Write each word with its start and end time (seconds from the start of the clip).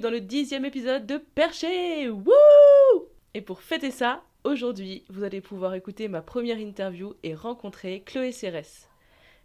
Dans 0.00 0.10
le 0.10 0.20
dixième 0.20 0.64
épisode 0.64 1.06
de 1.06 1.16
Perché 1.16 2.08
Wouh 2.08 2.32
Et 3.34 3.40
pour 3.40 3.62
fêter 3.62 3.90
ça, 3.90 4.22
aujourd'hui, 4.44 5.02
vous 5.08 5.24
allez 5.24 5.40
pouvoir 5.40 5.74
écouter 5.74 6.08
ma 6.08 6.22
première 6.22 6.58
interview 6.58 7.14
et 7.22 7.34
rencontrer 7.34 8.02
Chloé 8.06 8.30
Cérès. 8.30 8.88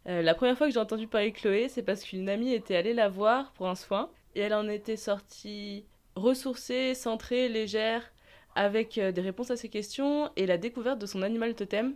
Euh, 0.08 0.22
la 0.22 0.36
première 0.36 0.58
fois 0.58 0.68
que 0.68 0.74
j'ai 0.74 0.80
entendu 0.80 1.08
parler 1.08 1.32
de 1.32 1.36
Chloé, 1.36 1.70
c'est 1.70 1.82
parce 1.82 2.04
qu'une 2.04 2.30
amie 2.30 2.54
était 2.54 2.76
allée 2.76 2.94
la 2.94 3.10
voir 3.10 3.52
pour 3.54 3.68
un 3.68 3.76
soin 3.76 4.10
et 4.36 4.42
elle 4.42 4.54
en 4.54 4.68
était 4.68 4.98
sortie 4.98 5.86
ressourcée, 6.16 6.94
centrée, 6.94 7.50
légère, 7.50 8.12
avec 8.56 8.98
euh, 8.98 9.12
des 9.12 9.22
réponses 9.22 9.50
à 9.50 9.58
ses 9.58 9.70
questions 9.70 10.30
et 10.36 10.46
la 10.46 10.58
découverte 10.58 11.00
de 11.00 11.08
son 11.08 11.24
animal 11.24 11.56
totem. 11.56 11.96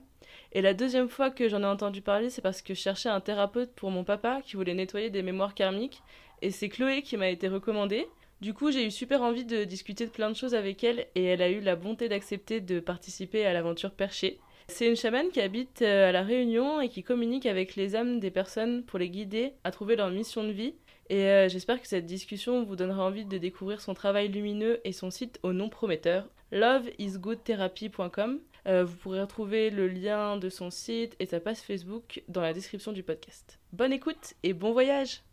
Et 0.54 0.62
la 0.62 0.74
deuxième 0.74 1.10
fois 1.10 1.30
que 1.30 1.48
j'en 1.48 1.62
ai 1.62 1.68
entendu 1.68 2.02
parler, 2.02 2.30
c'est 2.30 2.42
parce 2.42 2.62
que 2.64 2.74
je 2.74 2.80
cherchais 2.80 3.10
un 3.10 3.22
thérapeute 3.22 3.74
pour 3.74 3.92
mon 3.92 4.04
papa 4.04 4.42
qui 4.44 4.56
voulait 4.56 4.74
nettoyer 4.74 5.10
des 5.10 5.22
mémoires 5.22 5.54
karmiques 5.54 6.02
et 6.42 6.50
c'est 6.52 6.70
Chloé 6.70 7.02
qui 7.02 7.18
m'a 7.18 7.30
été 7.30 7.48
recommandée. 7.48 8.08
Du 8.40 8.54
coup, 8.54 8.70
j'ai 8.70 8.86
eu 8.86 8.92
super 8.92 9.24
envie 9.24 9.46
de 9.46 9.64
discuter 9.64 10.06
de 10.06 10.12
plein 10.12 10.30
de 10.30 10.36
choses 10.36 10.54
avec 10.54 10.84
elle 10.84 11.08
et 11.16 11.24
elle 11.24 11.42
a 11.42 11.50
eu 11.50 11.60
la 11.60 11.76
bonté 11.76 12.08
d'accepter 12.08 12.62
de 12.62 12.80
participer 12.80 13.46
à 13.46 13.54
l'aventure 13.54 13.92
perchée. 13.92 14.40
C'est 14.68 14.88
une 14.88 14.96
chamane 14.96 15.30
qui 15.30 15.42
habite 15.42 15.82
euh, 15.82 16.10
à 16.10 16.12
La 16.12 16.22
Réunion 16.22 16.80
et 16.80 16.90
qui 16.90 17.02
communique 17.02 17.48
avec 17.48 17.76
les 17.76 17.96
âmes 17.96 18.20
des 18.20 18.30
personnes 18.30 18.84
pour 18.84 19.00
les 19.00 19.10
guider 19.10 19.54
à 19.64 19.72
trouver 19.72 19.96
leur 19.96 20.12
mission 20.12 20.44
de 20.44 20.52
vie. 20.52 20.76
Et 21.10 21.24
euh, 21.24 21.50
j'espère 21.50 21.82
que 21.82 21.88
cette 21.88 22.06
discussion 22.06 22.64
vous 22.64 22.76
donnera 22.76 23.04
envie 23.04 23.26
de 23.26 23.38
découvrir 23.40 23.82
son 23.82 23.96
travail 23.96 24.28
lumineux 24.28 24.82
et 24.84 24.92
son 24.92 25.10
site 25.10 25.40
au 25.42 25.52
nom 25.52 25.70
prometteur, 25.70 26.30
loveisgoodtherapy.com. 26.52 28.42
Euh, 28.68 28.84
vous 28.84 28.98
pourrez 28.98 29.22
retrouver 29.22 29.70
le 29.72 29.88
lien 29.88 30.38
de 30.38 30.50
son 30.50 30.70
site 30.70 31.16
et 31.20 31.26
sa 31.26 31.40
page 31.40 31.58
Facebook 31.58 32.22
dans 32.28 32.42
la 32.42 32.54
description 32.54 32.92
du 32.92 33.02
podcast. 33.02 33.60
Bonne 33.72 33.94
écoute 33.94 34.36
et 34.44 34.54
bon 34.54 34.74
voyage 34.74 35.24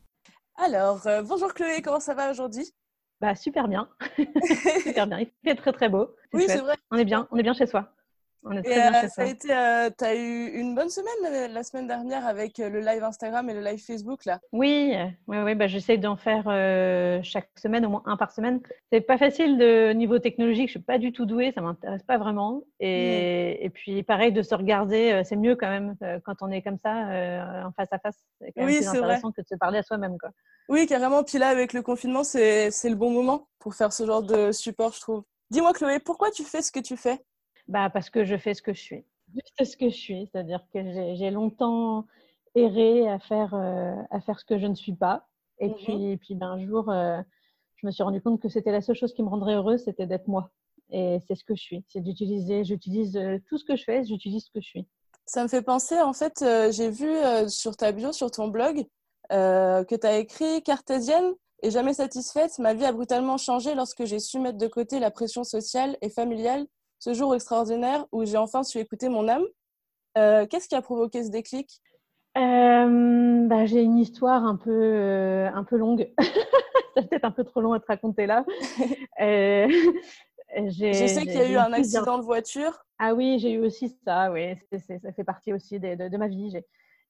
alors, 0.57 1.01
bonjour 1.25 1.53
Chloé, 1.53 1.83
comment 1.83 1.99
ça 1.99 2.15
va 2.15 2.31
aujourd'hui? 2.31 2.73
Bah 3.25 3.35
super 3.35 3.69
bien, 3.69 3.89
super 4.83 5.07
bien. 5.07 5.21
Il 5.21 5.29
fait 5.43 5.55
très 5.55 5.73
très 5.73 5.89
beau. 5.89 6.15
Oui, 6.35 6.45
c'est 6.47 6.59
vrai. 6.59 6.77
On 6.91 6.99
est 6.99 7.07
bien, 7.07 7.27
on 7.31 7.39
est 7.39 7.43
bien 7.43 7.55
chez 7.55 7.65
soi. 7.65 7.91
On 8.45 8.53
est 8.53 8.63
très 8.63 8.75
bien 8.75 8.95
euh, 8.95 9.01
chez 9.01 9.09
ça 9.09 9.23
a 9.23 9.25
été, 9.25 9.49
euh, 9.51 9.91
tu 9.97 10.05
as 10.05 10.15
eu 10.15 10.49
une 10.49 10.75
bonne 10.75 10.91
semaine 10.91 11.53
la 11.53 11.63
semaine 11.63 11.87
dernière 11.87 12.27
avec 12.27 12.59
le 12.59 12.81
live 12.81 13.03
Instagram 13.03 13.49
et 13.49 13.55
le 13.55 13.61
live 13.61 13.83
Facebook 13.83 14.25
là? 14.27 14.39
Oui, 14.53 14.95
oui, 15.27 15.39
oui. 15.39 15.55
Bah, 15.55 15.67
j'essaie 15.67 15.97
d'en 15.97 16.17
faire 16.17 16.45
chaque 17.25 17.49
semaine, 17.57 17.87
au 17.87 17.89
moins 17.89 18.03
un 18.05 18.17
par 18.17 18.33
semaine. 18.33 18.61
C'est 18.93 19.01
pas 19.01 19.19
facile 19.19 19.57
de 19.57 19.93
niveau 19.93 20.19
technologique, 20.19 20.69
je 20.69 20.73
suis 20.73 20.81
pas 20.81 20.99
du 20.99 21.13
tout 21.13 21.25
douée, 21.25 21.53
ça 21.55 21.63
m'intéresse 21.63 22.03
pas 22.03 22.19
vraiment. 22.19 22.63
Et, 22.81 23.59
mm. 23.61 23.65
et, 23.67 23.71
puis 23.71 24.03
pareil 24.03 24.33
de 24.33 24.43
se 24.43 24.55
regarder, 24.55 25.23
c'est 25.25 25.37
mieux 25.37 25.57
quand 25.57 25.71
même 25.71 25.97
quand 26.25 26.37
on 26.43 26.51
est 26.51 26.63
comme 26.63 26.79
ça 26.83 27.65
en 27.67 27.73
face 27.73 27.93
à 27.93 27.99
face. 27.99 28.19
C'est 28.41 28.53
quand 28.53 28.63
même 28.63 28.71
oui, 28.71 28.79
plus 28.79 28.89
intéressant 28.89 29.33
que 29.33 29.41
de 29.41 29.47
se 29.47 29.55
parler 29.55 29.79
à 29.79 29.83
soi-même 29.83 30.19
quoi. 30.19 30.31
Oui, 30.69 30.87
carrément. 30.87 31.25
Puis 31.25 31.39
là, 31.39 31.49
avec 31.49 31.73
le 31.73 31.83
confinement, 31.83 32.25
c'est 32.25 32.71
le 32.85 32.95
bon 32.95 33.11
moment 33.11 33.49
pour 33.59 33.75
faire 33.75 33.93
ce 33.93 34.05
genre 34.05 34.23
de 34.23 34.53
support, 34.53 34.93
je 34.93 35.01
trouve. 35.01 35.25
Dis-moi, 35.51 35.73
Chloé, 35.73 35.99
pourquoi 36.01 36.31
tu 36.31 36.43
fais 36.43 36.63
ce 36.63 36.73
que 36.73 36.81
tu 36.81 36.97
fais? 36.97 37.21
Bah, 37.69 37.91
Parce 37.91 38.11
que 38.11 38.25
je 38.25 38.37
fais 38.37 38.55
ce 38.55 38.63
que 38.63 38.73
je 38.73 38.81
suis. 38.81 39.05
Juste 39.33 39.73
ce 39.73 39.77
que 39.77 39.89
je 39.89 39.97
suis. 39.97 40.29
C'est-à-dire 40.31 40.65
que 40.73 41.15
j'ai 41.15 41.31
longtemps 41.31 42.07
erré 42.55 43.09
à 43.09 43.19
faire, 43.19 43.55
euh, 43.55 43.95
à 44.11 44.21
faire 44.21 44.39
ce 44.39 44.45
que 44.45 44.59
je 44.59 44.67
ne 44.67 44.75
suis 44.75 44.95
pas. 44.95 45.27
Et 45.59 45.69
mmh 45.69 45.75
puis, 45.75 46.17
puis 46.19 46.35
ben, 46.35 46.53
un 46.53 46.67
jour, 46.67 46.91
euh, 46.91 47.21
je 47.77 47.87
me 47.87 47.93
suis 47.93 48.03
rendu 48.03 48.21
compte 48.21 48.41
que 48.41 48.49
c'était 48.49 48.73
la 48.73 48.81
seule 48.81 48.97
chose 48.97 49.13
qui 49.15 49.23
me 49.23 49.29
rendrait 49.29 49.55
heureuse, 49.55 49.85
c'était 49.85 50.07
d'être 50.07 50.29
moi. 50.29 50.51
Et 50.91 51.19
c'est 51.27 51.35
ce 51.35 51.45
que 51.45 51.55
je 51.55 51.63
suis. 51.63 51.85
C'est 51.89 52.01
d'utiliser, 52.01 52.65
j'utilise 52.65 53.17
euh, 53.17 53.39
tout 53.49 53.59
ce 53.59 53.65
que 53.65 53.77
je 53.77 53.85
fais, 53.85 54.05
j'utilise 54.05 54.45
ce 54.45 54.51
que 54.51 54.61
je 54.61 54.67
suis. 54.67 54.89
Ça 55.27 55.43
me 55.43 55.49
fait 55.49 55.63
penser, 55.63 56.01
en 56.01 56.13
fait, 56.13 56.45
j'ai 56.71 56.91
vu 56.91 57.11
sur 57.49 57.79
ta 57.79 57.93
bio, 57.93 58.13
sur 58.13 58.31
ton 58.31 58.49
blog, 58.49 58.85
euh, 59.33 59.85
que 59.85 59.95
tu 59.95 60.07
as 60.07 60.19
écrit 60.19 60.63
Cartésienne 60.63 61.33
et 61.63 61.71
jamais 61.71 61.95
satisfaite, 61.95 62.59
ma 62.59 62.75
vie 62.75 62.85
a 62.85 62.93
brutalement 62.93 63.39
changé 63.39 63.75
lorsque 63.75 64.05
j'ai 64.05 64.19
su 64.19 64.39
mettre 64.39 64.59
de 64.59 64.67
côté 64.67 64.99
la 64.99 65.11
pression 65.11 65.45
sociale 65.45 65.97
et 66.03 66.11
familiale. 66.11 66.67
Ce 67.05 67.13
jour 67.13 67.35
extraordinaire 67.35 68.07
où 68.13 68.25
j'ai 68.25 68.39
enfin 68.39 68.63
su 68.63 68.79
écouter 68.79 69.11
mon 69.11 69.29
âme. 69.29 69.45
Euh, 70.17 70.47
qu'est-ce 70.47 70.69
qui 70.69 70.75
a 70.75 70.81
provoqué 70.81 71.23
ce 71.23 71.29
déclic? 71.29 71.83
Euh, 72.39 73.47
bah, 73.47 73.67
J'ai 73.67 73.83
une 73.83 73.99
histoire 73.99 74.43
un 74.47 74.57
peu, 74.57 75.47
un 75.53 75.65
peu 75.65 75.77
longue. 75.77 76.11
C'est 76.97 77.11
peut-être 77.11 77.27
un 77.27 77.31
peu 77.31 77.45
trop 77.45 77.61
long 77.61 77.75
à 77.75 77.81
te 77.81 77.85
raconter 77.89 78.25
là. 78.25 78.47
Je 79.19 81.07
sais 81.07 81.23
qu'il 81.27 81.35
y 81.35 81.43
a 81.43 81.51
eu 81.51 81.57
un 81.57 81.75
accident 81.75 82.17
de 82.17 82.25
voiture. 82.25 82.87
Ah 82.99 83.13
oui, 83.13 83.39
j'ai 83.39 83.53
eu 83.53 83.59
aussi 83.59 83.91
ça, 84.07 84.33
oui. 84.33 84.55
ça 84.73 85.13
fait 85.13 85.25
partie 85.25 85.53
aussi 85.53 85.79
de, 85.79 85.97
de, 85.97 86.09
de 86.09 86.17
ma 86.17 86.29
vie. 86.29 86.59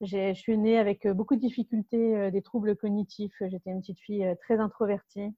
Je 0.01 0.35
suis 0.35 0.59
née 0.59 0.77
avec 0.77 1.07
euh, 1.07 1.15
beaucoup 1.15 1.37
de 1.37 1.41
difficultés, 1.41 2.17
euh, 2.17 2.31
des 2.33 2.43
troubles 2.43 2.75
cognitifs. 2.75 3.41
J'étais 3.47 3.71
une 3.71 3.81
petite 3.81 4.01
fille 4.01 4.25
euh, 4.25 4.35
très 4.35 4.59
introvertie. 4.59 5.33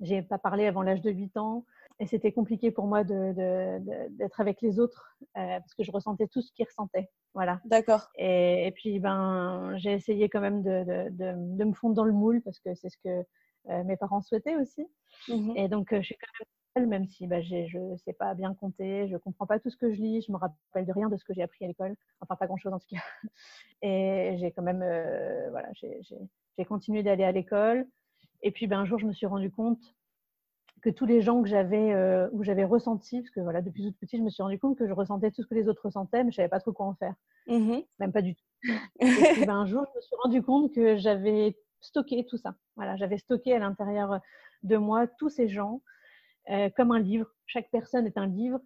J'ai 0.00 0.22
pas 0.22 0.38
parlé 0.38 0.66
avant 0.66 0.82
l'âge 0.82 1.00
de 1.00 1.12
8 1.12 1.36
ans 1.36 1.64
et 2.00 2.06
c'était 2.06 2.32
compliqué 2.32 2.70
pour 2.70 2.86
moi 2.86 3.04
d'être 3.04 4.40
avec 4.40 4.60
les 4.62 4.78
autres 4.78 5.16
parce 5.34 5.74
que 5.74 5.82
je 5.82 5.90
ressentais 5.90 6.28
tout 6.28 6.42
ce 6.42 6.52
qu'ils 6.52 6.66
ressentaient. 6.66 7.08
Voilà. 7.34 7.60
D'accord. 7.64 8.08
Et, 8.16 8.72
puis 8.74 9.00
ben 9.00 9.76
j'ai 9.76 9.92
essayé 9.92 10.28
quand 10.28 10.40
même 10.40 10.62
de, 10.62 11.64
me 11.64 11.72
fondre 11.72 11.94
dans 11.94 12.04
le 12.04 12.12
moule 12.12 12.40
parce 12.42 12.60
que 12.60 12.74
c'est 12.74 12.88
ce 12.88 12.98
que 13.04 13.82
mes 13.84 13.96
parents 13.96 14.22
souhaitaient 14.22 14.56
aussi. 14.56 14.86
Mmh 15.28 15.54
et 15.56 15.68
donc 15.68 15.88
je 15.90 16.02
suis 16.02 16.16
quand 16.16 16.26
même 16.38 16.46
même 16.86 17.06
si 17.06 17.26
bah, 17.26 17.40
je 17.40 17.78
ne 17.78 17.96
sais 17.96 18.12
pas 18.12 18.34
bien 18.34 18.54
compter, 18.54 19.08
je 19.08 19.14
ne 19.14 19.18
comprends 19.18 19.46
pas 19.46 19.58
tout 19.58 19.70
ce 19.70 19.76
que 19.76 19.92
je 19.92 20.00
lis, 20.00 20.22
je 20.22 20.32
me 20.32 20.36
rappelle 20.36 20.86
de 20.86 20.92
rien 20.92 21.08
de 21.08 21.16
ce 21.16 21.24
que 21.24 21.34
j'ai 21.34 21.42
appris 21.42 21.64
à 21.64 21.68
l'école, 21.68 21.96
enfin 22.20 22.36
pas 22.36 22.46
grand-chose 22.46 22.72
en 22.72 22.78
tout 22.78 22.88
cas. 22.90 23.02
Et 23.82 24.36
j'ai 24.38 24.52
quand 24.52 24.62
même, 24.62 24.82
euh, 24.82 25.50
voilà, 25.50 25.68
j'ai 25.74 26.64
continué 26.64 27.02
d'aller 27.02 27.24
à 27.24 27.32
l'école. 27.32 27.86
Et 28.42 28.50
puis 28.52 28.66
ben, 28.66 28.80
un 28.80 28.84
jour, 28.84 28.98
je 28.98 29.06
me 29.06 29.12
suis 29.12 29.26
rendu 29.26 29.50
compte 29.50 29.80
que 30.82 30.90
tous 30.90 31.06
les 31.06 31.20
gens 31.20 31.42
que 31.42 31.48
j'avais, 31.48 31.92
euh, 31.92 32.28
où 32.32 32.42
j'avais 32.42 32.64
ressenti, 32.64 33.20
parce 33.20 33.30
que 33.30 33.40
voilà, 33.40 33.62
depuis 33.62 33.84
toute 33.84 33.98
petite, 33.98 34.18
je 34.18 34.24
me 34.24 34.30
suis 34.30 34.42
rendu 34.42 34.58
compte 34.58 34.76
que 34.78 34.86
je 34.86 34.92
ressentais 34.92 35.30
tout 35.30 35.42
ce 35.42 35.46
que 35.46 35.54
les 35.54 35.68
autres 35.68 35.84
ressentaient, 35.84 36.24
mais 36.24 36.30
je 36.30 36.36
savais 36.36 36.48
pas 36.48 36.60
trop 36.60 36.72
quoi 36.72 36.86
en 36.86 36.94
faire, 36.94 37.14
mmh 37.46 37.78
même 37.98 38.12
pas 38.12 38.22
du 38.22 38.34
tout. 38.34 38.44
Et 39.00 39.06
puis, 39.06 39.46
ben, 39.46 39.56
un 39.56 39.66
jour, 39.66 39.84
je 39.92 39.96
me 39.96 40.02
suis 40.02 40.16
rendu 40.22 40.42
compte 40.42 40.72
que 40.74 40.96
j'avais 40.96 41.56
stocké 41.80 42.24
tout 42.26 42.36
ça. 42.36 42.54
Voilà, 42.76 42.96
j'avais 42.96 43.18
stocké 43.18 43.54
à 43.54 43.58
l'intérieur 43.58 44.20
de 44.62 44.76
moi 44.76 45.06
tous 45.06 45.28
ces 45.28 45.48
gens 45.48 45.82
euh, 46.50 46.68
comme 46.76 46.92
un 46.92 46.98
livre. 46.98 47.28
Chaque 47.46 47.70
personne 47.70 48.06
est 48.06 48.18
un 48.18 48.26
livre. 48.26 48.60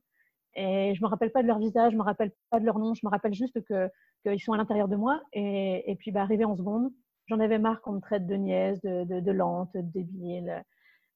Et 0.54 0.94
je 0.94 1.00
ne 1.00 1.06
me 1.06 1.08
rappelle 1.08 1.32
pas 1.32 1.42
de 1.42 1.48
leur 1.48 1.58
visage, 1.58 1.92
je 1.92 1.96
ne 1.96 2.02
me 2.02 2.04
rappelle 2.04 2.32
pas 2.50 2.60
de 2.60 2.66
leur 2.66 2.78
nom, 2.78 2.92
je 2.92 3.00
me 3.04 3.10
rappelle 3.10 3.32
juste 3.32 3.58
qu'ils 3.66 4.40
sont 4.40 4.52
à 4.52 4.58
l'intérieur 4.58 4.88
de 4.88 4.96
moi. 4.96 5.22
Et, 5.32 5.90
et 5.90 5.96
puis, 5.96 6.10
bah, 6.10 6.22
arrivé 6.22 6.44
en 6.44 6.56
seconde, 6.56 6.92
j'en 7.26 7.40
avais 7.40 7.58
marre 7.58 7.80
qu'on 7.80 7.92
me 7.92 8.00
traite 8.00 8.26
de 8.26 8.34
nièce, 8.34 8.80
de, 8.82 9.04
de, 9.04 9.20
de 9.20 9.32
lente, 9.32 9.72
de 9.74 9.80
débile. 9.80 10.62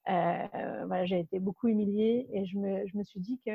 Euh, 0.09 0.85
voilà, 0.87 1.05
j'ai 1.05 1.21
été 1.21 1.39
beaucoup 1.41 1.69
humiliée 1.69 2.29
et 2.33 2.47
je 2.47 2.59
me, 2.59 2.87
je 2.87 2.97
me 2.97 3.03
suis 3.03 3.21
dit 3.21 3.41
que 3.45 3.53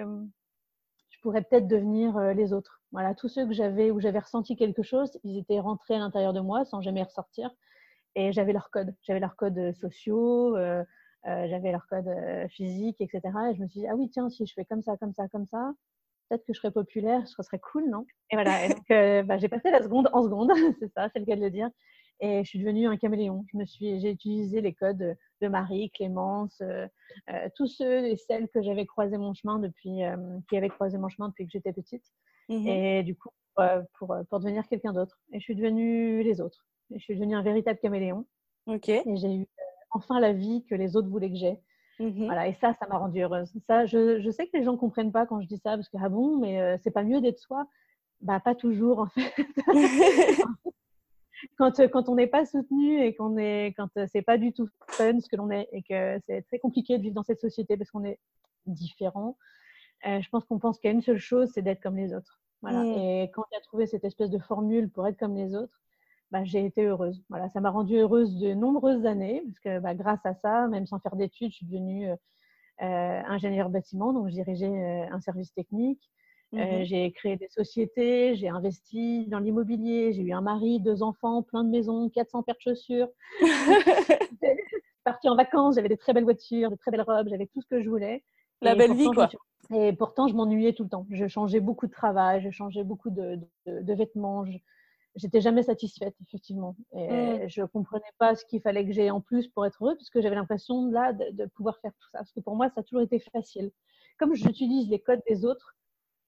je 1.10 1.20
pourrais 1.22 1.44
peut-être 1.44 1.68
devenir 1.68 2.18
euh, 2.18 2.34
les 2.34 2.54
autres. 2.54 2.82
Voilà, 2.92 3.16
tous 3.16 3.30
ceux 3.30 3.46
que 3.48 3.54
j'avais 3.54 3.92
où 3.92 4.00
j'avais 4.00 4.20
ressenti 4.20 4.56
quelque 4.56 4.84
chose, 4.84 5.18
ils 5.24 5.38
étaient 5.38 5.60
rentrés 5.60 5.96
à 5.96 6.00
l'intérieur 6.00 6.34
de 6.34 6.42
moi 6.42 6.66
sans 6.66 6.82
jamais 6.82 7.04
ressortir. 7.04 7.52
Et 8.16 8.34
j'avais 8.34 8.54
leur 8.54 8.70
code. 8.72 8.94
J'avais 9.04 9.20
leurs 9.20 9.36
codes 9.36 9.74
sociaux. 9.74 10.58
Euh, 10.58 10.84
euh, 11.28 11.48
j'avais 11.50 11.72
leur 11.72 11.86
code 11.88 12.08
euh, 12.08 12.48
physique, 12.50 13.00
etc. 13.00 13.22
Et 13.52 13.56
je 13.56 13.62
me 13.62 13.68
suis 13.68 13.82
dit, 13.82 13.88
ah 13.88 13.96
oui, 13.96 14.10
tiens, 14.10 14.30
si 14.30 14.46
je 14.46 14.54
fais 14.54 14.66
comme 14.66 14.82
ça, 14.82 14.98
comme 14.98 15.14
ça, 15.14 15.28
comme 15.28 15.46
ça, 15.46 15.72
peut-être 16.30 16.46
que 16.46 16.54
je 16.54 16.60
serais 16.60 16.72
populaire, 16.72 17.28
ce 17.28 17.44
serait 17.44 17.60
cool, 17.60 17.88
non? 17.90 18.06
Et 18.32 18.36
voilà, 18.36 19.24
bah, 19.24 19.38
j'ai 19.38 19.48
passé 19.48 19.70
la 19.70 19.84
seconde 19.84 20.10
en 20.14 20.24
seconde, 20.24 20.52
c'est 20.80 20.92
ça, 20.94 21.10
c'est 21.14 21.20
le 21.20 21.26
cas 21.26 21.36
de 21.36 21.42
le 21.42 21.52
dire. 21.52 21.70
Et 22.24 22.44
je 22.44 22.50
suis 22.50 22.60
devenue 22.60 22.88
un 22.88 22.98
caméléon. 22.98 23.46
Je 23.52 23.58
me 23.58 23.66
suis, 23.66 24.00
j'ai 24.00 24.12
utilisé 24.12 24.62
les 24.62 24.74
codes 24.74 25.18
de 25.42 25.48
Marie, 25.48 25.90
Clémence, 25.90 26.62
tous 27.56 27.68
ceux 27.68 28.06
et 28.06 28.16
celles 28.16 28.48
que 28.50 28.62
j'avais 28.62 28.86
croisé 28.86 29.18
mon 29.18 29.34
chemin 29.34 29.58
depuis, 29.58 30.02
qui 30.48 30.58
avaient 30.58 30.70
croisé 30.70 31.00
mon 31.00 31.10
chemin 31.10 31.30
depuis 31.30 31.46
que 31.46 31.52
j'étais 31.52 31.74
petite. 31.74 32.06
Mmh 32.50 32.68
et 32.68 33.04
du 33.04 33.16
coup, 33.16 33.30
pour, 33.98 34.16
pour 34.30 34.40
devenir 34.40 34.68
quelqu'un 34.68 34.94
d'autre. 34.94 35.18
Et 35.34 35.40
je 35.40 35.44
suis 35.44 35.56
devenue 35.56 36.22
les 36.24 36.42
autres. 36.42 36.66
Et 36.94 37.00
je 37.00 37.04
suis 37.04 37.16
devenue 37.16 37.36
un 37.36 37.42
véritable 37.42 37.80
caméléon. 37.80 38.26
Ok. 38.68 38.90
Et 38.90 39.04
j'ai 39.16 39.36
eu 39.36 39.48
enfin 39.92 40.20
la 40.20 40.34
vie 40.34 40.64
que 40.70 40.76
les 40.76 40.96
autres 40.96 41.10
voulaient 41.10 41.30
que 41.30 41.38
j'ai. 41.38 41.60
Mmh 42.00 42.26
voilà, 42.26 42.48
et 42.48 42.54
ça, 42.54 42.74
ça 42.80 42.88
m'a 42.88 42.98
rendue 42.98 43.22
heureuse. 43.22 43.52
Ça, 43.68 43.86
je, 43.86 44.20
je, 44.22 44.32
sais 44.32 44.48
que 44.48 44.58
les 44.58 44.64
gens 44.64 44.74
ne 44.74 44.78
comprennent 44.78 45.12
pas 45.12 45.26
quand 45.26 45.40
je 45.42 45.48
dis 45.48 45.58
ça, 45.58 45.76
parce 45.76 45.90
que, 45.90 45.98
ah 46.02 46.10
bon, 46.10 46.38
mais 46.38 46.60
euh, 46.60 46.78
c'est 46.82 46.92
pas 46.92 47.04
mieux 47.04 47.22
d'être 47.22 47.38
soi? 47.38 47.68
Bah, 48.22 48.40
pas 48.40 48.56
toujours, 48.56 49.00
en 49.00 49.08
fait. 49.08 49.34
quand, 51.58 51.88
quand 51.90 52.10
on 52.10 52.16
n'est 52.16 52.28
pas 52.28 52.46
soutenu 52.46 53.04
et 53.04 53.16
qu'on 53.16 53.38
est, 53.38 53.74
quand 53.78 53.90
c'est 54.08 54.22
pas 54.22 54.38
du 54.38 54.54
tout 54.54 54.68
fun 54.88 55.20
ce 55.20 55.28
que 55.28 55.36
l'on 55.36 55.50
est 55.52 55.68
et 55.72 55.84
que 55.84 56.20
c'est 56.26 56.42
très 56.44 56.60
compliqué 56.60 56.98
de 56.98 57.04
vivre 57.04 57.16
dans 57.16 57.24
cette 57.24 57.42
société 57.42 57.78
parce 57.78 57.92
qu'on 57.92 58.04
est 58.04 58.20
différent, 58.66 59.38
je 60.04 60.28
pense 60.30 60.46
qu'on 60.46 60.60
pense 60.60 60.80
qu'il 60.80 60.90
y 60.90 60.92
a 60.92 60.96
une 60.96 61.02
seule 61.02 61.20
chose, 61.20 61.50
c'est 61.54 61.62
d'être 61.62 61.82
comme 61.82 61.98
les 61.98 62.14
autres. 62.14 62.40
Voilà. 62.62 62.84
Mmh. 62.84 62.98
Et 62.98 63.32
quand 63.34 63.44
as 63.58 63.62
trouvé 63.62 63.88
cette 63.88 64.04
espèce 64.04 64.30
de 64.30 64.40
formule 64.40 64.90
pour 64.90 65.08
être 65.08 65.18
comme 65.18 65.36
les 65.36 65.56
autres, 65.56 65.82
bah, 66.32 66.44
j'ai 66.46 66.66
été 66.66 66.86
heureuse. 66.86 67.24
Voilà, 67.30 67.50
ça 67.50 67.60
m'a 67.60 67.70
rendue 67.70 67.98
heureuse 67.98 68.38
de 68.38 68.54
nombreuses 68.54 69.06
années, 69.06 69.44
parce 69.46 69.60
que 69.60 69.80
bah, 69.80 69.94
grâce 69.96 70.26
à 70.26 70.34
ça, 70.34 70.68
même 70.68 70.86
sans 70.86 71.00
faire 71.00 71.16
d'études, 71.16 71.52
je 71.52 71.58
suis 71.58 71.66
devenue 71.66 72.10
euh, 72.10 72.16
euh 72.84 73.22
ingénieure 73.28 73.70
bâtiment, 73.70 74.14
donc 74.14 74.30
je 74.30 74.34
dirigeais 74.34 74.68
euh, 74.68 75.14
un 75.14 75.20
service 75.20 75.54
technique. 75.54 76.10
Euh, 76.54 76.82
mmh 76.82 76.84
j'ai 76.84 77.12
créé 77.14 77.38
des 77.38 77.48
sociétés, 77.48 78.36
j'ai 78.36 78.50
investi 78.50 79.26
dans 79.28 79.40
l'immobilier, 79.40 80.12
j'ai 80.12 80.22
eu 80.22 80.34
un 80.34 80.42
mari, 80.42 80.82
deux 80.82 81.02
enfants, 81.02 81.44
plein 81.44 81.64
de 81.64 81.70
maisons, 81.70 82.10
400 82.10 82.44
paires 82.44 82.56
de 82.56 82.62
chaussures. 82.62 83.08
partie 85.04 85.30
en 85.30 85.36
vacances, 85.36 85.76
j'avais 85.76 85.90
des 85.90 85.98
très 85.98 86.14
belles 86.14 86.24
voitures, 86.24 86.70
des 86.70 86.78
très 86.78 86.92
belles 86.92 87.02
robes, 87.02 87.28
j'avais 87.30 87.48
tout 87.48 87.62
ce 87.62 87.68
que 87.68 87.82
je 87.82 87.90
voulais. 87.90 88.24
La 88.62 88.76
belle 88.76 88.94
vie, 88.94 89.10
quoi. 89.14 89.30
Et 89.74 89.94
pourtant, 89.94 90.28
je 90.28 90.36
m'ennuyais 90.36 90.74
tout 90.74 90.84
le 90.84 90.90
temps. 90.90 91.08
Je 91.10 91.28
changeais 91.28 91.60
beaucoup 91.60 91.88
de 91.88 91.92
travail, 91.92 92.42
je 92.42 92.52
changeais 92.52 92.84
beaucoup 92.84 93.10
de, 93.10 93.40
de, 93.66 93.94
vêtements. 93.94 94.44
J'étais 95.16 95.42
jamais 95.42 95.64
satisfaite, 95.64 96.16
effectivement. 96.22 96.76
Et 96.94 97.46
mmh. 97.46 97.48
je 97.48 97.64
comprenais 97.64 98.04
pas 98.18 98.36
ce 98.36 98.46
qu'il 98.46 98.62
fallait 98.62 98.86
que 98.86 98.92
j'ai 98.92 99.10
en 99.12 99.22
plus 99.22 99.48
pour 99.48 99.66
être 99.66 99.84
heureux, 99.84 99.96
puisque 99.96 100.20
j'avais 100.22 100.36
l'impression 100.36 100.90
là 100.92 101.14
de, 101.14 101.46
pouvoir 101.56 101.80
faire 101.80 101.92
tout 101.94 102.10
ça. 102.12 102.20
Parce 102.20 102.32
que 102.32 102.42
pour 102.42 102.56
moi, 102.56 102.70
ça 102.70 102.82
a 102.82 102.84
toujours 102.84 103.02
été 103.02 103.20
facile. 103.20 103.72
Comme 104.20 104.36
j'utilise 104.36 104.90
les 104.90 105.00
codes 105.00 105.22
des 105.28 105.46
autres, 105.46 105.76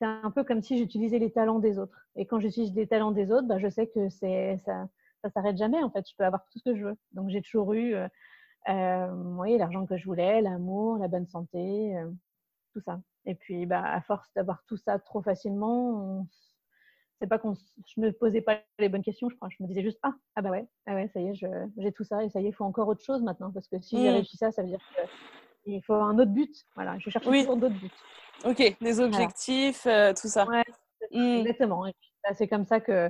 c'est 0.04 0.26
un 0.26 0.32
peu 0.32 0.44
comme 0.44 0.62
si 0.62 0.78
j'utilisais 0.78 1.18
les 1.18 1.32
talents 1.32 1.60
des 1.60 1.80
autres. 1.80 2.06
Et 2.18 2.26
quand 2.26 2.40
j'utilise 2.40 2.74
les 2.76 2.88
talents 2.88 3.12
des 3.12 3.32
autres, 3.32 3.48
bah, 3.48 3.58
je 3.58 3.70
sais 3.70 3.88
que 3.88 4.10
c'est 4.10 4.58
ça, 4.66 4.90
ça 5.22 5.30
s'arrête 5.30 5.58
jamais. 5.58 5.82
En 5.82 5.90
fait, 5.90 6.06
je 6.10 6.14
peux 6.18 6.26
avoir 6.26 6.46
tout 6.52 6.60
ce 6.60 6.64
que 6.64 6.76
je 6.76 6.86
veux. 6.86 6.98
Donc 7.14 7.30
j'ai 7.30 7.42
toujours 7.42 7.74
eu, 7.74 7.94
euh, 7.94 8.08
euh 8.70 9.58
l'argent 9.58 9.86
que 9.86 9.96
je 9.96 10.06
voulais, 10.06 10.42
l'amour, 10.42 10.98
la 10.98 11.08
bonne 11.08 11.28
santé, 11.28 11.98
euh, 11.98 12.10
tout 12.74 12.82
ça. 12.82 13.02
Et 13.26 13.36
puis, 13.36 13.66
bah, 13.66 13.82
à 13.82 14.02
force 14.02 14.30
d'avoir 14.36 14.64
tout 14.68 14.76
ça 14.76 15.00
trop 15.00 15.22
facilement, 15.22 16.28
c'est 17.20 17.28
pas 17.28 17.40
qu'on 17.40 17.54
je 17.54 18.02
me 18.02 18.12
posais 18.12 18.42
pas 18.42 18.60
les 18.80 18.90
bonnes 18.90 19.04
questions, 19.04 19.30
je 19.30 19.36
crois. 19.38 19.48
Je 19.58 19.64
me 19.64 19.68
disais 19.70 19.84
juste 19.84 20.00
ah 20.04 20.14
ah 20.36 20.42
bah 20.42 20.50
ouais 20.50 20.68
ah 20.86 20.96
ouais 20.96 21.08
ça 21.14 21.22
y 21.22 21.30
est 21.30 21.36
j'ai 21.78 21.92
tout 21.94 22.04
ça 22.04 22.26
et 22.26 22.30
ça 22.30 22.42
y 22.42 22.46
est 22.46 22.50
il 22.50 22.54
faut 22.54 22.66
encore 22.66 22.90
autre 22.90 23.04
chose 23.04 23.22
maintenant 23.24 23.52
parce 23.52 23.70
que 23.70 23.80
si 23.80 23.98
j'ai 23.98 24.10
mmh. 24.10 24.14
réussi 24.14 24.36
ça 24.36 24.52
ça 24.52 24.62
veut 24.64 24.68
dire 24.68 24.82
qu'il 25.64 25.82
faut 25.84 25.94
un 25.94 26.20
autre 26.20 26.32
but. 26.32 26.54
Voilà, 26.76 27.00
je 27.00 27.10
cherche 27.10 27.26
toujours 27.26 27.56
d'autres 27.56 27.80
buts. 27.80 27.92
Ok, 28.46 28.76
des 28.82 29.00
objectifs, 29.00 29.86
euh, 29.86 30.14
tout 30.14 30.28
ça. 30.28 30.46
Ouais, 30.46 30.64
mmh. 31.12 31.40
Exactement. 31.40 31.86
Bah, 32.24 32.34
c'est 32.34 32.48
comme 32.48 32.66
ça 32.66 32.80
que 32.80 33.10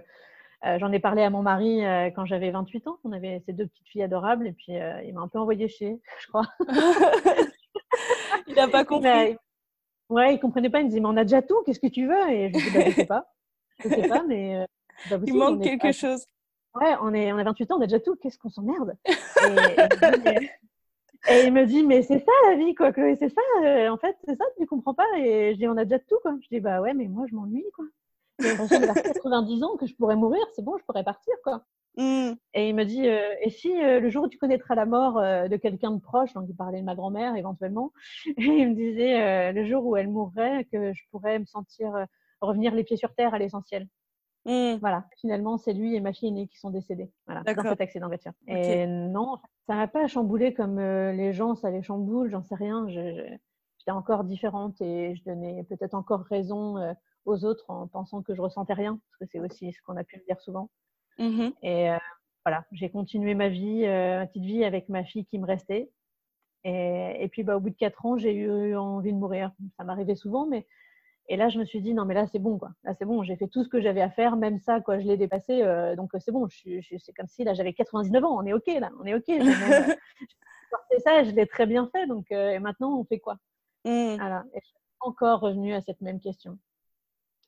euh, 0.66 0.80
j'en 0.80 0.92
ai 0.92 1.00
parlé 1.00 1.24
à 1.24 1.30
mon 1.30 1.42
mari 1.42 1.86
euh, 1.86 2.10
quand 2.12 2.26
j'avais 2.26 2.52
28 2.52 2.88
ans. 2.88 2.98
On 3.04 3.12
avait 3.12 3.42
ces 3.46 3.54
deux 3.54 3.68
petites 3.68 3.88
filles 3.88 4.04
adorables 4.04 4.48
et 4.48 4.54
puis 4.54 4.74
il 5.06 5.14
m'a 5.14 5.22
un 5.22 5.28
peu 5.28 5.40
envoyé 5.40 5.68
chez, 5.68 6.00
je 6.22 6.28
crois. 6.28 6.48
il 8.48 8.56
n'a 8.56 8.68
pas 8.68 8.86
compris. 8.86 9.38
Ouais, 10.10 10.36
il 10.36 10.40
comprenait 10.40 10.70
pas. 10.70 10.82
Il 10.82 10.86
me 10.86 10.90
disait, 10.90 11.02
mais 11.02 11.08
on 11.08 11.18
a 11.18 11.24
déjà 11.24 11.42
tout, 11.42 11.64
qu'est-ce 11.66 11.80
que 11.80 11.88
tu 11.88 12.08
veux? 12.08 12.30
Et 12.30 12.52
je 12.54 12.58
lui 12.58 12.64
disais, 12.64 12.80
bah, 12.80 12.90
je 12.90 12.96
sais 12.96 13.06
pas. 13.06 13.34
Je 13.80 13.90
sais 13.90 14.08
pas, 14.08 14.24
mais. 14.28 14.66
Il 15.26 15.34
manque 15.34 15.64
quelque 15.64 15.92
chose. 15.92 16.24
Ouais, 16.76 16.96
on, 17.02 17.14
est, 17.14 17.34
on 17.34 17.38
a 17.38 17.44
28 17.44 17.72
ans, 17.72 17.78
on 17.78 17.82
a 17.82 17.88
déjà 17.88 18.00
tout, 18.00 18.16
qu'est-ce 18.16 18.38
qu'on 18.38 18.50
s'emmerde? 18.50 18.96
Et, 19.08 20.50
il 21.30 21.54
me 21.54 21.66
dit, 21.66 21.84
mais 21.84 22.02
c'est 22.02 22.20
ça 22.20 22.31
la 22.50 22.56
vie, 22.56 22.75
quoi, 22.75 22.92
Chloé, 22.92 23.16
c'est 23.18 23.30
ça, 23.30 23.42
euh, 23.64 23.90
en 23.90 23.98
fait, 23.98 24.18
c'est 24.25 24.36
ça, 24.36 24.46
tu 24.58 24.66
comprends 24.66 24.94
pas 24.94 25.06
Et 25.18 25.54
je 25.54 25.58
dis, 25.58 25.68
on 25.68 25.78
a 25.78 25.86
déjà 25.86 26.00
tout, 26.00 26.18
quoi. 26.22 26.36
Je 26.42 26.48
dis, 26.50 26.60
bah 26.60 26.81
ouais, 26.81 26.94
mais 26.94 27.08
moi, 27.08 27.25
je 27.30 27.36
m'ennuie, 27.36 27.66
quoi. 27.75 27.86
J'ai 28.40 28.56
90 28.58 29.64
ans 29.64 29.78
que 29.78 29.86
je 29.86 29.96
pourrais 29.96 30.16
mourir, 30.16 30.44
c'est 30.54 30.64
bon, 30.64 30.78
je 30.78 30.84
pourrais 30.86 31.04
partir, 31.04 31.34
quoi. 31.44 31.64
Mmh. 31.98 32.34
Et 32.56 32.70
il 32.70 32.75
me 32.75 32.86
dit, 32.86 33.08
euh, 33.08 33.36
et 33.42 33.52
si 33.52 33.72
euh, 33.72 34.00
le 34.00 34.10
jour 34.10 34.25
où 34.25 34.28
tu 34.28 34.40
connaîtras 34.40 34.74
la 34.74 34.88
mort 34.88 35.20
euh, 35.20 35.48
de 35.48 35.58
quelqu'un 35.58 35.92
de 35.92 36.00
proche, 36.00 36.34
donc 36.34 36.46
il 36.50 36.56
parlait 36.56 36.80
de 36.80 36.86
ma 36.86 36.96
grand-mère 36.96 37.36
éventuellement, 37.36 37.94
et 38.25 38.34
il 38.44 38.70
me 38.70 38.75
disait, 38.75 39.54
le 39.54 39.66
jour 39.66 39.86
où 39.86 39.96
elle 39.96 40.10
mourrait, 40.10 40.66
que 40.72 40.94
je 40.94 41.04
pourrais 41.12 41.38
me 41.40 41.46
sentir 41.46 41.94
revenir 42.42 42.74
les 42.74 42.84
pieds 42.84 42.98
sur 42.98 43.14
terre 43.14 43.34
à 43.34 43.40
l'essentiel. 43.40 43.88
Mmh. 44.45 44.75
Voilà, 44.81 45.06
finalement, 45.18 45.57
c'est 45.57 45.74
lui 45.74 45.95
et 45.95 46.01
ma 46.01 46.12
fille 46.12 46.30
aînée 46.30 46.48
qui 46.48 46.57
sont 46.57 46.69
décédés 46.69 47.12
voilà, 47.25 47.44
dans 47.44 47.63
cet 47.63 47.80
accident 47.81 48.07
de 48.07 48.12
voiture. 48.12 48.34
Et 48.48 48.86
non, 48.88 49.38
ça 49.68 49.75
m'a 49.75 49.88
pas 49.88 50.07
chamboulé 50.07 50.54
comme 50.54 50.80
les 50.80 51.31
gens, 51.31 51.56
ça 51.56 51.69
les 51.72 51.81
chamboule, 51.81 52.30
j'en 52.30 52.44
sais 52.44 52.56
rien. 52.56 52.88
J'étais 52.90 53.92
encore 53.92 54.25
différente 54.25 54.81
et 54.81 55.16
je 55.16 55.24
donnais 55.24 55.63
peut-être 55.63 55.94
encore 55.94 56.22
raison 56.22 56.75
aux 57.25 57.45
autres 57.45 57.66
en 57.69 57.88
pensant 57.88 58.22
que 58.22 58.36
je 58.36 58.42
ressentais 58.42 58.74
rien, 58.74 59.00
parce 59.00 59.18
que 59.19 59.25
c'est 59.31 59.40
aussi 59.40 59.72
ce 59.72 59.81
qu'on 59.81 59.98
a 59.98 60.04
pu 60.04 60.18
me 60.18 60.25
dire 60.25 60.40
souvent. 60.42 60.69
Mmh 61.19 61.50
et 61.62 61.92
euh, 61.92 61.98
voilà, 62.46 62.66
j'ai 62.72 62.89
continué 62.89 63.36
ma 63.36 63.48
vie, 63.48 63.86
euh, 63.86 64.19
ma 64.19 64.28
petite 64.28 64.44
vie 64.44 64.63
avec 64.63 64.89
ma 64.89 65.04
fille 65.04 65.25
qui 65.25 65.39
me 65.39 65.46
restait. 65.46 65.92
Et, 66.66 67.18
et 67.19 67.28
puis, 67.30 67.44
bah, 67.44 67.56
au 67.56 67.60
bout 67.60 67.69
de 67.69 67.75
quatre 67.75 68.06
ans, 68.06 68.18
j'ai 68.18 68.34
eu 68.34 68.75
envie 68.75 69.13
de 69.13 69.18
mourir. 69.18 69.51
Ça 69.78 69.84
m'arrivait 69.84 70.16
souvent, 70.16 70.46
mais 70.46 70.66
et 71.30 71.38
là, 71.38 71.50
je 71.50 71.58
me 71.60 71.66
suis 71.66 71.81
dit 71.81 71.94
non, 71.94 72.06
mais 72.06 72.14
là, 72.14 72.28
c'est 72.28 72.40
bon, 72.40 72.58
quoi. 72.58 72.72
Là, 72.84 72.94
c'est 72.94 73.06
bon. 73.06 73.24
J'ai 73.24 73.36
fait 73.36 73.48
tout 73.48 73.64
ce 73.64 73.70
que 73.70 73.81
j'avais 73.81 74.02
à 74.02 74.10
faire, 74.10 74.36
même 74.36 74.60
ça, 74.60 74.81
quoi. 74.81 75.00
Je 75.00 75.06
l'ai 75.06 75.18
dépassé, 75.18 75.62
euh, 75.62 75.96
donc 75.96 76.12
c'est 76.20 76.31
bon. 76.31 76.48
Je, 76.50 76.81
je, 76.81 76.98
c'est 76.98 77.14
comme 77.14 77.28
si 77.28 77.44
là, 77.44 77.54
j'avais 77.54 77.74
99 77.74 78.24
ans. 78.24 78.38
On 78.38 78.46
est 78.46 78.54
ok, 78.54 78.68
là. 78.80 78.92
On 79.00 79.06
est 79.06 79.14
ok. 79.14 79.24
J'ai 79.28 79.40
ça, 81.00 81.24
je 81.24 81.31
l'ai 81.31 81.48
très 81.48 81.66
bien 81.66 81.90
fait. 81.92 82.08
Donc, 82.08 82.31
et 82.31 82.60
maintenant, 82.60 83.00
on 83.00 83.06
fait 83.06 83.20
quoi? 83.20 83.38
Mmh. 83.86 84.16
Voilà. 84.18 84.44
Et 84.54 84.60
je 84.62 84.68
suis 84.68 84.78
encore 85.00 85.40
revenue 85.40 85.74
à 85.74 85.81
cette 85.81 86.02
même 86.02 86.20
question. 86.20 86.58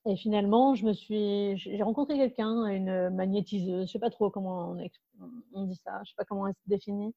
Et 0.08 0.16
finalement, 0.16 0.76
je 0.76 0.86
me 0.86 0.94
suis, 0.94 1.58
j'ai 1.58 1.82
rencontré 1.82 2.16
quelqu'un, 2.16 2.68
une 2.68 3.10
magnétiseuse, 3.10 3.88
je 3.88 3.92
sais 3.92 4.00
pas 4.00 4.12
trop 4.12 4.30
comment 4.30 4.76
on, 5.54 5.64
dit 5.66 5.76
ça, 5.84 6.00
je 6.04 6.10
sais 6.10 6.16
pas 6.16 6.26
comment 6.26 6.48
elle 6.48 6.54
se 6.54 6.70
définit. 6.70 7.16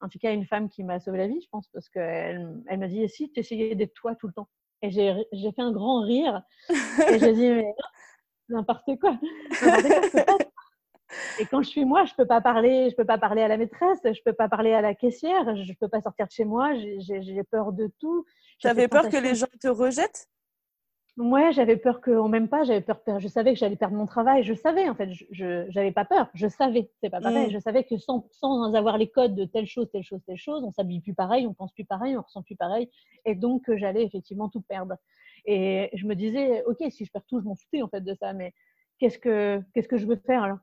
En 0.00 0.08
tout 0.08 0.20
cas, 0.20 0.32
une 0.32 0.46
femme 0.46 0.68
qui 0.68 0.84
m'a 0.84 1.00
sauvé 1.00 1.18
la 1.18 1.26
vie, 1.26 1.40
je 1.40 1.48
pense, 1.48 1.66
parce 1.68 1.88
qu'elle 1.88 2.62
elle 2.68 2.78
m'a 2.78 2.86
dit, 2.86 3.08
si 3.08 3.32
tu 3.32 3.40
essayais 3.40 3.74
d'être 3.74 3.94
toi 3.94 4.14
tout 4.14 4.28
le 4.28 4.32
temps? 4.32 4.48
Et 4.82 4.90
j'ai 4.90 5.52
fait 5.52 5.62
un 5.62 5.72
grand 5.72 6.02
rire. 6.02 6.42
et 7.08 7.18
j'ai 7.18 7.32
dit, 7.32 7.48
mais 7.48 7.74
n'importe 8.48 8.98
quoi. 9.00 9.18
Et 11.38 11.46
quand 11.46 11.62
je 11.62 11.68
suis 11.68 11.84
moi, 11.84 12.04
je 12.04 12.14
peux 12.14 12.26
pas 12.26 12.40
parler, 12.40 12.90
je 12.90 12.96
peux 12.96 13.04
pas 13.04 13.18
parler 13.18 13.42
à 13.42 13.48
la 13.48 13.56
maîtresse, 13.56 14.00
je 14.04 14.20
peux 14.24 14.32
pas 14.32 14.48
parler 14.48 14.72
à 14.72 14.80
la 14.80 14.94
caissière, 14.94 15.56
je 15.56 15.72
peux 15.74 15.88
pas 15.88 16.00
sortir 16.00 16.26
de 16.26 16.32
chez 16.32 16.44
moi, 16.44 16.74
j'ai 16.74 17.42
peur 17.50 17.72
de 17.72 17.90
tout. 18.00 18.24
J'avais 18.58 18.88
peur 18.88 19.08
que 19.08 19.16
les 19.16 19.34
gens 19.34 19.46
te 19.60 19.68
rejettent? 19.68 20.28
Ouais, 21.16 21.52
j'avais 21.52 21.76
peur 21.76 22.00
qu'on 22.00 22.28
m'aime 22.28 22.48
pas, 22.48 22.64
j'avais 22.64 22.80
peur, 22.80 22.98
je 23.20 23.28
savais 23.28 23.52
que 23.52 23.58
j'allais 23.58 23.76
perdre 23.76 23.94
mon 23.94 24.06
travail, 24.06 24.42
je 24.42 24.52
savais 24.52 24.88
en 24.88 24.96
fait, 24.96 25.10
je 25.30 25.70
n'avais 25.72 25.92
pas 25.92 26.04
peur, 26.04 26.28
je 26.34 26.48
savais, 26.48 26.90
c'est 27.00 27.08
pas 27.08 27.20
pareil, 27.20 27.46
mmh. 27.46 27.50
je 27.52 27.58
savais 27.60 27.84
que 27.84 27.96
sans, 27.98 28.26
sans 28.32 28.74
avoir 28.74 28.98
les 28.98 29.08
codes 29.08 29.36
de 29.36 29.44
telle 29.44 29.66
chose, 29.66 29.88
telle 29.92 30.02
chose, 30.02 30.20
telle 30.26 30.36
chose, 30.36 30.64
on 30.64 30.72
s'habille 30.72 31.00
plus 31.00 31.14
pareil, 31.14 31.46
on 31.46 31.54
pense 31.54 31.72
plus 31.72 31.84
pareil, 31.84 32.16
on 32.16 32.22
ressent 32.22 32.42
plus 32.42 32.56
pareil, 32.56 32.90
et 33.24 33.36
donc 33.36 33.62
que 33.62 33.76
j'allais 33.76 34.02
effectivement 34.02 34.48
tout 34.48 34.60
perdre. 34.60 34.96
Et 35.44 35.88
je 35.92 36.04
me 36.06 36.16
disais, 36.16 36.64
ok, 36.64 36.78
si 36.90 37.04
je 37.04 37.12
perds 37.12 37.26
tout, 37.26 37.38
je 37.38 37.44
m'en 37.44 37.54
foutais 37.54 37.82
en 37.82 37.88
fait 37.88 38.00
de 38.00 38.14
ça, 38.14 38.32
mais 38.32 38.52
qu'est-ce 38.98 39.18
que 39.18 39.62
qu'est-ce 39.72 39.88
que 39.88 39.98
je 39.98 40.06
veux 40.06 40.16
faire 40.16 40.42
alors? 40.42 40.58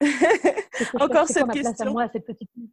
Encore 1.00 1.26
cette 1.26 1.46
question. 1.46 1.72
Place 1.72 1.80
à 1.80 1.90
moi, 1.90 2.02
à 2.02 2.08
cette 2.10 2.26
petite 2.26 2.50
fille? 2.52 2.70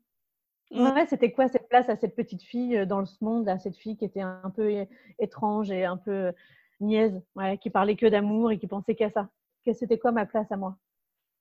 Mmh. 0.72 0.88
Ouais, 0.88 1.06
c'était 1.06 1.32
quoi 1.32 1.48
cette 1.48 1.70
place 1.70 1.88
à 1.88 1.96
cette 1.96 2.16
petite 2.16 2.44
fille 2.44 2.76
euh, 2.76 2.86
dans 2.86 3.06
ce 3.06 3.24
monde, 3.24 3.48
à 3.48 3.60
cette 3.60 3.78
fille 3.78 3.96
qui 3.96 4.04
était 4.04 4.22
un 4.22 4.52
peu 4.54 4.86
étrange 5.20 5.72
et 5.72 5.86
un 5.86 5.96
peu 5.96 6.34
niaise, 6.80 7.22
ouais, 7.36 7.58
qui 7.58 7.70
parlait 7.70 7.96
que 7.96 8.06
d'amour 8.06 8.52
et 8.52 8.60
qui 8.60 8.68
pensait 8.68 8.96
qu'à 8.96 9.10
ça. 9.10 9.30
Que 9.66 9.74
c'était 9.74 9.98
quoi 9.98 10.12
ma 10.12 10.26
place 10.26 10.52
à 10.52 10.58
moi 10.58 10.78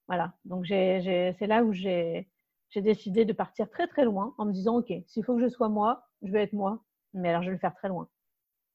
Voilà. 0.08 0.32
Donc 0.44 0.66
c'est 0.66 1.46
là 1.46 1.64
où 1.64 1.72
j'ai 1.72 2.28
décidé 2.76 3.24
de 3.24 3.32
partir 3.32 3.68
très 3.70 3.86
très 3.86 4.04
loin 4.04 4.34
en 4.38 4.44
me 4.46 4.52
disant 4.52 4.78
ok, 4.78 4.92
s'il 5.06 5.24
faut 5.24 5.36
que 5.36 5.42
je 5.42 5.48
sois 5.48 5.68
moi, 5.68 6.04
je 6.22 6.30
vais 6.32 6.42
être 6.42 6.52
moi, 6.52 6.82
mais 7.14 7.28
alors 7.30 7.42
je 7.42 7.48
vais 7.48 7.54
le 7.54 7.60
faire 7.60 7.74
très 7.74 7.88
loin. 7.88 8.08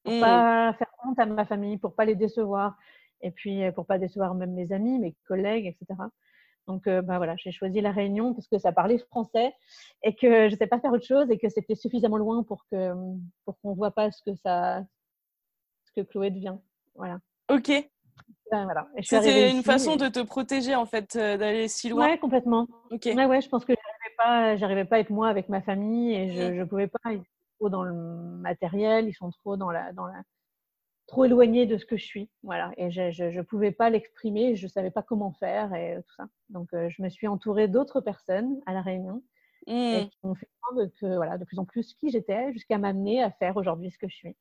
Pour 0.04 0.14
mmh. 0.14 0.20
pas 0.20 0.72
faire 0.74 0.90
honte 1.04 1.18
à 1.18 1.26
ma 1.26 1.44
famille, 1.44 1.78
pour 1.78 1.94
pas 1.94 2.04
les 2.04 2.14
décevoir, 2.14 2.76
et 3.20 3.30
puis 3.30 3.60
pour 3.72 3.86
pas 3.86 3.98
décevoir 3.98 4.34
même 4.34 4.52
mes 4.52 4.72
amis, 4.72 4.98
mes 4.98 5.14
collègues, 5.26 5.66
etc. 5.66 5.98
Donc, 6.68 6.86
euh, 6.86 7.00
bah 7.00 7.16
voilà, 7.16 7.34
j'ai 7.36 7.50
choisi 7.50 7.80
la 7.80 7.92
Réunion 7.92 8.34
parce 8.34 8.46
que 8.46 8.58
ça 8.58 8.72
parlait 8.72 8.98
français 8.98 9.54
et 10.02 10.14
que 10.14 10.48
je 10.48 10.52
ne 10.52 10.56
sais 10.56 10.66
pas 10.66 10.78
faire 10.78 10.92
autre 10.92 11.06
chose 11.06 11.30
et 11.30 11.38
que 11.38 11.48
c'était 11.48 11.74
suffisamment 11.74 12.18
loin 12.18 12.42
pour 12.42 12.66
que 12.70 12.92
pour 13.46 13.58
qu'on 13.60 13.72
voit 13.72 13.90
pas 13.90 14.10
ce 14.10 14.22
que 14.22 14.36
ça, 14.36 14.84
ce 15.88 16.00
que 16.00 16.06
Chloé 16.06 16.30
devient. 16.30 16.56
Voilà. 16.94 17.18
Ok. 17.50 17.70
voilà. 18.50 18.88
C'était 19.02 19.50
une 19.50 19.62
façon 19.62 19.96
de 19.96 20.08
te 20.08 20.20
protéger 20.20 20.74
en 20.74 20.86
fait, 20.86 21.16
euh, 21.16 21.36
d'aller 21.36 21.68
si 21.68 21.88
loin. 21.88 22.10
Ouais, 22.10 22.18
complètement. 22.18 22.66
Ok. 22.90 23.06
Ouais, 23.06 23.26
ouais, 23.26 23.40
je 23.40 23.48
pense 23.48 23.64
que 23.64 23.72
j'arrivais 23.72 24.16
pas, 24.16 24.56
j'arrivais 24.56 24.84
pas 24.84 24.96
à 24.96 24.98
être 25.00 25.10
moi 25.10 25.28
avec 25.28 25.48
ma 25.48 25.62
famille 25.62 26.14
et 26.14 26.30
je, 26.30 26.60
ne 26.60 26.64
pouvais 26.64 26.88
pas. 26.88 27.12
Ils 27.12 27.18
sont 27.18 27.24
trop 27.58 27.68
dans 27.70 27.82
le 27.82 27.92
matériel, 27.92 29.08
ils 29.08 29.14
sont 29.14 29.30
trop 29.30 29.56
dans 29.56 29.70
la, 29.70 29.92
dans 29.92 30.06
la, 30.06 30.22
trop 31.06 31.24
éloignés 31.24 31.66
de 31.66 31.78
ce 31.78 31.86
que 31.86 31.96
je 31.96 32.04
suis. 32.04 32.30
Voilà. 32.42 32.72
Et 32.76 32.90
je, 32.90 33.10
je, 33.10 33.40
pouvais 33.40 33.72
pas 33.72 33.90
l'exprimer, 33.90 34.56
je 34.56 34.66
savais 34.66 34.90
pas 34.90 35.02
comment 35.02 35.32
faire 35.32 35.74
et 35.74 35.96
tout 35.96 36.14
ça. 36.16 36.26
Donc, 36.50 36.68
euh, 36.74 36.88
je 36.90 37.02
me 37.02 37.08
suis 37.08 37.26
entourée 37.26 37.68
d'autres 37.68 38.00
personnes 38.00 38.60
à 38.66 38.72
la 38.72 38.82
Réunion. 38.82 39.22
Et 39.66 40.04
mmh. 40.04 40.08
qui 40.08 40.18
m'ont 40.22 40.34
fait 40.34 40.48
comprendre 40.62 40.90
que, 40.98 41.16
voilà, 41.16 41.36
de 41.36 41.44
plus 41.44 41.58
en 41.58 41.66
plus 41.66 41.92
qui 41.94 42.10
j'étais 42.10 42.52
jusqu'à 42.52 42.78
m'amener 42.78 43.22
à 43.22 43.30
faire 43.30 43.56
aujourd'hui 43.56 43.90
ce 43.90 43.98
que 43.98 44.08
je 44.08 44.14
suis. 44.14 44.36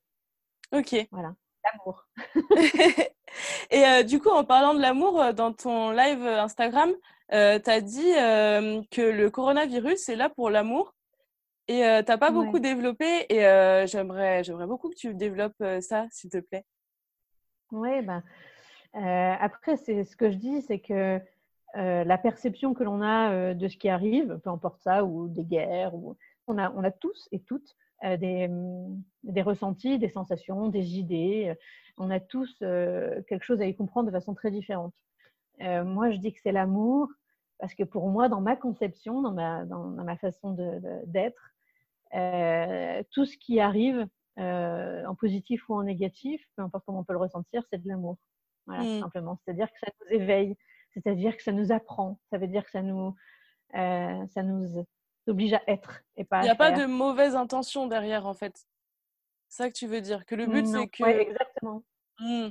Ok. 0.74 1.08
Voilà, 1.12 1.34
l'amour. 1.64 2.06
et 3.72 3.86
euh, 3.86 4.04
du 4.04 4.20
coup, 4.20 4.30
en 4.30 4.44
parlant 4.44 4.74
de 4.74 4.82
l'amour, 4.82 5.22
euh, 5.22 5.34
dans 5.34 5.54
ton 5.54 5.92
live 5.92 6.24
euh, 6.26 6.42
Instagram, 6.42 6.92
euh, 7.34 7.60
tu 7.60 7.70
as 7.70 7.82
dit 7.82 8.14
que 8.92 9.02
le 9.02 9.30
coronavirus 9.30 10.10
est 10.10 10.16
là 10.16 10.30
pour 10.30 10.50
l'amour 10.50 10.94
et 11.68 11.80
tu 11.80 12.12
n'as 12.12 12.18
pas 12.18 12.32
beaucoup 12.32 12.60
développé 12.60 13.26
et 13.28 13.42
j'aimerais, 13.88 14.42
j'aimerais 14.46 14.68
beaucoup 14.68 14.90
que 14.90 14.96
tu 14.96 15.14
développes 15.14 15.62
ça, 15.82 16.08
s'il 16.10 16.30
te 16.30 16.38
plaît. 16.38 16.64
Oui, 17.74 18.02
ben, 18.02 18.24
après, 18.94 19.76
c'est 19.76 20.06
ce 20.06 20.16
que 20.16 20.32
je 20.32 20.38
dis, 20.38 20.62
c'est 20.62 20.80
que 20.80 21.20
la 21.76 22.18
perception 22.18 22.74
que 22.74 22.86
l'on 22.86 23.02
a 23.02 23.54
de 23.54 23.68
ce 23.68 23.76
qui 23.76 23.90
arrive, 23.90 24.40
peu 24.46 24.50
importe 24.50 24.80
ça, 24.80 25.04
ou 25.04 25.28
des 25.28 25.44
guerres, 25.44 25.94
ou... 25.94 26.16
on, 26.48 26.58
a, 26.58 26.72
on 26.72 26.86
a 26.86 26.92
tous 26.92 27.28
et 27.34 27.42
toutes 27.42 27.76
des, 28.04 28.48
mmh, 28.48 29.04
des, 29.24 29.42
ressentis, 29.42 30.00
des 30.00 30.10
sensations, 30.10 30.68
des 30.68 30.98
idées. 30.98 31.54
On 31.98 32.10
a 32.10 32.20
tous 32.20 32.58
quelque 32.60 33.44
chose 33.44 33.62
à 33.62 33.66
y 33.66 33.76
comprendre 33.76 34.08
de 34.08 34.12
façon 34.12 34.34
très 34.36 34.52
différente. 34.52 34.94
moi, 35.60 36.12
je 36.12 36.18
dis 36.18 36.34
que 36.34 36.40
c'est 36.42 36.52
l'amour 36.52 37.08
parce 37.60 37.74
que 37.74 37.84
pour 37.84 38.08
moi, 38.10 38.30
dans 38.30 38.42
ma 38.42 38.56
conception, 38.56 39.22
dans 39.22 39.34
ma, 39.34 39.66
dans, 39.66 39.90
ma 39.90 40.16
façon 40.18 40.56
d'être, 41.06 41.54
tout 43.12 43.26
ce 43.26 43.38
qui 43.38 43.60
arrive 43.60 44.08
en 44.38 45.16
positif 45.16 45.68
ou 45.70 45.76
en 45.76 45.84
négatif, 45.84 46.42
peu 46.56 46.62
importe 46.62 46.84
comment 46.86 47.00
on 47.00 47.04
peut 47.04 47.14
le 47.14 47.20
ressentir, 47.20 47.64
c'est 47.72 47.82
de 47.82 47.88
l'amour. 47.88 48.18
Voilà, 48.68 48.84
mmh. 48.84 49.00
simplement. 49.00 49.40
C'est-à-dire 49.44 49.72
que 49.72 49.80
ça 49.80 49.88
nous 50.02 50.16
éveille, 50.16 50.56
c'est-à-dire 50.94 51.36
que 51.36 51.44
ça 51.44 51.52
nous 51.52 51.72
apprend, 51.72 52.20
ça 52.30 52.38
veut 52.38 52.48
dire 52.48 52.64
que 52.64 52.72
ça 52.72 52.84
nous, 52.84 53.16
ça 53.74 54.44
nous 54.44 54.86
oblige 55.30 55.54
à 55.54 55.62
être 55.68 56.02
et 56.16 56.24
pas 56.24 56.42
Il 56.42 56.44
n'y 56.44 56.50
a 56.50 56.56
pas 56.56 56.72
de 56.72 56.86
mauvaise 56.86 57.36
intention 57.36 57.88
derrière, 57.88 58.26
en 58.26 58.34
fait. 58.34 58.66
C'est 59.50 59.64
ça 59.64 59.70
que 59.70 59.76
tu 59.76 59.88
veux 59.88 60.02
dire, 60.02 60.26
que 60.26 60.36
le 60.36 60.46
but, 60.46 60.66
c'est 60.66 60.88
que... 60.88 61.04
Oui, 61.04 61.12
exactement. 61.12 61.84
Mmh. 62.20 62.50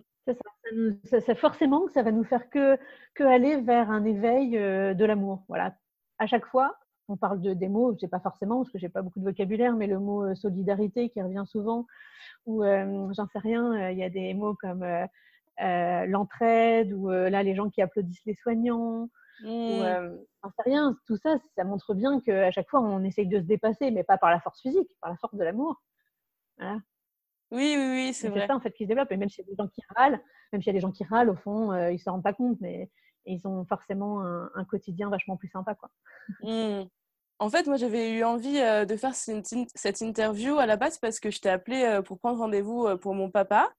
C'est 1.04 1.20
ça. 1.20 1.34
forcément, 1.34 1.86
ça 1.88 2.02
va 2.02 2.10
nous 2.10 2.24
faire 2.24 2.50
que, 2.50 2.78
que 3.14 3.22
aller 3.22 3.60
vers 3.60 3.90
un 3.90 4.04
éveil 4.04 4.58
euh, 4.58 4.94
de 4.94 5.04
l'amour. 5.04 5.44
Voilà. 5.48 5.76
À 6.18 6.26
chaque 6.26 6.46
fois, 6.46 6.76
on 7.08 7.16
parle 7.16 7.40
de, 7.40 7.54
des 7.54 7.68
mots, 7.68 7.94
je 7.94 8.00
sais 8.00 8.08
pas 8.08 8.18
forcément, 8.20 8.56
parce 8.56 8.70
que 8.70 8.78
j'ai 8.78 8.88
pas 8.88 9.02
beaucoup 9.02 9.20
de 9.20 9.24
vocabulaire, 9.24 9.76
mais 9.76 9.86
le 9.86 10.00
mot 10.00 10.24
euh, 10.24 10.34
solidarité 10.34 11.10
qui 11.10 11.22
revient 11.22 11.44
souvent, 11.46 11.86
ou 12.46 12.64
euh, 12.64 13.12
j'en 13.14 13.26
sais 13.28 13.38
rien, 13.38 13.90
il 13.90 13.98
y 13.98 14.02
a 14.02 14.10
des 14.10 14.34
mots 14.34 14.56
comme 14.60 14.84
l'entraide, 15.58 16.92
ou 16.92 17.08
là, 17.08 17.42
les 17.42 17.54
gens 17.54 17.70
qui 17.70 17.80
applaudissent 17.80 18.24
les 18.26 18.34
soignants, 18.34 19.08
Mmh. 19.42 19.82
Euh, 19.82 20.16
sait 20.44 20.70
rien, 20.70 20.96
tout 21.06 21.16
ça, 21.16 21.36
ça 21.56 21.64
montre 21.64 21.94
bien 21.94 22.20
qu'à 22.20 22.50
chaque 22.50 22.68
fois, 22.68 22.80
on 22.80 23.02
essaye 23.04 23.26
de 23.26 23.38
se 23.38 23.44
dépasser, 23.44 23.90
mais 23.90 24.04
pas 24.04 24.18
par 24.18 24.30
la 24.30 24.40
force 24.40 24.60
physique, 24.60 24.90
par 25.00 25.10
la 25.10 25.16
force 25.16 25.34
de 25.34 25.44
l'amour. 25.44 25.82
Voilà. 26.58 26.78
Oui, 27.50 27.74
oui, 27.76 27.88
oui, 27.90 28.14
c'est 28.14 28.28
vrai. 28.28 28.40
C'est 28.40 28.46
ça 28.48 28.56
en 28.56 28.60
fait 28.60 28.72
qui 28.72 28.84
se 28.84 28.88
développe. 28.88 29.12
Et 29.12 29.16
même 29.16 29.28
s'il 29.28 29.44
y 29.44 29.48
a 29.48 29.50
des 29.50 29.56
gens 29.56 29.68
qui 29.68 29.82
râlent, 29.94 30.20
même 30.52 30.62
s'il 30.62 30.68
y 30.68 30.70
a 30.70 30.72
des 30.74 30.80
gens 30.80 30.92
qui 30.92 31.04
râlent, 31.04 31.30
au 31.30 31.36
fond, 31.36 31.72
euh, 31.72 31.90
ils 31.90 31.94
ne 31.94 31.98
se 31.98 32.10
rendent 32.10 32.22
pas 32.22 32.32
compte, 32.32 32.58
mais 32.60 32.90
ils 33.26 33.46
ont 33.46 33.64
forcément 33.64 34.22
un, 34.22 34.64
quotidien 34.64 35.10
vachement 35.10 35.36
plus 35.36 35.48
sympa. 35.48 35.74
Quoi. 35.74 35.90
Mmh. 36.42 36.84
En 37.38 37.50
fait, 37.50 37.66
moi, 37.66 37.76
j'avais 37.76 38.12
eu 38.12 38.24
envie 38.24 38.58
euh, 38.58 38.84
de 38.84 38.96
faire 38.96 39.14
cette 39.14 40.00
interview 40.00 40.58
à 40.58 40.66
la 40.66 40.76
base 40.76 40.98
parce 40.98 41.20
que 41.20 41.30
je 41.30 41.40
t'ai 41.40 41.50
appelé 41.50 41.82
euh, 41.82 42.02
pour 42.02 42.18
prendre 42.18 42.38
rendez-vous 42.38 42.96
pour 42.98 43.14
mon 43.14 43.30
papa 43.30 43.72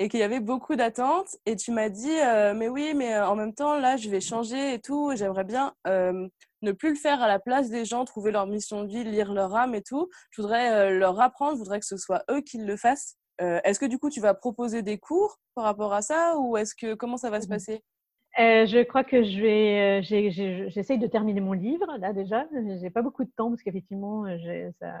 et 0.00 0.08
qu'il 0.08 0.18
y 0.18 0.24
avait 0.24 0.40
beaucoup 0.40 0.76
d'attentes. 0.76 1.36
Et 1.44 1.54
tu 1.56 1.72
m'as 1.72 1.90
dit, 1.90 2.10
euh, 2.10 2.54
mais 2.54 2.68
oui, 2.68 2.94
mais 2.96 3.14
euh, 3.14 3.28
en 3.28 3.36
même 3.36 3.54
temps, 3.54 3.78
là, 3.78 3.98
je 3.98 4.08
vais 4.08 4.20
changer 4.20 4.74
et 4.74 4.80
tout. 4.80 5.12
J'aimerais 5.14 5.44
bien 5.44 5.74
euh, 5.86 6.26
ne 6.62 6.72
plus 6.72 6.88
le 6.88 6.94
faire 6.94 7.22
à 7.22 7.28
la 7.28 7.38
place 7.38 7.68
des 7.68 7.84
gens, 7.84 8.06
trouver 8.06 8.32
leur 8.32 8.46
mission 8.46 8.82
de 8.82 8.88
vie, 8.88 9.04
lire 9.04 9.32
leur 9.32 9.54
âme 9.54 9.74
et 9.74 9.82
tout. 9.82 10.08
Je 10.30 10.40
voudrais 10.40 10.90
leur 10.90 11.20
apprendre, 11.20 11.52
je 11.52 11.58
voudrais 11.58 11.80
que 11.80 11.86
ce 11.86 11.98
soit 11.98 12.24
eux 12.30 12.40
qui 12.40 12.58
le 12.58 12.76
fassent. 12.76 13.16
est-ce 13.38 13.78
que 13.78 13.86
du 13.86 13.98
coup, 13.98 14.08
tu 14.08 14.20
vas 14.20 14.32
proposer 14.32 14.82
des 14.82 14.98
cours 14.98 15.38
par 15.54 15.64
rapport 15.64 15.92
à 15.92 16.00
ça 16.00 16.36
ou 16.38 16.56
est-ce 16.56 16.74
que 16.74 16.94
comment 16.94 17.18
ça 17.18 17.28
va 17.28 17.40
se 17.40 17.46
mmh 17.46 17.50
passer? 17.50 17.82
Je 18.38 18.82
crois 18.84 19.04
que 19.04 19.22
je 19.22 19.40
vais, 19.40 20.02
j'essaye 20.70 20.98
de 20.98 21.06
terminer 21.08 21.40
mon 21.40 21.52
livre 21.52 21.86
là 21.98 22.14
déjà. 22.14 22.46
J'ai 22.80 22.90
pas 22.90 23.02
beaucoup 23.02 23.24
de 23.24 23.30
temps 23.36 23.50
parce 23.50 23.62
qu'effectivement, 23.62 24.24
ça, 24.78 24.94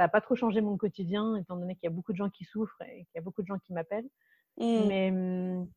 ça 0.00 0.04
n'a 0.04 0.08
pas 0.08 0.22
trop 0.22 0.34
changé 0.34 0.62
mon 0.62 0.78
quotidien, 0.78 1.36
étant 1.36 1.56
donné 1.56 1.74
qu'il 1.74 1.84
y 1.84 1.92
a 1.92 1.94
beaucoup 1.94 2.12
de 2.12 2.16
gens 2.16 2.30
qui 2.30 2.44
souffrent 2.44 2.80
et 2.80 3.04
qu'il 3.04 3.16
y 3.16 3.18
a 3.18 3.20
beaucoup 3.20 3.42
de 3.42 3.46
gens 3.46 3.58
qui 3.58 3.74
m'appellent. 3.74 4.08
Mmh. 4.56 4.88
Mais 4.88 5.10
mmh, 5.10 5.68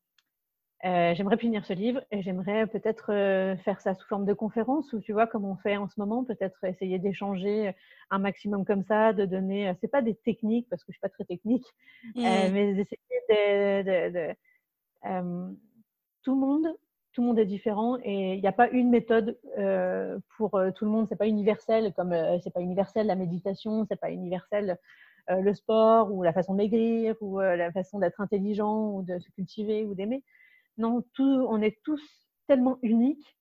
euh, 0.85 1.13
j'aimerais 1.13 1.35
finir 1.35 1.65
ce 1.65 1.73
livre 1.73 2.01
et 2.09 2.21
j'aimerais 2.21 2.65
peut-être 2.67 3.11
euh, 3.11 3.57
faire 3.57 3.81
ça 3.81 3.93
sous 3.95 4.07
forme 4.07 4.23
de 4.23 4.31
conférence 4.31 4.93
ou 4.93 5.01
tu 5.01 5.11
vois 5.11 5.27
comme 5.27 5.43
on 5.43 5.57
fait 5.57 5.75
en 5.75 5.89
ce 5.89 5.99
moment, 5.99 6.23
peut-être 6.23 6.63
essayer 6.63 6.99
d'échanger 6.99 7.75
un 8.11 8.19
maximum 8.19 8.63
comme 8.63 8.85
ça, 8.85 9.11
de 9.11 9.25
donner, 9.25 9.67
euh, 9.67 9.73
c'est 9.81 9.89
pas 9.89 10.01
des 10.01 10.15
techniques 10.15 10.69
parce 10.69 10.85
que 10.85 10.93
je 10.93 10.95
suis 10.95 11.01
pas 11.01 11.09
très 11.09 11.25
technique, 11.25 11.67
mmh. 12.15 12.21
mais 12.23 12.73
d'essayer 12.75 12.97
de, 13.27 14.35
tout 16.23 16.33
le 16.33 16.39
monde 16.39 16.67
tout 17.13 17.21
le 17.21 17.27
monde 17.27 17.39
est 17.39 17.45
différent 17.45 17.97
et 18.03 18.33
il 18.33 18.41
n'y 18.41 18.47
a 18.47 18.51
pas 18.51 18.69
une 18.69 18.89
méthode 18.89 19.37
euh, 19.57 20.19
pour 20.35 20.55
euh, 20.55 20.71
tout 20.71 20.83
le 20.83 20.91
monde. 20.91 21.07
C'est 21.07 21.15
pas 21.15 21.27
universel 21.27 21.93
comme 21.95 22.11
euh, 22.11 22.39
c'est 22.43 22.53
pas 22.53 22.61
universel 22.61 23.07
la 23.07 23.15
méditation, 23.15 23.85
c'est 23.87 23.99
pas 23.99 24.11
universel 24.11 24.77
le 25.29 25.53
sport 25.53 26.13
ou 26.13 26.21
la 26.21 26.33
façon 26.33 26.51
de 26.51 26.57
maigrir 26.57 27.15
ou 27.21 27.39
la 27.39 27.71
façon 27.71 27.99
d'être 27.99 28.19
intelligent 28.19 28.89
ou 28.89 29.03
de 29.03 29.19
se 29.19 29.31
cultiver 29.31 29.85
ou 29.85 29.95
d'aimer. 29.95 30.21
Non, 30.77 31.01
tout, 31.13 31.47
on 31.49 31.61
est 31.61 31.81
tous 31.85 32.01
tellement 32.45 32.77
uniques 32.81 33.37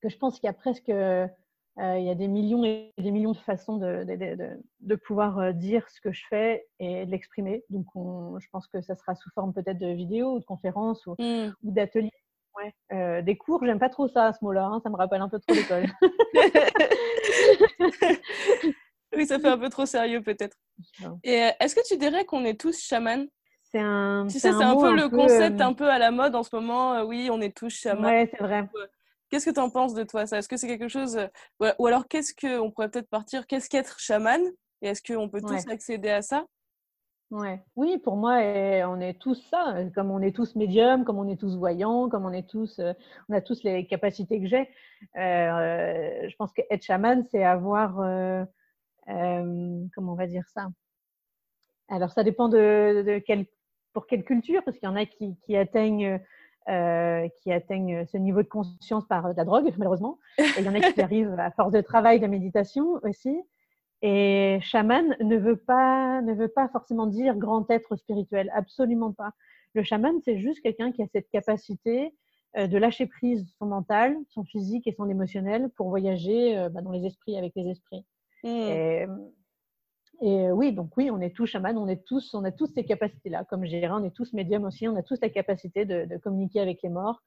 que 0.00 0.08
je 0.08 0.16
pense 0.16 0.40
qu'il 0.40 0.46
y 0.46 0.50
a 0.50 0.54
presque 0.54 0.88
il 0.88 1.34
y 1.76 2.10
a 2.10 2.14
des 2.14 2.26
millions 2.26 2.64
et 2.64 2.94
des 2.96 3.10
millions 3.10 3.32
de 3.32 3.36
façons 3.36 3.76
de, 3.76 4.04
de, 4.04 4.58
de, 4.80 4.94
pouvoir 4.96 5.52
dire 5.52 5.86
ce 5.90 6.00
que 6.00 6.10
je 6.10 6.24
fais 6.30 6.66
et 6.78 7.04
de 7.04 7.10
l'exprimer. 7.10 7.62
Donc, 7.68 7.84
je 8.40 8.46
pense 8.50 8.66
que 8.66 8.80
ça 8.80 8.96
sera 8.96 9.14
sous 9.14 9.28
forme 9.34 9.52
peut-être 9.52 9.78
de 9.78 9.92
vidéos 9.92 10.36
ou 10.36 10.40
de 10.40 10.46
conférences 10.46 11.06
ou, 11.06 11.16
mmh. 11.18 11.52
ou 11.64 11.70
d'ateliers 11.70 12.10
euh, 12.92 13.22
des 13.22 13.36
cours, 13.36 13.64
j'aime 13.64 13.78
pas 13.78 13.88
trop 13.88 14.08
ça, 14.08 14.26
à 14.26 14.32
ce 14.32 14.38
mot-là. 14.42 14.64
Hein, 14.64 14.80
ça 14.82 14.90
me 14.90 14.96
rappelle 14.96 15.20
un 15.20 15.28
peu 15.28 15.38
trop 15.38 15.54
l'école. 15.54 15.86
oui, 19.16 19.26
ça 19.26 19.38
fait 19.38 19.48
un 19.48 19.58
peu 19.58 19.68
trop 19.68 19.86
sérieux 19.86 20.22
peut-être. 20.22 20.56
Et 21.24 21.42
euh, 21.42 21.50
est-ce 21.60 21.74
que 21.74 21.86
tu 21.86 21.96
dirais 21.96 22.24
qu'on 22.24 22.44
est 22.44 22.60
tous 22.60 22.80
chamans? 22.80 23.26
C'est 23.62 23.80
un. 23.80 24.26
Tu 24.26 24.38
sais, 24.38 24.52
c'est 24.52 24.64
un, 24.64 24.76
peu 24.76 24.94
le 24.94 25.08
concept 25.08 25.60
euh, 25.60 25.64
un 25.64 25.74
peu 25.74 25.90
à 25.90 25.98
la 25.98 26.10
mode 26.10 26.34
en 26.34 26.42
ce 26.42 26.54
moment. 26.54 27.02
oui, 27.02 27.28
on 27.30 27.40
est 27.40 27.56
tous 27.56 27.70
chamans. 27.70 28.08
Ouais, 28.08 28.28
c'est 28.30 28.42
vrai. 28.42 28.68
Qu'est-ce 29.30 29.44
que 29.44 29.54
tu 29.54 29.60
en 29.60 29.68
penses 29.68 29.92
de 29.92 30.04
toi 30.04 30.26
ça? 30.26 30.38
Est-ce 30.38 30.48
que 30.48 30.56
c'est 30.56 30.68
quelque 30.68 30.88
chose 30.88 31.18
ou 31.60 31.86
alors 31.86 32.08
qu'est-ce 32.08 32.32
que 32.32 32.58
on 32.58 32.70
pourrait 32.70 32.90
peut-être 32.90 33.10
partir 33.10 33.46
Qu'est-ce 33.46 33.68
qu'être 33.68 34.00
chaman? 34.00 34.40
Et 34.80 34.88
est-ce 34.88 35.02
qu'on 35.02 35.28
peut 35.28 35.42
tous 35.42 35.68
accéder 35.68 36.10
à 36.10 36.22
ça? 36.22 36.46
Ouais. 37.30 37.60
Oui, 37.76 37.98
pour 37.98 38.16
moi, 38.16 38.38
on 38.86 39.00
est 39.00 39.20
tous 39.20 39.34
ça, 39.50 39.76
comme 39.94 40.10
on 40.10 40.22
est 40.22 40.34
tous 40.34 40.54
médiums, 40.54 41.04
comme 41.04 41.18
on 41.18 41.28
est 41.28 41.38
tous 41.38 41.58
voyants, 41.58 42.08
comme 42.08 42.24
on 42.24 42.32
est 42.32 42.48
tous, 42.48 42.78
euh, 42.78 42.94
on 43.28 43.34
a 43.34 43.42
tous 43.42 43.62
les 43.64 43.86
capacités 43.86 44.40
que 44.40 44.46
j'ai. 44.46 44.68
Euh, 45.16 46.26
je 46.26 46.36
pense 46.36 46.52
qu'être 46.54 46.82
chaman, 46.82 47.22
c'est 47.30 47.44
avoir, 47.44 48.00
euh, 48.00 48.44
comment 49.06 50.12
on 50.12 50.16
va 50.16 50.26
dire 50.26 50.48
ça? 50.48 50.68
Alors, 51.88 52.12
ça 52.12 52.24
dépend 52.24 52.48
de, 52.48 53.02
de 53.06 53.18
quel, 53.18 53.44
pour 53.92 54.06
quelle 54.06 54.24
culture, 54.24 54.62
parce 54.64 54.78
qu'il 54.78 54.88
y 54.88 54.92
en 54.92 54.96
a 54.96 55.04
qui, 55.04 55.36
qui 55.44 55.56
atteignent 55.56 56.20
qui 57.40 57.50
atteignent 57.50 58.04
ce 58.04 58.18
niveau 58.18 58.42
de 58.42 58.48
conscience 58.48 59.06
par 59.06 59.32
la 59.32 59.44
drogue, 59.44 59.72
malheureusement. 59.78 60.18
Et 60.38 60.44
il 60.58 60.64
y 60.64 60.68
en 60.68 60.74
a 60.74 60.80
qui 60.80 61.00
arrivent 61.00 61.38
à 61.38 61.50
force 61.50 61.72
de 61.72 61.80
travail, 61.80 62.20
de 62.20 62.26
méditation 62.26 63.00
aussi. 63.04 63.40
Et 64.02 64.58
chaman 64.62 65.16
ne 65.20 65.36
veut 65.36 65.56
pas, 65.56 66.22
ne 66.22 66.32
veut 66.32 66.48
pas 66.48 66.68
forcément 66.68 67.06
dire 67.06 67.36
grand 67.36 67.68
être 67.70 67.96
spirituel, 67.96 68.50
absolument 68.54 69.12
pas. 69.12 69.32
Le 69.74 69.82
chaman, 69.82 70.20
c'est 70.24 70.38
juste 70.38 70.60
quelqu'un 70.60 70.92
qui 70.92 71.02
a 71.02 71.06
cette 71.08 71.28
capacité 71.30 72.14
euh, 72.56 72.66
de 72.68 72.78
lâcher 72.78 73.06
prise 73.06 73.46
son 73.58 73.66
mental, 73.66 74.16
son 74.28 74.44
physique 74.44 74.86
et 74.86 74.92
son 74.92 75.08
émotionnel 75.08 75.68
pour 75.70 75.88
voyager 75.88 76.56
euh, 76.56 76.68
bah, 76.68 76.80
dans 76.80 76.92
les 76.92 77.04
esprits 77.06 77.36
avec 77.36 77.52
les 77.56 77.68
esprits. 77.68 78.04
Mmh. 78.44 78.48
Et, 78.48 79.06
et, 80.20 80.50
oui, 80.52 80.72
donc 80.72 80.96
oui, 80.96 81.10
on 81.10 81.20
est 81.20 81.34
tous 81.34 81.46
chaman, 81.46 81.76
on 81.76 81.88
est 81.88 82.04
tous, 82.04 82.34
on 82.34 82.44
a 82.44 82.52
tous 82.52 82.66
ces 82.66 82.84
capacités-là. 82.84 83.44
Comme 83.44 83.66
dirais, 83.66 83.88
on 83.90 84.04
est 84.04 84.14
tous 84.14 84.32
médiums 84.32 84.64
aussi, 84.64 84.86
on 84.86 84.96
a 84.96 85.02
tous 85.02 85.20
la 85.20 85.28
capacité 85.28 85.84
de, 85.84 86.04
de 86.04 86.16
communiquer 86.18 86.60
avec 86.60 86.82
les 86.82 86.88
morts. 86.88 87.20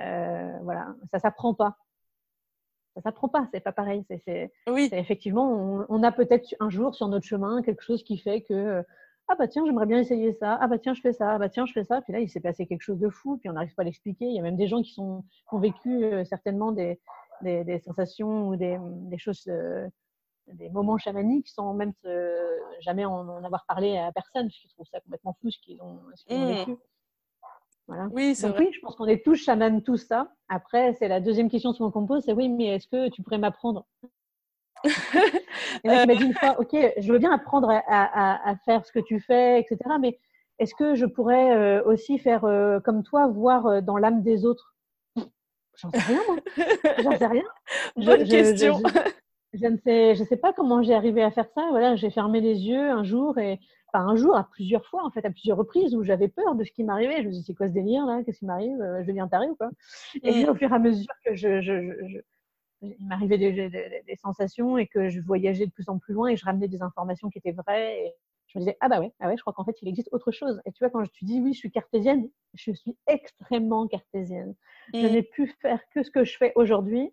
Euh, 0.00 0.58
voilà, 0.62 0.94
ça 1.12 1.20
s'apprend 1.20 1.54
pas 1.54 1.76
ça 2.94 3.00
s'apprend 3.02 3.28
pas, 3.28 3.48
c'est 3.52 3.60
pas 3.60 3.72
pareil. 3.72 4.04
C'est, 4.26 4.52
oui. 4.68 4.88
effectivement, 4.92 5.86
on, 5.88 6.02
a 6.02 6.12
peut-être 6.12 6.54
un 6.60 6.70
jour 6.70 6.94
sur 6.94 7.08
notre 7.08 7.26
chemin 7.26 7.62
quelque 7.62 7.82
chose 7.82 8.02
qui 8.02 8.18
fait 8.18 8.42
que 8.42 8.84
ah 9.28 9.36
bah 9.38 9.46
tiens, 9.46 9.64
j'aimerais 9.64 9.86
bien 9.86 9.98
essayer 9.98 10.32
ça, 10.32 10.58
ah 10.60 10.66
bah 10.66 10.78
tiens, 10.78 10.92
je 10.92 11.00
fais 11.00 11.12
ça, 11.12 11.34
ah 11.34 11.38
bah 11.38 11.48
tiens, 11.48 11.64
je 11.64 11.72
fais 11.72 11.84
ça, 11.84 12.00
puis 12.02 12.12
là, 12.12 12.18
il 12.18 12.28
s'est 12.28 12.40
passé 12.40 12.66
quelque 12.66 12.82
chose 12.82 12.98
de 12.98 13.08
fou, 13.08 13.38
puis 13.38 13.48
on 13.48 13.52
n'arrive 13.52 13.72
pas 13.76 13.82
à 13.82 13.84
l'expliquer. 13.84 14.24
Il 14.24 14.34
y 14.34 14.40
a 14.40 14.42
même 14.42 14.56
des 14.56 14.66
gens 14.66 14.82
qui, 14.82 14.92
sont, 14.92 15.24
ont 15.52 15.58
vécu 15.60 16.04
euh, 16.04 16.24
certainement 16.24 16.72
des, 16.72 16.98
des, 17.42 17.78
sensations 17.78 18.48
ou 18.48 18.56
des, 18.56 18.76
des 18.80 19.18
choses, 19.18 19.44
euh, 19.46 19.86
des 20.48 20.68
moments 20.68 20.98
chamaniques 20.98 21.48
sans 21.48 21.74
même 21.74 21.92
jamais 22.80 23.04
en, 23.04 23.44
avoir 23.44 23.64
parlé 23.66 23.96
à 23.98 24.10
personne, 24.10 24.48
parce 24.48 24.58
qu'ils 24.58 24.70
trouvent 24.70 24.88
ça 24.90 25.00
complètement 25.00 25.36
fou 25.40 25.48
ce 25.50 25.58
qu'ils 25.60 25.80
ont, 25.80 26.00
ce 26.16 26.24
qu'ils 26.24 26.36
ont 26.36 26.46
mmh. 26.46 26.54
vécu. 26.54 26.76
Oui, 28.12 28.34
c'est 28.34 28.48
vrai. 28.48 28.66
Oui, 28.66 28.72
je 28.72 28.80
pense 28.80 28.96
qu'on 28.96 29.06
est 29.06 29.24
tous 29.24 29.36
chamans, 29.36 29.80
tout 29.80 29.96
ça. 29.96 30.32
Après, 30.48 30.94
c'est 30.94 31.08
la 31.08 31.20
deuxième 31.20 31.50
question 31.50 31.72
souvent 31.72 31.90
qu'on 31.90 32.02
me 32.02 32.06
pose, 32.06 32.22
c'est 32.24 32.32
oui, 32.32 32.48
mais 32.48 32.76
est-ce 32.76 32.86
que 32.86 33.08
tu 33.10 33.22
pourrais 33.22 33.38
m'apprendre? 33.38 33.86
M'as 35.84 36.06
dit 36.06 36.24
une 36.24 36.34
fois, 36.34 36.58
ok, 36.58 36.74
je 36.98 37.12
veux 37.12 37.18
bien 37.18 37.32
apprendre 37.32 37.70
à, 37.70 38.56
faire 38.64 38.84
ce 38.86 38.92
que 38.92 39.00
tu 39.00 39.20
fais, 39.20 39.60
etc. 39.60 39.78
Mais 40.00 40.18
est-ce 40.58 40.74
que 40.74 40.94
je 40.94 41.06
pourrais 41.06 41.56
euh, 41.56 41.82
aussi 41.84 42.18
faire 42.18 42.44
euh, 42.44 42.80
comme 42.80 43.02
toi, 43.02 43.26
voir 43.26 43.66
euh, 43.66 43.80
dans 43.80 43.96
l'âme 43.96 44.22
des 44.22 44.44
autres? 44.44 44.74
J'en 45.76 45.90
sais 45.90 45.98
rien, 45.98 46.20
moi. 46.26 46.36
J'en 47.02 47.16
sais 47.16 47.26
rien. 47.26 47.44
Bonne 47.96 48.26
question. 48.26 48.80
Je, 48.84 49.10
ne 49.58 49.76
sais, 49.78 50.14
je 50.14 50.24
sais 50.24 50.36
pas 50.36 50.52
comment 50.52 50.82
j'ai 50.82 50.94
arrivé 50.94 51.22
à 51.22 51.30
faire 51.30 51.48
ça. 51.54 51.66
Voilà, 51.70 51.96
j'ai 51.96 52.10
fermé 52.10 52.40
les 52.40 52.66
yeux 52.66 52.90
un 52.90 53.04
jour 53.04 53.38
et 53.38 53.58
pas 53.92 53.98
un 53.98 54.16
jour, 54.16 54.36
à 54.36 54.44
plusieurs 54.44 54.86
fois, 54.86 55.04
en 55.04 55.10
fait, 55.10 55.24
à 55.24 55.30
plusieurs 55.30 55.58
reprises 55.58 55.94
où 55.94 56.04
j'avais 56.04 56.28
peur 56.28 56.54
de 56.54 56.64
ce 56.64 56.70
qui 56.70 56.84
m'arrivait. 56.84 57.22
Je 57.22 57.26
me 57.26 57.32
disais, 57.32 57.44
c'est 57.46 57.54
quoi 57.54 57.68
ce 57.68 57.72
délire 57.72 58.06
là? 58.06 58.22
Qu'est-ce 58.24 58.38
qui 58.38 58.46
m'arrive? 58.46 58.80
Euh, 58.80 59.02
Je 59.02 59.08
deviens 59.08 59.28
taré 59.28 59.48
ou 59.48 59.56
quoi? 59.56 59.70
Et 60.22 60.48
au 60.48 60.54
fur 60.54 60.70
et 60.70 60.74
à 60.74 60.78
mesure 60.78 61.12
que 61.24 61.34
je, 61.34 61.60
je, 61.60 62.20
il 62.82 63.06
m'arrivait 63.06 63.38
des, 63.38 64.16
sensations 64.16 64.78
et 64.78 64.86
que 64.86 65.08
je 65.08 65.20
voyageais 65.20 65.66
de 65.66 65.72
plus 65.72 65.88
en 65.88 65.98
plus 65.98 66.14
loin 66.14 66.28
et 66.28 66.36
je 66.36 66.44
ramenais 66.44 66.68
des 66.68 66.82
informations 66.82 67.28
qui 67.28 67.38
étaient 67.38 67.52
vraies. 67.52 68.06
Et 68.06 68.12
je 68.46 68.58
me 68.58 68.64
disais, 68.64 68.76
ah 68.80 68.88
bah 68.88 69.00
ouais, 69.00 69.12
ah 69.20 69.28
ouais 69.28 69.36
je 69.36 69.42
crois 69.42 69.52
qu'en 69.52 69.64
fait, 69.64 69.76
il 69.82 69.88
existe 69.88 70.08
autre 70.12 70.30
chose. 70.30 70.60
Et 70.64 70.72
tu 70.72 70.78
vois, 70.78 70.90
quand 70.90 71.04
je 71.04 71.10
te 71.10 71.24
dis, 71.24 71.40
oui, 71.40 71.52
je 71.52 71.58
suis 71.58 71.70
cartésienne, 71.70 72.28
je 72.54 72.72
suis 72.72 72.96
extrêmement 73.06 73.86
cartésienne. 73.86 74.54
Je 74.94 75.06
n'ai 75.06 75.22
pu 75.22 75.46
faire 75.60 75.80
que 75.94 76.02
ce 76.02 76.10
que 76.10 76.24
je 76.24 76.36
fais 76.36 76.52
aujourd'hui 76.54 77.12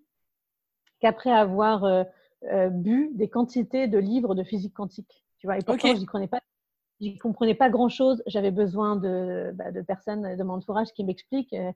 qu'après 1.00 1.32
avoir 1.32 1.84
euh, 1.84 2.03
euh, 2.44 2.70
bu 2.70 3.10
des 3.13 3.29
quantités 3.29 3.88
de 3.88 3.98
livres 3.98 4.36
de 4.36 4.44
physique 4.44 4.74
quantique. 4.74 5.24
Tu 5.39 5.48
vois, 5.48 5.58
et 5.58 5.62
pourtant, 5.62 5.89
je 5.89 5.94
n'y 5.94 6.06
comprenais 6.06 6.27
pas 6.27 6.41
j'y 7.00 7.17
comprenais 7.17 7.56
pas 7.56 7.70
grand 7.70 7.89
chose. 7.89 8.24
J'avais 8.27 8.51
besoin 8.51 8.96
de, 8.96 9.51
bah, 9.53 9.72
de, 9.72 9.82
personnes 9.82 10.36
de 10.36 10.44
mon 10.44 10.53
entourage 10.53 10.91
qui 10.94 11.03
m'expliquent 11.03 11.53
euh, 11.53 11.72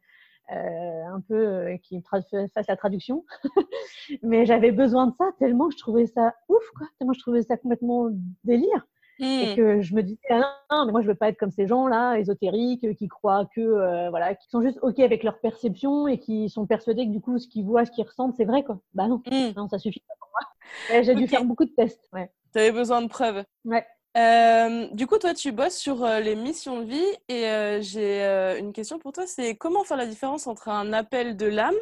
euh 0.51 1.05
un 1.05 1.21
peu, 1.21 1.35
euh, 1.35 1.77
qui 1.77 2.01
fassent 2.01 2.67
la 2.67 2.75
traduction. 2.75 3.25
mais 4.23 4.45
j'avais 4.45 4.71
besoin 4.71 5.07
de 5.07 5.13
ça 5.17 5.25
tellement 5.39 5.69
je 5.69 5.77
trouvais 5.77 6.07
ça 6.07 6.33
ouf, 6.49 6.63
quoi. 6.75 6.87
Tellement 6.97 7.13
je 7.13 7.19
trouvais 7.19 7.43
ça 7.43 7.57
complètement 7.57 8.09
délire. 8.43 8.87
Et 9.21 9.53
hmm. 9.53 9.55
que 9.55 9.81
je 9.81 9.93
me 9.93 10.01
disais, 10.01 10.19
ah 10.29 10.53
non, 10.71 10.85
mais 10.85 10.91
moi 10.91 11.01
je 11.01 11.07
veux 11.07 11.15
pas 11.15 11.29
être 11.29 11.37
comme 11.37 11.51
ces 11.51 11.67
gens-là, 11.67 12.17
ésotériques, 12.17 12.95
qui 12.95 13.07
croient 13.07 13.47
que, 13.55 13.61
euh, 13.61 14.09
voilà, 14.09 14.35
qui 14.35 14.49
sont 14.49 14.61
juste 14.61 14.79
OK 14.81 14.99
avec 14.99 15.23
leur 15.23 15.39
perception 15.39 16.07
et 16.07 16.17
qui 16.17 16.49
sont 16.49 16.65
persuadés 16.65 17.05
que 17.05 17.11
du 17.11 17.21
coup, 17.21 17.37
ce 17.37 17.47
qu'ils 17.47 17.65
voient, 17.65 17.85
ce 17.85 17.91
qu'ils 17.91 18.05
ressentent, 18.05 18.35
c'est 18.35 18.45
vrai, 18.45 18.63
quoi. 18.63 18.79
Bah 18.93 19.07
non, 19.07 19.21
hmm. 19.29 19.53
non 19.55 19.67
ça 19.67 19.77
suffit 19.77 20.03
pas 20.07 20.15
pour 20.19 20.29
moi. 20.31 21.01
J'ai 21.03 21.15
dû 21.15 21.27
faire 21.27 21.45
beaucoup 21.45 21.65
de 21.65 21.71
tests. 21.71 22.09
Ouais. 22.13 22.31
Tu 22.53 22.59
avais 22.59 22.71
besoin 22.71 23.01
de 23.01 23.07
preuves. 23.07 23.43
Ouais. 23.65 23.85
Euh, 24.17 24.87
du 24.91 25.07
coup, 25.07 25.17
toi, 25.17 25.33
tu 25.33 25.51
bosses 25.51 25.77
sur 25.77 26.03
euh, 26.03 26.19
les 26.19 26.35
missions 26.35 26.81
de 26.81 26.85
vie 26.85 27.17
et 27.29 27.47
euh, 27.47 27.81
j'ai 27.81 28.23
une 28.59 28.73
question 28.73 28.99
pour 28.99 29.13
toi, 29.13 29.25
c'est 29.25 29.55
comment 29.55 29.83
faire 29.83 29.97
la 29.97 30.05
différence 30.05 30.47
entre 30.47 30.67
un 30.67 30.91
appel 30.91 31.37
de 31.37 31.45
l'âme 31.45 31.75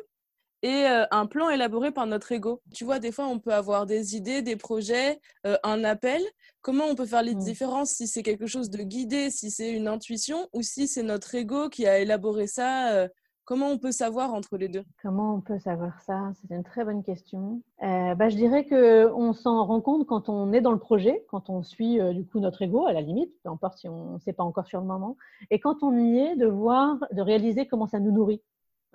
et 0.61 0.85
un 0.85 1.25
plan 1.25 1.49
élaboré 1.49 1.91
par 1.91 2.05
notre 2.05 2.31
ego. 2.31 2.61
Tu 2.73 2.83
vois, 2.83 2.99
des 2.99 3.11
fois, 3.11 3.27
on 3.27 3.39
peut 3.39 3.53
avoir 3.53 3.85
des 3.85 4.15
idées, 4.15 4.41
des 4.41 4.55
projets, 4.55 5.19
un 5.63 5.83
appel. 5.83 6.21
Comment 6.61 6.85
on 6.85 6.95
peut 6.95 7.05
faire 7.05 7.23
les 7.23 7.35
mmh. 7.35 7.39
différences 7.39 7.91
si 7.91 8.07
c'est 8.07 8.23
quelque 8.23 8.45
chose 8.45 8.69
de 8.69 8.83
guidé, 8.83 9.29
si 9.29 9.51
c'est 9.51 9.71
une 9.71 9.87
intuition 9.87 10.49
ou 10.53 10.61
si 10.61 10.87
c'est 10.87 11.03
notre 11.03 11.33
ego 11.35 11.69
qui 11.69 11.87
a 11.87 11.99
élaboré 11.99 12.47
ça 12.47 13.07
Comment 13.49 13.71
on 13.71 13.79
peut 13.79 13.91
savoir 13.91 14.31
entre 14.35 14.57
les 14.57 14.67
deux? 14.67 14.83
Comment 15.01 15.33
on 15.33 15.41
peut 15.41 15.57
savoir 15.57 15.99
ça? 16.01 16.31
C'est 16.35 16.53
une 16.53 16.63
très 16.63 16.85
bonne 16.85 17.01
question. 17.01 17.63
Euh, 17.81 18.13
bah, 18.13 18.29
je 18.29 18.35
dirais 18.35 18.67
qu'on 18.67 19.33
s'en 19.33 19.65
rend 19.65 19.81
compte 19.81 20.05
quand 20.05 20.29
on 20.29 20.53
est 20.53 20.61
dans 20.61 20.71
le 20.71 20.77
projet, 20.77 21.25
quand 21.29 21.49
on 21.49 21.63
suit 21.63 21.99
euh, 21.99 22.13
du 22.13 22.27
coup 22.27 22.39
notre 22.39 22.61
ego 22.61 22.85
à 22.85 22.93
la 22.93 23.01
limite, 23.01 23.33
peu 23.41 23.49
importe 23.49 23.79
si 23.79 23.89
on 23.89 24.13
ne 24.13 24.19
sait 24.19 24.33
pas 24.33 24.43
encore 24.43 24.67
sur 24.67 24.79
le 24.79 24.85
moment, 24.85 25.17
et 25.49 25.59
quand 25.59 25.81
on 25.81 25.97
y 25.97 26.19
est, 26.19 26.35
de 26.35 26.45
voir, 26.45 26.99
de 27.11 27.23
réaliser 27.23 27.65
comment 27.65 27.87
ça 27.87 27.99
nous 27.99 28.11
nourrit. 28.11 28.43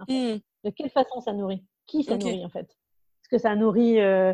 Mmh. 0.09 0.37
De 0.65 0.71
quelle 0.71 0.91
façon 0.91 1.21
ça 1.21 1.33
nourrit? 1.33 1.65
Qui 1.87 2.03
ça 2.03 2.17
nourrit 2.17 2.45
en 2.45 2.49
fait? 2.49 2.67
Est-ce 2.71 3.29
que 3.29 3.39
ça 3.39 3.55
nourrit 3.55 4.01
euh, 4.01 4.33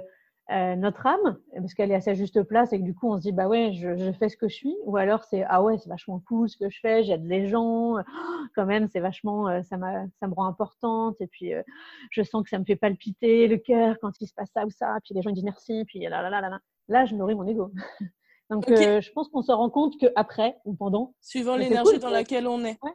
euh, 0.51 0.75
notre 0.75 1.07
âme, 1.07 1.39
parce 1.55 1.75
qu'elle 1.75 1.93
est 1.93 1.95
à 1.95 2.01
sa 2.01 2.15
juste 2.15 2.43
place 2.43 2.73
et 2.73 2.81
que 2.81 2.83
du 2.83 2.93
coup 2.93 3.09
on 3.09 3.19
se 3.19 3.23
dit 3.23 3.31
bah 3.31 3.47
ouais, 3.47 3.73
je, 3.73 4.11
fais 4.19 4.29
ce 4.29 4.37
que 4.37 4.49
je 4.49 4.55
suis, 4.55 4.77
ou 4.85 4.97
alors 4.97 5.23
c'est 5.23 5.45
ah 5.49 5.63
ouais, 5.63 5.79
c'est 5.79 5.89
vachement 5.89 6.21
cool 6.27 6.49
ce 6.49 6.57
que 6.57 6.69
je 6.69 6.81
fais, 6.81 7.05
j'aide 7.05 7.25
les 7.25 7.47
gens, 7.47 7.99
quand 8.57 8.67
même 8.67 8.89
c'est 8.89 8.99
vachement, 8.99 9.47
euh, 9.47 9.63
ça, 9.63 9.77
ça 10.19 10.27
me 10.27 10.35
rend 10.35 10.47
importante. 10.47 11.21
Et 11.21 11.29
puis 11.29 11.55
euh, 11.55 11.63
je 12.11 12.23
sens 12.23 12.43
que 12.43 12.51
ça 12.51 12.59
me 12.59 12.65
fait 12.65 12.75
palpiter 12.75 13.47
le 13.47 13.59
cœur 13.59 13.97
quand 14.01 14.11
il 14.21 14.27
se 14.27 14.35
passe 14.35 14.51
ça 14.53 14.67
ou 14.67 14.71
ça, 14.71 14.97
puis 15.05 15.15
les 15.15 15.23
gens 15.23 15.31
ils 15.31 15.35
disent 15.35 15.45
merci, 15.45 15.85
puis 15.87 16.01
là 16.01 16.21
là 16.21 16.31
là 16.31 16.41
là, 16.41 16.59
là. 16.89 17.05
Je 17.05 17.15
nourris 17.15 17.37
mon 17.37 17.47
ego. 17.47 17.71
Donc 18.51 18.65
je 18.69 19.13
pense 19.13 19.29
qu'on 19.29 19.43
se 19.43 19.53
rend 19.53 19.71
compte 19.71 19.97
qu'après 20.01 20.59
ou 20.65 20.75
pendant, 20.75 21.15
suivant 21.21 21.55
l'énergie 21.55 22.01
dans 22.01 22.11
laquelle 22.11 22.49
on 22.49 22.65
est. 22.65 22.77
Ouais. 22.83 22.95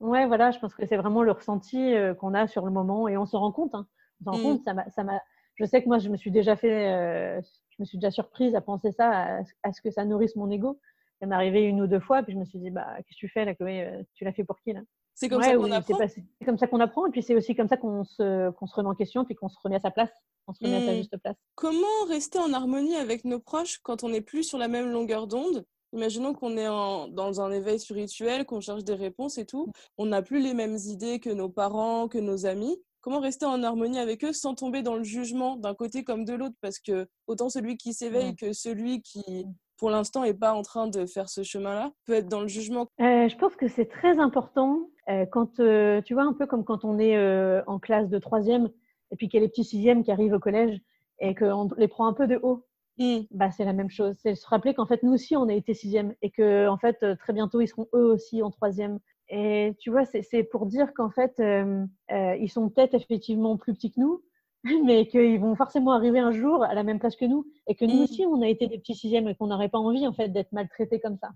Voilà, 0.00 0.50
je 0.50 0.58
pense 0.58 0.74
que 0.74 0.86
c'est 0.86 0.96
vraiment 0.96 1.22
le 1.22 1.32
ressenti 1.32 1.94
qu'on 2.18 2.34
a 2.34 2.46
sur 2.46 2.64
le 2.64 2.72
moment 2.72 3.06
et 3.08 3.16
on 3.16 3.26
se 3.26 3.36
rend 3.36 3.52
compte. 3.52 3.74
Hein. 3.74 3.86
On 4.24 4.32
rend 4.32 4.38
mmh. 4.38 4.42
compte, 4.42 4.62
ça 4.64 5.04
m'a 5.04 5.20
je 5.60 5.66
sais 5.66 5.82
que 5.82 5.88
moi, 5.88 5.98
je 5.98 6.08
me 6.08 6.16
suis 6.16 6.30
déjà 6.30 6.56
fait, 6.56 6.88
euh, 6.88 7.40
je 7.70 7.76
me 7.80 7.84
suis 7.84 7.98
déjà 7.98 8.10
surprise 8.10 8.54
à 8.54 8.62
penser 8.62 8.92
ça, 8.92 9.40
à, 9.62 9.72
ce 9.72 9.82
que 9.82 9.90
ça 9.90 10.04
nourrisse 10.06 10.34
mon 10.36 10.50
ego. 10.50 10.80
Ça 11.20 11.26
m'est 11.26 11.34
arrivé 11.34 11.62
une 11.64 11.82
ou 11.82 11.86
deux 11.86 12.00
fois, 12.00 12.22
puis 12.22 12.32
je 12.32 12.38
me 12.38 12.46
suis 12.46 12.58
dit, 12.58 12.70
bah, 12.70 12.86
qu'est-ce 12.96 13.16
que 13.16 13.26
tu 13.26 13.28
fais 13.28 13.44
là, 13.44 13.54
Chloé 13.54 13.84
euh, 13.84 14.02
Tu 14.14 14.24
l'as 14.24 14.32
fait 14.32 14.44
pour 14.44 14.58
qui 14.60 14.72
là? 14.72 14.80
C'est 15.12 15.28
comme, 15.28 15.42
ça 15.42 15.54
qu'on 15.54 15.70
apprend. 15.70 15.98
C'est 16.08 16.44
comme 16.46 16.56
ça 16.56 16.66
qu'on 16.66 16.80
apprend, 16.80 17.06
et 17.06 17.10
puis 17.10 17.22
c'est 17.22 17.34
aussi 17.34 17.54
comme 17.54 17.68
ça 17.68 17.76
qu'on 17.76 18.04
se, 18.04 18.14
se 18.14 18.74
remet 18.74 18.88
en 18.88 18.94
question, 18.94 19.26
puis 19.26 19.34
qu'on 19.34 19.50
se 19.50 19.58
remet 19.62 19.76
à 19.76 19.80
sa 19.80 19.90
place, 19.90 20.10
on 20.46 20.54
se 20.54 20.64
remet 20.64 20.76
à 20.76 20.86
sa 20.86 20.92
mmh. 20.92 20.96
juste 20.96 21.16
place. 21.18 21.36
Comment 21.56 22.04
rester 22.08 22.38
en 22.38 22.54
harmonie 22.54 22.96
avec 22.96 23.26
nos 23.26 23.38
proches 23.38 23.80
quand 23.82 24.02
on 24.02 24.08
n'est 24.08 24.22
plus 24.22 24.44
sur 24.44 24.56
la 24.56 24.68
même 24.68 24.90
longueur 24.90 25.26
d'onde? 25.26 25.66
Imaginons 25.92 26.34
qu'on 26.34 26.56
est 26.56 26.66
dans 26.66 27.40
un 27.40 27.50
éveil 27.50 27.78
spirituel, 27.78 28.44
qu'on 28.44 28.60
cherche 28.60 28.84
des 28.84 28.94
réponses 28.94 29.38
et 29.38 29.46
tout. 29.46 29.72
On 29.98 30.06
n'a 30.06 30.22
plus 30.22 30.40
les 30.40 30.54
mêmes 30.54 30.76
idées 30.76 31.18
que 31.18 31.30
nos 31.30 31.48
parents, 31.48 32.08
que 32.08 32.18
nos 32.18 32.46
amis 32.46 32.80
comment 33.00 33.20
rester 33.20 33.46
en 33.46 33.62
harmonie 33.62 33.98
avec 33.98 34.24
eux 34.24 34.32
sans 34.32 34.54
tomber 34.54 34.82
dans 34.82 34.96
le 34.96 35.04
jugement 35.04 35.56
d'un 35.56 35.74
côté 35.74 36.04
comme 36.04 36.24
de 36.24 36.34
l'autre? 36.34 36.56
Parce 36.60 36.78
que 36.78 37.08
autant 37.26 37.48
celui 37.48 37.76
qui 37.76 37.92
s'éveille 37.92 38.36
que 38.36 38.52
celui 38.52 39.02
qui 39.02 39.46
pour 39.78 39.90
l'instant 39.90 40.22
n'est 40.22 40.34
pas 40.34 40.52
en 40.52 40.62
train 40.62 40.88
de 40.88 41.06
faire 41.06 41.28
ce 41.28 41.42
chemin-là 41.42 41.90
peut 42.04 42.12
être 42.12 42.28
dans 42.28 42.42
le 42.42 42.48
jugement. 42.48 42.88
Euh, 43.00 43.28
je 43.28 43.36
pense 43.36 43.56
que 43.56 43.66
c'est 43.66 43.86
très 43.86 44.18
important 44.18 44.90
euh, 45.08 45.24
quand 45.24 45.58
euh, 45.58 46.02
tu 46.02 46.12
vois 46.12 46.24
un 46.24 46.34
peu 46.34 46.46
comme 46.46 46.64
quand 46.64 46.84
on 46.84 46.98
est 46.98 47.18
en 47.66 47.78
classe 47.78 48.08
de 48.08 48.18
troisième 48.18 48.68
et 49.10 49.16
puis 49.16 49.28
qu'il 49.28 49.40
y 49.40 49.42
a 49.42 49.46
les 49.46 49.50
petits 49.50 49.64
sixièmes 49.64 50.04
qui 50.04 50.12
arrivent 50.12 50.34
au 50.34 50.38
collège 50.38 50.78
et 51.18 51.34
qu'on 51.34 51.68
les 51.76 51.88
prend 51.88 52.06
un 52.06 52.12
peu 52.12 52.26
de 52.26 52.38
haut. 52.42 52.66
Mmh. 53.00 53.20
Bah, 53.30 53.50
c'est 53.50 53.64
la 53.64 53.72
même 53.72 53.90
chose. 53.90 54.14
C'est 54.22 54.34
se 54.34 54.46
rappeler 54.46 54.74
qu'en 54.74 54.86
fait, 54.86 55.02
nous 55.02 55.12
aussi, 55.14 55.34
on 55.34 55.48
a 55.48 55.54
été 55.54 55.72
sixième 55.74 56.14
et 56.22 56.30
que 56.30 56.68
en 56.68 56.76
fait, 56.76 57.16
très 57.16 57.32
bientôt, 57.32 57.60
ils 57.60 57.66
seront 57.66 57.88
eux 57.94 58.04
aussi 58.04 58.42
en 58.42 58.50
troisième. 58.50 59.00
Et 59.30 59.74
tu 59.78 59.90
vois, 59.90 60.04
c'est 60.04 60.42
pour 60.44 60.66
dire 60.66 60.92
qu'en 60.94 61.10
fait, 61.10 61.32
euh, 61.40 61.86
euh, 62.12 62.36
ils 62.36 62.50
sont 62.50 62.68
peut-être 62.68 62.94
effectivement 62.94 63.56
plus 63.56 63.72
petits 63.72 63.92
que 63.92 64.00
nous, 64.00 64.22
mais 64.84 65.06
qu'ils 65.06 65.40
vont 65.40 65.54
forcément 65.56 65.92
arriver 65.92 66.18
un 66.18 66.32
jour 66.32 66.62
à 66.62 66.74
la 66.74 66.82
même 66.82 66.98
place 66.98 67.16
que 67.16 67.24
nous, 67.24 67.46
et 67.66 67.74
que 67.74 67.86
nous 67.86 68.00
mmh. 68.00 68.02
aussi, 68.02 68.26
on 68.26 68.42
a 68.42 68.48
été 68.48 68.66
des 68.66 68.78
petits 68.78 68.94
sixièmes 68.94 69.28
et 69.28 69.34
qu'on 69.34 69.46
n'aurait 69.46 69.70
pas 69.70 69.78
envie 69.78 70.06
en 70.06 70.12
fait 70.12 70.28
d'être 70.28 70.52
maltraités 70.52 71.00
comme 71.00 71.16
ça. 71.16 71.30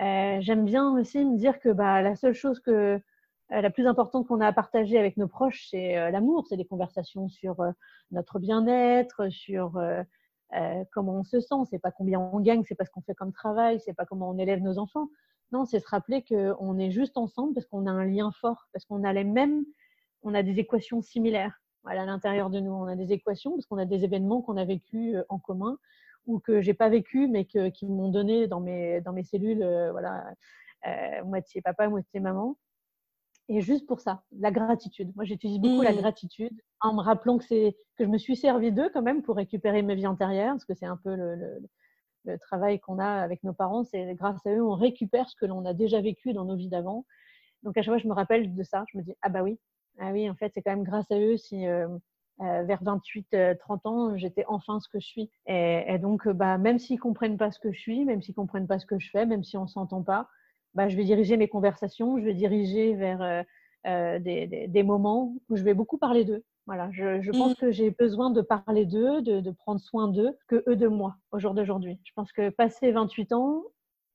Euh, 0.00 0.38
J'aime 0.40 0.64
bien 0.64 0.96
aussi 0.96 1.24
me 1.24 1.36
dire 1.36 1.58
que 1.58 1.70
bah, 1.70 2.02
la 2.02 2.14
seule 2.14 2.34
chose 2.34 2.60
que 2.60 2.70
euh, 2.70 3.00
la 3.50 3.70
plus 3.70 3.86
importante 3.88 4.28
qu'on 4.28 4.40
a 4.40 4.46
à 4.46 4.52
partager 4.52 4.96
avec 4.96 5.16
nos 5.16 5.26
proches, 5.26 5.66
c'est 5.70 5.98
euh, 5.98 6.10
l'amour, 6.10 6.46
c'est 6.46 6.56
des 6.56 6.66
conversations 6.66 7.28
sur 7.28 7.56
notre 8.12 8.38
bien-être, 8.38 9.28
sur 9.30 9.80
comment 10.92 11.14
on 11.14 11.24
se 11.24 11.40
sent. 11.40 11.54
C'est 11.70 11.78
pas 11.78 11.90
combien 11.90 12.20
on 12.20 12.40
gagne, 12.40 12.62
c'est 12.66 12.74
pas 12.74 12.84
ce 12.84 12.90
qu'on 12.90 13.02
fait 13.02 13.14
comme 13.14 13.32
travail, 13.32 13.80
c'est 13.80 13.94
pas 13.94 14.06
comment 14.06 14.30
on 14.30 14.38
élève 14.38 14.62
nos 14.62 14.78
enfants 14.78 15.08
non, 15.52 15.64
c'est 15.64 15.80
se 15.80 15.88
rappeler 15.88 16.22
qu'on 16.22 16.78
est 16.78 16.90
juste 16.90 17.16
ensemble 17.16 17.54
parce 17.54 17.66
qu'on 17.66 17.86
a 17.86 17.90
un 17.90 18.04
lien 18.04 18.30
fort, 18.32 18.68
parce 18.72 18.84
qu'on 18.84 19.02
a 19.02 19.12
les 19.12 19.24
mêmes, 19.24 19.64
on 20.22 20.34
a 20.34 20.42
des 20.42 20.58
équations 20.58 21.00
similaires 21.00 21.62
à 21.84 21.94
l'intérieur 21.94 22.50
de 22.50 22.60
nous. 22.60 22.72
On 22.72 22.86
a 22.86 22.96
des 22.96 23.12
équations 23.12 23.52
parce 23.52 23.66
qu'on 23.66 23.78
a 23.78 23.86
des 23.86 24.04
événements 24.04 24.42
qu'on 24.42 24.58
a 24.58 24.64
vécu 24.64 25.16
euh, 25.16 25.24
en 25.28 25.38
commun 25.38 25.78
ou 26.26 26.38
que 26.38 26.60
j'ai 26.60 26.74
pas 26.74 26.90
vécu 26.90 27.28
mais 27.28 27.46
que, 27.46 27.70
qui 27.70 27.86
m'ont 27.86 28.10
donné 28.10 28.46
dans 28.46 28.60
mes, 28.60 29.00
dans 29.00 29.12
mes 29.12 29.24
cellules, 29.24 29.62
euh, 29.62 29.90
voilà, 29.92 30.26
euh, 30.86 31.24
moitié 31.24 31.62
papa, 31.62 31.88
moitié 31.88 32.20
maman. 32.20 32.58
Et 33.48 33.60
juste 33.60 33.86
pour 33.86 34.00
ça, 34.00 34.22
la 34.32 34.50
gratitude. 34.50 35.10
Moi, 35.16 35.24
j'utilise 35.24 35.58
beaucoup 35.58 35.82
la 35.82 35.92
mmh. 35.92 35.96
gratitude 35.96 36.60
en 36.80 36.94
me 36.94 37.00
rappelant 37.00 37.38
que 37.38 37.44
c'est 37.44 37.76
que 37.96 38.04
je 38.04 38.10
me 38.10 38.18
suis 38.18 38.36
servi 38.36 38.72
d'eux 38.72 38.90
quand 38.92 39.02
même 39.02 39.22
pour 39.22 39.36
récupérer 39.36 39.82
mes 39.82 39.94
vies 39.94 40.06
antérieures, 40.06 40.52
parce 40.52 40.66
que 40.66 40.74
c'est 40.74 40.86
un 40.86 40.98
peu 40.98 41.14
le, 41.14 41.60
le 42.24 42.38
travail 42.38 42.78
qu'on 42.78 42.98
a 42.98 43.08
avec 43.08 43.42
nos 43.42 43.54
parents, 43.54 43.84
c'est 43.84 44.14
grâce 44.14 44.44
à 44.46 44.50
eux, 44.50 44.62
on 44.62 44.74
récupère 44.74 45.28
ce 45.28 45.36
que 45.36 45.46
l'on 45.46 45.64
a 45.64 45.72
déjà 45.72 46.00
vécu 46.00 46.32
dans 46.32 46.44
nos 46.44 46.56
vies 46.56 46.68
d'avant. 46.68 47.04
Donc 47.62 47.76
à 47.76 47.82
chaque 47.82 47.92
fois, 47.92 47.98
je 47.98 48.08
me 48.08 48.12
rappelle 48.12 48.54
de 48.54 48.62
ça. 48.62 48.84
Je 48.92 48.98
me 48.98 49.02
dis, 49.02 49.14
ah 49.22 49.28
bah 49.28 49.42
oui, 49.42 49.58
ah 49.98 50.12
oui, 50.12 50.28
en 50.30 50.34
fait, 50.34 50.52
c'est 50.54 50.62
quand 50.62 50.70
même 50.70 50.84
grâce 50.84 51.10
à 51.10 51.18
eux 51.18 51.36
si 51.36 51.66
euh, 51.66 51.88
euh, 52.40 52.62
vers 52.62 52.82
28, 52.82 53.36
30 53.58 53.86
euh, 53.86 53.88
ans, 53.88 54.16
j'étais 54.16 54.44
enfin 54.46 54.78
ce 54.80 54.88
que 54.88 55.00
je 55.00 55.06
suis. 55.06 55.30
Et, 55.46 55.98
donc, 55.98 56.28
bah, 56.28 56.58
même 56.58 56.78
s'ils 56.78 57.00
comprennent 57.00 57.38
pas 57.38 57.50
ce 57.50 57.58
que 57.58 57.72
je 57.72 57.78
suis, 57.78 58.04
même 58.04 58.22
s'ils 58.22 58.34
comprennent 58.34 58.68
pas 58.68 58.78
ce 58.78 58.86
que 58.86 58.98
je 58.98 59.10
fais, 59.10 59.26
même 59.26 59.42
si 59.42 59.56
on 59.56 59.66
s'entend 59.66 60.02
pas, 60.02 60.28
bah, 60.74 60.88
je 60.88 60.96
vais 60.96 61.04
diriger 61.04 61.36
mes 61.36 61.48
conversations, 61.48 62.18
je 62.18 62.24
vais 62.24 62.34
diriger 62.34 62.94
vers 62.94 63.44
des, 63.84 64.66
des, 64.68 64.82
moments 64.82 65.34
où 65.48 65.56
je 65.56 65.62
vais 65.62 65.74
beaucoup 65.74 65.98
parler 65.98 66.24
d'eux. 66.24 66.44
Voilà, 66.68 66.90
je, 66.92 67.30
pense 67.30 67.52
mmh. 67.52 67.60
que 67.60 67.70
j'ai 67.70 67.90
besoin 67.90 68.28
de 68.28 68.42
parler 68.42 68.84
d'eux, 68.84 69.22
de, 69.22 69.50
prendre 69.50 69.80
soin 69.80 70.06
d'eux, 70.06 70.36
que 70.48 70.62
eux 70.68 70.76
de 70.76 70.86
moi 70.86 71.16
au 71.32 71.38
jour 71.38 71.54
d'aujourd'hui. 71.54 71.98
Je 72.04 72.12
pense 72.14 72.30
que 72.30 72.50
passé 72.50 72.92
28 72.92 73.32
ans, 73.32 73.62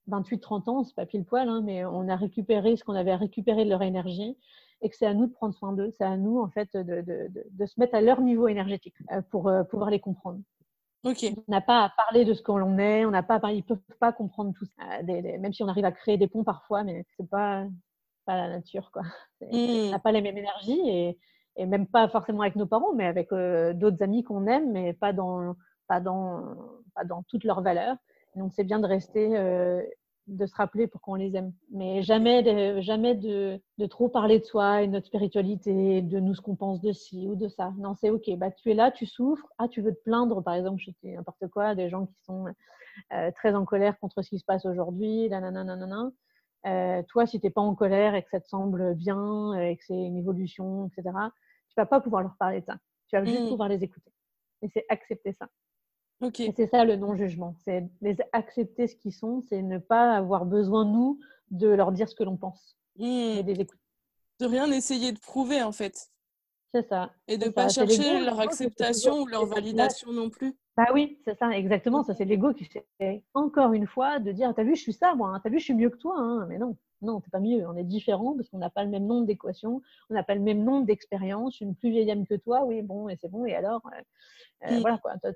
28-30 0.07 0.69
ans, 0.69 0.83
c'est 0.83 0.93
pas 0.93 1.07
pile 1.07 1.25
poil, 1.25 1.49
hein, 1.49 1.61
mais 1.65 1.83
on 1.83 2.07
a 2.07 2.15
récupéré 2.15 2.77
ce 2.77 2.83
qu'on 2.83 2.93
avait 2.93 3.09
à 3.09 3.17
récupérer 3.17 3.65
de 3.65 3.71
leur 3.71 3.81
énergie 3.81 4.37
et 4.83 4.89
que 4.89 4.95
c'est 4.95 5.07
à 5.07 5.15
nous 5.15 5.25
de 5.25 5.31
prendre 5.31 5.55
soin 5.55 5.73
d'eux. 5.73 5.89
C'est 5.97 6.03
à 6.03 6.15
nous, 6.15 6.39
en 6.39 6.47
fait, 6.47 6.77
de, 6.77 7.65
se 7.65 7.79
mettre 7.79 7.95
à 7.95 8.01
leur 8.01 8.21
niveau 8.21 8.47
énergétique 8.47 8.97
euh, 9.11 9.23
pour 9.31 9.47
euh, 9.47 9.63
pouvoir 9.63 9.89
les 9.89 9.99
comprendre. 9.99 10.39
Ok. 11.03 11.25
On 11.35 11.51
n'a 11.51 11.61
pas 11.61 11.83
à 11.83 11.89
parler 11.89 12.25
de 12.25 12.33
ce 12.33 12.41
qu'on 12.41 12.77
est, 12.77 13.05
on 13.05 13.11
n'a 13.11 13.23
pas, 13.23 13.39
ils 13.51 13.63
peuvent 13.63 13.79
pas 13.99 14.13
comprendre 14.13 14.53
tout 14.57 14.65
ça. 14.65 15.03
même 15.03 15.53
si 15.53 15.63
on 15.63 15.67
arrive 15.67 15.85
à 15.85 15.91
créer 15.91 16.17
des 16.17 16.27
ponts 16.27 16.43
parfois, 16.43 16.83
mais 16.83 17.05
c'est 17.17 17.29
pas 17.29 17.65
pas 18.25 18.37
la 18.37 18.49
nature, 18.49 18.89
quoi. 18.91 19.01
On 19.41 19.91
n'a 19.91 19.99
pas 19.99 20.13
les 20.13 20.21
mêmes 20.21 20.37
énergies 20.37 20.79
et 20.89 21.17
et 21.55 21.65
même 21.67 21.85
pas 21.87 22.07
forcément 22.07 22.41
avec 22.41 22.55
nos 22.55 22.65
parents, 22.65 22.93
mais 22.93 23.05
avec 23.05 23.29
d'autres 23.29 24.01
amis 24.01 24.23
qu'on 24.23 24.47
aime, 24.47 24.71
mais 24.71 24.93
pas 24.93 25.13
dans, 25.13 25.55
pas 25.87 25.99
dans, 25.99 26.41
pas 26.95 27.03
dans 27.03 27.21
toutes 27.23 27.43
leurs 27.43 27.61
valeurs. 27.61 27.95
Donc 28.35 28.53
c'est 28.53 28.63
bien 28.63 28.79
de 28.79 28.87
rester 28.87 29.37
de 30.27 30.45
se 30.45 30.55
rappeler 30.55 30.87
pour 30.87 31.01
qu'on 31.01 31.15
les 31.15 31.35
aime. 31.35 31.53
Mais 31.71 32.01
jamais, 32.01 32.43
de, 32.43 32.81
jamais 32.81 33.15
de, 33.15 33.59
de, 33.77 33.85
trop 33.85 34.07
parler 34.07 34.39
de 34.39 34.45
soi 34.45 34.81
et 34.81 34.87
de 34.87 34.93
notre 34.93 35.07
spiritualité, 35.07 36.01
de 36.01 36.19
nous 36.19 36.33
ce 36.33 36.41
qu'on 36.41 36.55
pense 36.55 36.81
de 36.81 36.93
ci 36.93 37.27
ou 37.27 37.35
de 37.35 37.49
ça. 37.49 37.73
Non, 37.77 37.95
c'est 37.95 38.09
OK. 38.09 38.29
Bah, 38.37 38.51
tu 38.51 38.71
es 38.71 38.73
là, 38.73 38.91
tu 38.91 39.05
souffres. 39.05 39.47
Ah, 39.57 39.67
tu 39.67 39.81
veux 39.81 39.93
te 39.93 40.01
plaindre, 40.03 40.41
par 40.43 40.53
exemple, 40.53 40.81
je 40.81 40.91
sais 41.01 41.13
n'importe 41.13 41.47
quoi, 41.49 41.75
des 41.75 41.89
gens 41.89 42.05
qui 42.05 42.15
sont 42.23 42.45
euh, 43.13 43.31
très 43.31 43.55
en 43.55 43.65
colère 43.65 43.99
contre 43.99 44.21
ce 44.21 44.29
qui 44.29 44.39
se 44.39 44.45
passe 44.45 44.65
aujourd'hui, 44.65 45.29
euh, 46.65 47.03
toi, 47.09 47.25
si 47.25 47.39
tu 47.39 47.45
n'es 47.45 47.51
pas 47.51 47.61
en 47.61 47.75
colère 47.75 48.15
et 48.15 48.23
que 48.23 48.29
ça 48.29 48.39
te 48.39 48.47
semble 48.47 48.95
bien 48.95 49.53
et 49.59 49.75
que 49.75 49.83
c'est 49.85 49.93
une 49.93 50.17
évolution, 50.17 50.87
etc., 50.87 51.11
tu 51.67 51.73
vas 51.75 51.85
pas 51.85 51.99
pouvoir 51.99 52.21
leur 52.21 52.37
parler 52.37 52.61
de 52.61 52.65
ça. 52.65 52.77
Tu 53.07 53.17
vas 53.17 53.25
juste 53.25 53.41
mmh. 53.41 53.49
pouvoir 53.49 53.67
les 53.67 53.83
écouter. 53.83 54.11
Et 54.61 54.69
c'est 54.69 54.85
accepter 54.87 55.33
ça. 55.33 55.49
C'est 56.55 56.67
ça 56.67 56.85
le 56.85 56.95
non-jugement. 56.95 57.55
C'est 57.65 57.89
les 58.01 58.17
accepter 58.31 58.87
ce 58.87 58.95
qu'ils 58.95 59.13
sont, 59.13 59.41
c'est 59.41 59.61
ne 59.61 59.77
pas 59.77 60.15
avoir 60.15 60.45
besoin, 60.45 60.85
nous, 60.85 61.19
de 61.51 61.67
leur 61.67 61.91
dire 61.91 62.07
ce 62.07 62.15
que 62.15 62.23
l'on 62.23 62.37
pense. 62.37 62.77
Et 62.97 63.43
mmh. 63.43 63.45
de 63.45 63.67
De 64.39 64.45
rien 64.45 64.71
essayer 64.71 65.11
de 65.11 65.19
prouver, 65.19 65.61
en 65.63 65.71
fait. 65.71 66.09
C'est 66.73 66.87
ça. 66.87 67.11
Et 67.27 67.37
de 67.37 67.45
ne 67.45 67.49
pas 67.49 67.69
chercher 67.69 68.19
leur 68.21 68.39
acceptation 68.39 69.21
ou 69.21 69.27
leur 69.27 69.45
validation 69.45 70.11
non 70.11 70.29
plus. 70.29 70.55
Bah 70.75 70.87
oui, 70.91 71.19
c'est 71.23 71.37
ça, 71.37 71.49
exactement. 71.51 72.03
Ça, 72.03 72.15
c'est 72.15 72.25
l'ego 72.25 72.51
qui 72.53 72.65
fait 72.65 72.85
encore 73.35 73.73
une 73.73 73.85
fois 73.85 74.19
de 74.19 74.31
dire 74.31 74.53
T'as 74.55 74.63
vu, 74.63 74.75
je 74.75 74.81
suis 74.81 74.93
ça, 74.93 75.13
moi. 75.13 75.29
Hein. 75.29 75.39
T'as 75.43 75.49
vu, 75.49 75.59
je 75.59 75.65
suis 75.65 75.75
mieux 75.75 75.89
que 75.89 75.97
toi. 75.97 76.15
Hein. 76.17 76.47
Mais 76.47 76.57
non, 76.57 76.75
non, 77.03 77.21
t'es 77.21 77.29
pas 77.29 77.39
mieux. 77.39 77.67
On 77.67 77.75
est 77.75 77.83
différents 77.83 78.35
parce 78.35 78.49
qu'on 78.49 78.57
n'a 78.57 78.69
pas 78.69 78.83
le 78.83 78.89
même 78.89 79.05
nombre 79.05 79.25
d'équations, 79.25 79.81
on 80.09 80.13
n'a 80.13 80.23
pas 80.23 80.35
le 80.35 80.41
même 80.41 80.63
nombre 80.63 80.85
d'expériences. 80.85 81.53
Je 81.53 81.57
suis 81.57 81.65
une 81.65 81.75
plus 81.75 81.91
vieille 81.91 82.09
âme 82.09 82.25
que 82.25 82.35
toi. 82.35 82.63
Oui, 82.65 82.81
bon, 82.81 83.09
et 83.09 83.17
c'est 83.21 83.29
bon. 83.29 83.45
Et 83.45 83.53
alors, 83.53 83.81
euh, 83.85 84.71
euh, 84.71 84.79
voilà 84.79 84.97
quoi. 84.97 85.13
Toi, 85.19 85.31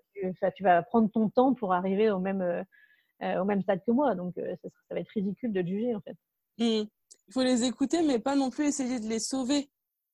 tu, 0.52 0.64
vas 0.64 0.82
prendre 0.84 1.10
ton 1.12 1.30
temps 1.30 1.54
pour 1.54 1.74
arriver 1.74 2.10
au 2.10 2.20
même, 2.20 2.42
euh, 2.42 3.42
au 3.42 3.46
même 3.46 3.62
stade 3.62 3.82
que 3.86 3.92
moi. 3.92 4.16
Donc, 4.16 4.34
ça, 4.36 4.70
ça, 4.88 4.96
va 4.96 5.00
être 5.00 5.10
ridicule 5.10 5.54
de 5.54 5.62
te 5.62 5.68
juger 5.68 5.96
en 5.96 6.02
fait. 6.02 6.16
Mmh. 6.60 6.88
Il 7.30 7.34
faut 7.34 7.44
les 7.44 7.64
écouter, 7.66 8.02
mais 8.04 8.20
pas 8.20 8.36
non 8.36 8.50
plus 8.50 8.68
essayer 8.68 9.00
de 9.00 9.08
les 9.08 9.20
sauver. 9.20 9.70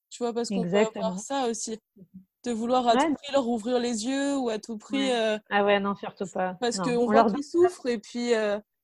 Tu 0.09 0.21
vois, 0.21 0.33
parce 0.33 0.49
qu'on 0.49 0.63
peut 0.63 0.77
avoir 0.77 1.19
ça 1.19 1.47
aussi. 1.47 1.79
De 2.43 2.51
vouloir 2.51 2.85
à 2.87 2.93
tout 2.93 3.13
prix 3.13 3.31
leur 3.31 3.47
ouvrir 3.47 3.79
les 3.79 4.05
yeux 4.05 4.35
ou 4.35 4.49
à 4.49 4.59
tout 4.59 4.77
prix. 4.77 5.11
Ah 5.49 5.63
ouais, 5.63 5.79
non, 5.79 5.95
surtout 5.95 6.25
pas. 6.33 6.55
Parce 6.59 6.77
qu'on 6.77 7.05
voit 7.05 7.31
qu'ils 7.31 7.43
souffrent 7.43 7.87
et 7.87 7.99
puis 7.99 8.33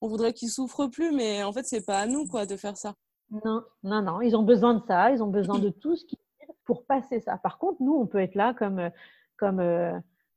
on 0.02 0.08
voudrait 0.08 0.34
qu'ils 0.34 0.50
souffrent 0.50 0.88
plus, 0.88 1.12
mais 1.12 1.44
en 1.44 1.52
fait, 1.52 1.66
c'est 1.66 1.86
pas 1.86 2.00
à 2.00 2.06
nous 2.06 2.26
quoi 2.26 2.46
de 2.46 2.56
faire 2.56 2.78
ça. 2.78 2.94
Non, 3.32 3.64
non, 3.84 4.02
non, 4.02 4.22
ils 4.22 4.36
ont 4.36 4.44
besoin 4.44 4.74
de 4.74 4.84
ça, 4.88 5.12
ils 5.12 5.22
ont 5.22 5.28
besoin 5.28 5.60
de 5.60 5.70
tout 5.70 5.96
ce 5.96 6.06
qu'ils 6.06 6.18
pour 6.70 6.86
passer 6.86 7.20
ça. 7.20 7.40
Par 7.40 7.58
contre, 7.58 7.82
nous, 7.82 7.96
on 7.96 8.06
peut 8.06 8.20
être 8.20 8.36
là 8.36 8.54
comme, 8.54 8.78
euh, 8.78 8.90
comme 9.38 9.60
euh, 9.60 9.92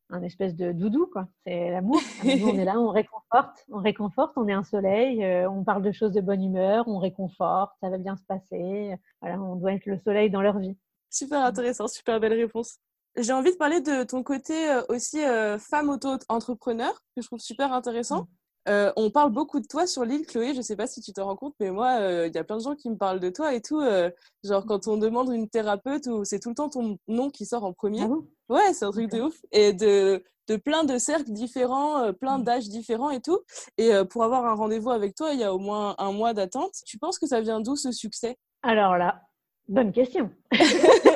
un 0.09 0.23
espèce 0.23 0.57
de 0.57 0.73
doudou, 0.73 1.07
quoi. 1.13 1.29
C'est 1.45 1.71
l'amour. 1.71 2.01
Nous, 2.25 2.49
on 2.49 2.59
est 2.59 2.65
là, 2.65 2.81
on 2.81 2.89
réconforte, 2.89 3.67
on 3.71 3.77
réconforte, 3.77 4.33
on 4.37 4.49
est 4.49 4.55
un 4.55 4.65
soleil, 4.65 5.23
euh, 5.23 5.51
on 5.51 5.63
parle 5.63 5.83
de 5.83 5.93
choses 5.93 6.13
de 6.13 6.23
bonne 6.23 6.43
humeur, 6.43 6.89
on 6.89 6.99
réconforte, 6.99 7.75
ça 7.83 7.91
va 7.91 7.99
bien 7.99 8.17
se 8.17 8.25
passer. 8.25 8.97
Voilà, 9.21 9.39
on 9.43 9.57
doit 9.57 9.75
être 9.75 9.85
le 9.85 9.99
soleil 9.99 10.31
dans 10.31 10.41
leur 10.41 10.59
vie. 10.59 10.75
Super 11.11 11.45
intéressant, 11.45 11.87
super 11.87 12.19
belle 12.19 12.33
réponse. 12.33 12.79
J'ai 13.19 13.35
envie 13.35 13.53
de 13.53 13.59
parler 13.59 13.83
de 13.83 14.05
ton 14.05 14.23
côté 14.23 14.55
aussi 14.89 15.19
femme 15.59 15.91
auto-entrepreneur, 15.91 16.95
que 17.15 17.21
je 17.21 17.27
trouve 17.27 17.41
super 17.41 17.75
intéressant. 17.75 18.27
Euh, 18.69 18.93
on 18.97 19.11
parle 19.11 19.33
beaucoup 19.33 19.61
de 19.61 19.67
toi 19.67 19.87
sur 19.87 20.05
l'île, 20.05 20.27
Chloé. 20.27 20.53
Je 20.53 20.59
ne 20.59 20.63
sais 20.63 20.77
pas 20.77 20.87
si 20.87 21.01
tu 21.01 21.13
te 21.13 21.21
rends 21.21 21.37
compte, 21.37 21.55
mais 21.61 21.71
moi, 21.71 21.99
euh, 22.01 22.27
il 22.29 22.35
y 22.35 22.39
a 22.39 22.45
plein 22.45 22.57
de 22.57 22.63
gens 22.63 22.75
qui 22.75 22.89
me 22.91 22.97
parlent 22.97 23.21
de 23.21 23.31
toi 23.31 23.55
et 23.55 23.61
tout. 23.61 23.81
Euh, 23.81 24.11
genre, 24.45 24.65
quand 24.67 24.87
on 24.89 24.97
demande 24.97 25.33
une 25.33 25.49
thérapeute, 25.49 26.09
c'est 26.25 26.41
tout 26.41 26.51
le 26.51 26.55
temps 26.55 26.69
ton 26.69 26.99
nom 27.09 27.31
qui 27.31 27.47
sort 27.47 27.65
en 27.65 27.73
premier. 27.73 28.03
Ah 28.03 28.09
ouais, 28.49 28.73
c'est 28.73 28.85
un 28.85 28.91
truc 28.91 29.11
de 29.11 29.23
ouf. 29.23 29.37
Et 29.51 29.73
de, 29.73 30.23
de 30.49 30.57
plein 30.57 30.85
de 30.85 30.99
cercles 30.99 31.33
différents, 31.33 32.13
plein 32.13 32.39
mmh. 32.39 32.45
d'âges 32.45 32.69
différents 32.69 33.11
et 33.11 33.21
tout. 33.21 33.41
Et 33.79 33.91
pour 34.11 34.25
avoir 34.25 34.47
un 34.47 34.55
rendez-vous 34.55 34.91
avec 34.91 35.15
toi, 35.15 35.33
il 35.33 35.41
y 35.41 35.45
a 35.45 35.53
au 35.53 35.59
moins 35.59 35.95
un 35.99 36.13
mois 36.13 36.35
d'attente. 36.35 36.75
Tu 36.87 36.99
penses 36.99 37.19
que 37.19 37.27
ça 37.27 37.41
vient 37.41 37.61
d'où 37.61 37.77
ce 37.77 37.91
succès? 37.91 38.37
Alors 38.63 38.97
là, 38.97 39.23
bonne 39.69 39.93
question. 39.93 40.31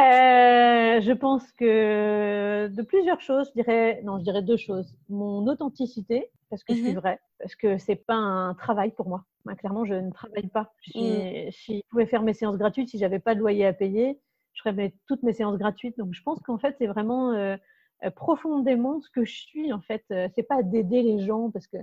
Euh, 0.00 1.00
je 1.00 1.12
pense 1.12 1.50
que 1.52 2.68
de 2.68 2.82
plusieurs 2.82 3.20
choses, 3.20 3.48
je 3.48 3.62
dirais, 3.62 4.00
non, 4.04 4.18
je 4.18 4.24
dirais 4.24 4.42
deux 4.42 4.56
choses. 4.56 4.96
Mon 5.08 5.46
authenticité, 5.46 6.30
parce 6.48 6.64
que 6.64 6.74
je 6.74 6.78
suis 6.80 6.92
mhm. 6.92 6.98
vraie, 6.98 7.20
parce 7.38 7.54
que 7.54 7.78
c'est 7.78 7.96
pas 7.96 8.14
un 8.14 8.54
travail 8.54 8.92
pour 8.92 9.08
moi. 9.08 9.24
clairement, 9.58 9.84
je 9.84 9.94
ne 9.94 10.10
travaille 10.10 10.48
pas. 10.48 10.72
Je, 10.82 11.48
mm. 11.48 11.50
si 11.52 11.78
je 11.78 11.88
pouvais 11.90 12.06
faire 12.06 12.22
mes 12.22 12.34
séances 12.34 12.56
gratuites, 12.56 12.88
si 12.88 12.98
j'avais 12.98 13.18
pas 13.18 13.34
de 13.34 13.40
loyer 13.40 13.66
à 13.66 13.72
payer, 13.72 14.18
je 14.54 14.62
ferais 14.62 14.94
toutes 15.06 15.22
mes 15.22 15.32
séances 15.32 15.58
gratuites. 15.58 15.98
Donc, 15.98 16.14
je 16.14 16.22
pense 16.22 16.40
qu'en 16.40 16.58
fait, 16.58 16.74
c'est 16.78 16.86
vraiment 16.86 17.32
euh, 17.32 17.56
euh, 18.04 18.10
profondément 18.10 19.00
ce 19.00 19.10
que 19.10 19.24
je 19.24 19.36
suis. 19.36 19.72
En 19.72 19.80
fait, 19.80 20.04
c'est 20.34 20.48
pas 20.48 20.62
d'aider 20.62 21.02
les 21.02 21.20
gens, 21.20 21.50
parce 21.50 21.66
que 21.66 21.76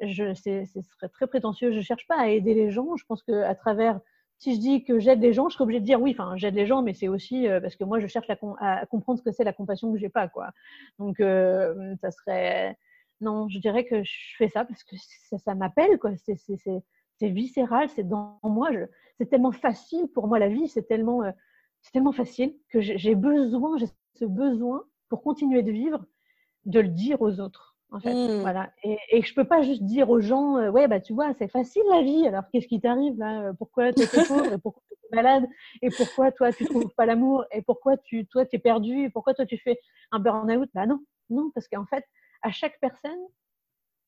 je, 0.00 0.34
ce 0.34 0.64
serait 0.82 1.08
très 1.08 1.26
prétentieux. 1.26 1.72
Je 1.72 1.80
cherche 1.80 2.06
pas 2.06 2.18
à 2.18 2.28
aider 2.28 2.54
les 2.54 2.70
gens. 2.70 2.96
Je 2.96 3.04
pense 3.06 3.22
que 3.22 3.32
à 3.32 3.54
travers 3.54 4.00
si 4.38 4.54
je 4.54 4.60
dis 4.60 4.84
que 4.84 4.98
j'aide 4.98 5.20
les 5.20 5.32
gens, 5.32 5.48
je 5.48 5.54
serais 5.54 5.64
obligée 5.64 5.80
de 5.80 5.84
dire 5.84 6.00
oui, 6.00 6.12
enfin, 6.12 6.36
j'aide 6.36 6.54
les 6.54 6.66
gens, 6.66 6.82
mais 6.82 6.92
c'est 6.92 7.08
aussi 7.08 7.48
euh, 7.48 7.60
parce 7.60 7.76
que 7.76 7.84
moi, 7.84 8.00
je 8.00 8.06
cherche 8.06 8.28
à, 8.30 8.86
comprendre 8.86 9.18
ce 9.18 9.24
que 9.24 9.32
c'est 9.32 9.44
la 9.44 9.52
compassion 9.52 9.92
que 9.92 9.98
j'ai 9.98 10.08
pas, 10.08 10.28
quoi. 10.28 10.50
Donc, 10.98 11.20
euh, 11.20 11.94
ça 12.00 12.10
serait. 12.10 12.76
Non, 13.20 13.48
je 13.48 13.58
dirais 13.58 13.84
que 13.86 14.02
je 14.02 14.36
fais 14.36 14.48
ça 14.48 14.64
parce 14.64 14.84
que 14.84 14.96
ça, 15.38 15.54
m'appelle, 15.54 15.98
quoi. 15.98 16.12
C'est 16.16 17.28
viscéral, 17.30 17.88
c'est 17.88 18.06
dans 18.06 18.38
moi. 18.42 18.68
C'est 19.18 19.30
tellement 19.30 19.52
facile 19.52 20.08
pour 20.08 20.28
moi, 20.28 20.38
la 20.38 20.48
vie, 20.48 20.68
c'est 20.68 20.86
tellement, 20.86 21.22
euh, 21.22 21.30
c'est 21.80 21.92
tellement 21.92 22.12
facile 22.12 22.54
que 22.68 22.80
j'ai 22.80 23.14
besoin, 23.14 23.78
j'ai 23.78 23.86
ce 24.14 24.24
besoin 24.26 24.84
pour 25.08 25.22
continuer 25.22 25.62
de 25.62 25.72
vivre, 25.72 26.04
de 26.66 26.80
le 26.80 26.88
dire 26.88 27.22
aux 27.22 27.40
autres 27.40 27.75
en 27.90 28.00
fait. 28.00 28.12
Mmh. 28.12 28.40
Voilà. 28.40 28.70
Et, 28.82 28.98
et 29.10 29.22
je 29.22 29.34
peux 29.34 29.44
pas 29.44 29.62
juste 29.62 29.82
dire 29.82 30.10
aux 30.10 30.20
gens, 30.20 30.56
euh, 30.56 30.70
ouais, 30.70 30.88
bah 30.88 31.00
tu 31.00 31.12
vois, 31.12 31.32
c'est 31.34 31.48
facile 31.48 31.82
la 31.90 32.02
vie. 32.02 32.26
Alors 32.26 32.44
qu'est-ce 32.52 32.66
qui 32.66 32.80
t'arrive 32.80 33.18
là 33.18 33.52
Pourquoi 33.58 33.92
tu 33.92 34.02
es 34.02 34.06
pauvre 34.28 34.52
et 34.52 34.58
pourquoi 34.58 34.82
tu 34.88 34.94
es 34.94 35.16
malade 35.16 35.46
Et 35.82 35.90
pourquoi 35.90 36.32
toi 36.32 36.52
tu 36.52 36.64
trouves 36.64 36.92
pas 36.96 37.06
l'amour 37.06 37.44
Et 37.52 37.62
pourquoi 37.62 37.96
tu, 37.96 38.26
toi 38.26 38.44
tu 38.44 38.56
es 38.56 38.58
perdu 38.58 39.04
Et 39.04 39.10
pourquoi 39.10 39.34
toi 39.34 39.46
tu 39.46 39.58
fais 39.58 39.78
un 40.10 40.18
burn-out? 40.18 40.68
Bah 40.74 40.86
non, 40.86 41.00
non, 41.30 41.50
parce 41.54 41.68
qu'en 41.68 41.86
fait, 41.86 42.04
à 42.42 42.50
chaque 42.50 42.78
personne, 42.80 43.18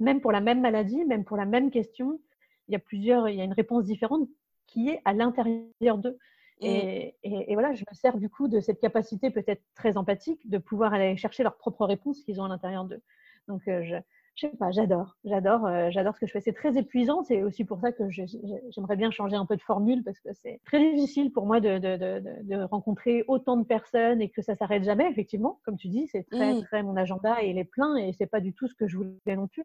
même 0.00 0.20
pour 0.20 0.32
la 0.32 0.40
même 0.40 0.60
maladie, 0.60 1.04
même 1.04 1.24
pour 1.24 1.36
la 1.36 1.46
même 1.46 1.70
question, 1.70 2.20
il 2.68 2.72
y 2.72 2.76
a 2.76 2.80
plusieurs, 2.80 3.28
il 3.28 3.36
y 3.36 3.40
a 3.40 3.44
une 3.44 3.52
réponse 3.52 3.84
différente 3.84 4.28
qui 4.66 4.90
est 4.90 5.00
à 5.04 5.12
l'intérieur 5.12 5.98
d'eux. 5.98 6.18
Mmh. 6.60 6.66
Et, 6.66 7.16
et, 7.22 7.52
et, 7.52 7.54
voilà, 7.54 7.72
je 7.72 7.84
me 7.88 7.94
sers 7.94 8.18
du 8.18 8.28
coup 8.28 8.48
de 8.48 8.60
cette 8.60 8.80
capacité 8.80 9.30
peut-être 9.30 9.62
très 9.74 9.96
empathique 9.96 10.48
de 10.50 10.58
pouvoir 10.58 10.92
aller 10.92 11.16
chercher 11.16 11.44
leurs 11.44 11.56
propres 11.56 11.86
réponses 11.86 12.20
qu'ils 12.22 12.40
ont 12.40 12.44
à 12.44 12.48
l'intérieur 12.48 12.84
d'eux. 12.84 13.00
Donc, 13.48 13.66
euh, 13.66 13.82
je, 13.82 13.96
je 14.38 14.46
sais 14.46 14.56
pas, 14.56 14.70
j'adore, 14.70 15.16
j'adore, 15.24 15.66
euh, 15.66 15.90
j'adore 15.90 16.14
ce 16.14 16.20
que 16.20 16.26
je 16.26 16.32
fais. 16.32 16.40
C'est 16.40 16.52
très 16.52 16.78
épuisant. 16.78 17.24
C'est 17.24 17.42
aussi 17.42 17.64
pour 17.64 17.80
ça 17.80 17.90
que 17.90 18.08
j'aimerais 18.08 18.96
bien 18.96 19.10
changer 19.10 19.34
un 19.34 19.46
peu 19.46 19.56
de 19.56 19.62
formule 19.62 20.04
parce 20.04 20.20
que 20.20 20.28
c'est 20.32 20.60
très 20.64 20.78
difficile 20.92 21.32
pour 21.32 21.44
moi 21.44 21.58
de, 21.58 21.78
de, 21.78 21.96
de, 21.96 22.22
de, 22.42 22.62
rencontrer 22.62 23.24
autant 23.26 23.56
de 23.56 23.64
personnes 23.64 24.22
et 24.22 24.28
que 24.28 24.40
ça 24.40 24.54
s'arrête 24.54 24.84
jamais. 24.84 25.10
Effectivement, 25.10 25.60
comme 25.64 25.76
tu 25.76 25.88
dis, 25.88 26.06
c'est 26.06 26.22
très, 26.30 26.54
mmh. 26.54 26.62
très 26.62 26.82
mon 26.84 26.96
agenda 26.96 27.42
et 27.42 27.50
il 27.50 27.58
est 27.58 27.64
plein 27.64 27.96
et 27.96 28.12
c'est 28.12 28.28
pas 28.28 28.40
du 28.40 28.54
tout 28.54 28.68
ce 28.68 28.74
que 28.74 28.86
je 28.86 28.98
voulais 28.98 29.36
non 29.36 29.48
plus. 29.48 29.64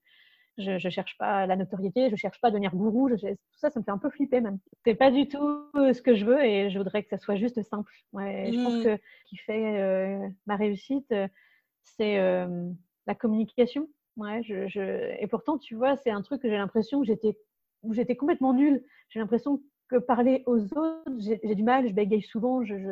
Je, 0.58 0.72
ne 0.72 0.90
cherche 0.90 1.18
pas 1.20 1.46
la 1.46 1.56
notoriété, 1.56 2.10
je 2.10 2.16
cherche 2.16 2.40
pas 2.42 2.48
à 2.48 2.52
devenir 2.52 2.76
gourou. 2.76 3.10
tout 3.10 3.18
ça, 3.58 3.70
ça 3.70 3.80
me 3.80 3.84
fait 3.84 3.92
un 3.92 3.98
peu 4.00 4.10
flipper 4.10 4.42
même. 4.42 4.58
C'est 4.86 4.96
pas 4.96 5.12
du 5.12 5.28
tout 5.28 5.68
ce 5.76 6.02
que 6.02 6.16
je 6.16 6.26
veux 6.26 6.44
et 6.44 6.72
je 6.72 6.78
voudrais 6.80 7.04
que 7.04 7.10
ça 7.10 7.18
soit 7.20 7.36
juste 7.36 7.62
simple. 7.62 7.92
Ouais, 8.12 8.50
Je 8.52 8.64
pense 8.64 8.74
mmh. 8.74 8.84
que 8.84 8.98
ce 8.98 9.30
qui 9.30 9.38
fait 9.38 9.82
euh, 9.82 10.28
ma 10.48 10.56
réussite, 10.56 11.14
c'est 11.84 12.48
la 13.08 13.16
communication. 13.16 13.88
Ouais, 14.18 14.44
je, 14.44 14.68
je... 14.68 15.16
Et 15.20 15.28
pourtant, 15.28 15.58
tu 15.58 15.76
vois, 15.76 15.96
c'est 15.98 16.12
un 16.12 16.22
truc 16.22 16.42
que 16.42 16.50
j'ai 16.50 16.58
l'impression 16.58 17.02
que 17.02 17.08
j'étais, 17.08 17.38
où 17.82 17.94
j'étais 17.94 18.16
complètement 18.16 18.54
nulle. 18.54 18.84
J'ai 19.10 19.20
l'impression 19.20 19.62
que 19.90 19.98
parler 19.98 20.44
aux 20.46 20.62
autres, 20.78 21.12
j'ai 21.20 21.56
du 21.56 21.64
mal, 21.64 21.88
je 21.88 21.94
bégaye 21.94 22.22
souvent, 22.22 22.64
je, 22.64 22.78
je, 22.78 22.92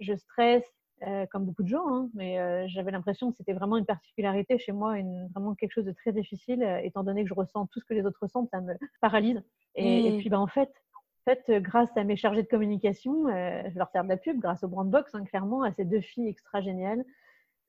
je 0.00 0.14
stresse, 0.14 0.64
euh, 1.06 1.26
comme 1.26 1.46
beaucoup 1.46 1.64
de 1.64 1.68
gens, 1.68 1.88
hein, 1.88 2.10
mais 2.14 2.38
euh, 2.38 2.64
j'avais 2.68 2.92
l'impression 2.92 3.30
que 3.30 3.36
c'était 3.36 3.54
vraiment 3.54 3.76
une 3.76 3.84
particularité 3.84 4.56
chez 4.58 4.70
moi, 4.70 4.98
une, 4.98 5.26
vraiment 5.34 5.54
quelque 5.56 5.72
chose 5.72 5.84
de 5.84 5.90
très 5.90 6.12
difficile, 6.12 6.62
euh, 6.62 6.78
étant 6.78 7.02
donné 7.02 7.24
que 7.24 7.28
je 7.28 7.34
ressens 7.34 7.66
tout 7.72 7.80
ce 7.80 7.84
que 7.84 7.94
les 7.94 8.06
autres 8.06 8.20
ressentent, 8.22 8.50
ça 8.50 8.60
me 8.60 8.74
paralyse. 9.00 9.42
Et, 9.74 10.06
et 10.06 10.12
mmh. 10.12 10.18
puis, 10.18 10.28
bah, 10.28 10.38
en 10.38 10.46
fait, 10.46 10.70
en 11.26 11.34
fait, 11.34 11.60
grâce 11.60 11.90
à 11.96 12.04
mes 12.04 12.14
chargés 12.14 12.42
de 12.42 12.48
communication, 12.48 13.26
je 13.28 13.78
leur 13.78 13.88
sers 13.90 14.04
de 14.04 14.08
la 14.08 14.16
pub, 14.16 14.38
grâce 14.40 14.62
au 14.64 14.68
Brandbox, 14.68 15.14
hein, 15.14 15.24
clairement, 15.24 15.62
à 15.62 15.72
ces 15.72 15.84
deux 15.84 16.00
filles 16.00 16.28
extra 16.28 16.60
géniales, 16.60 17.04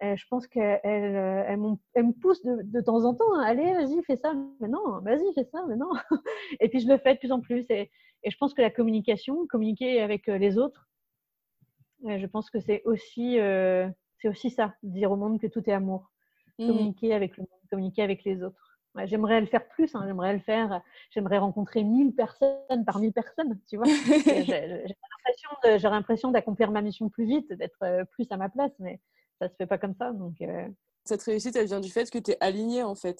je 0.01 0.23
pense 0.29 0.47
qu'elle 0.47 0.81
euh, 0.85 1.43
elle, 1.47 1.57
me 1.57 2.11
pousse 2.11 2.43
de, 2.43 2.81
temps 2.81 3.05
en 3.05 3.13
temps. 3.13 3.33
Hein. 3.35 3.43
Allez, 3.45 3.73
vas-y, 3.73 4.03
fais 4.03 4.17
ça 4.17 4.33
maintenant. 4.59 5.01
Vas-y, 5.01 5.33
fais 5.33 5.45
ça 5.45 5.65
maintenant. 5.65 5.91
et 6.59 6.69
puis 6.69 6.79
je 6.79 6.87
le 6.87 6.97
fais 6.97 7.13
de 7.13 7.19
plus 7.19 7.31
en 7.31 7.39
plus. 7.39 7.65
Et, 7.69 7.89
je 8.25 8.37
pense 8.37 8.53
que 8.53 8.61
la 8.61 8.69
communication, 8.69 9.47
communiquer 9.47 10.01
avec 10.01 10.29
euh, 10.29 10.37
les 10.37 10.57
autres, 10.57 10.87
je 12.05 12.25
pense 12.25 12.49
que 12.49 12.59
c'est 12.59 12.81
aussi, 12.83 13.37
c'est 14.19 14.27
aussi 14.27 14.49
ça, 14.49 14.75
dire 14.83 15.11
au 15.11 15.15
monde 15.15 15.39
que 15.39 15.47
tout 15.47 15.69
est 15.69 15.73
amour. 15.73 16.11
Mmh. 16.59 16.67
Communiquer 16.67 17.13
avec 17.13 17.37
le 17.37 17.43
monde, 17.43 17.69
communiquer 17.69 18.03
avec 18.03 18.25
les 18.25 18.43
autres. 18.43 18.77
j'aimerais 19.05 19.39
le 19.39 19.47
faire 19.47 19.65
plus, 19.69 19.95
hein. 19.95 20.03
j'aimerais 20.05 20.33
le 20.33 20.39
faire, 20.39 20.81
j'aimerais 21.11 21.37
rencontrer 21.37 21.85
1000 21.85 22.13
personnes 22.13 22.83
par 22.85 22.99
1000 22.99 23.13
personnes, 23.13 23.57
tu 23.69 23.77
vois. 23.77 23.85
J'ai 24.05 24.95
l'impression, 25.63 25.89
l'impression 25.89 26.31
d'accomplir 26.31 26.71
ma 26.71 26.81
mission 26.81 27.07
plus 27.07 27.25
vite, 27.25 27.53
d'être 27.53 28.03
plus 28.11 28.29
à 28.31 28.37
ma 28.37 28.49
place, 28.49 28.73
mais 28.79 28.99
ça 29.43 29.49
se 29.49 29.55
fait 29.55 29.67
pas 29.67 29.77
comme 29.77 29.95
ça. 29.95 30.11
Donc, 30.11 30.35
Cette 31.05 31.23
réussite, 31.23 31.55
elle 31.55 31.67
vient 31.67 31.79
du 31.79 31.89
fait 31.89 32.09
que 32.09 32.17
tu 32.17 32.31
es 32.31 32.37
aligné 32.39 32.83
en 32.83 32.95
fait. 32.95 33.19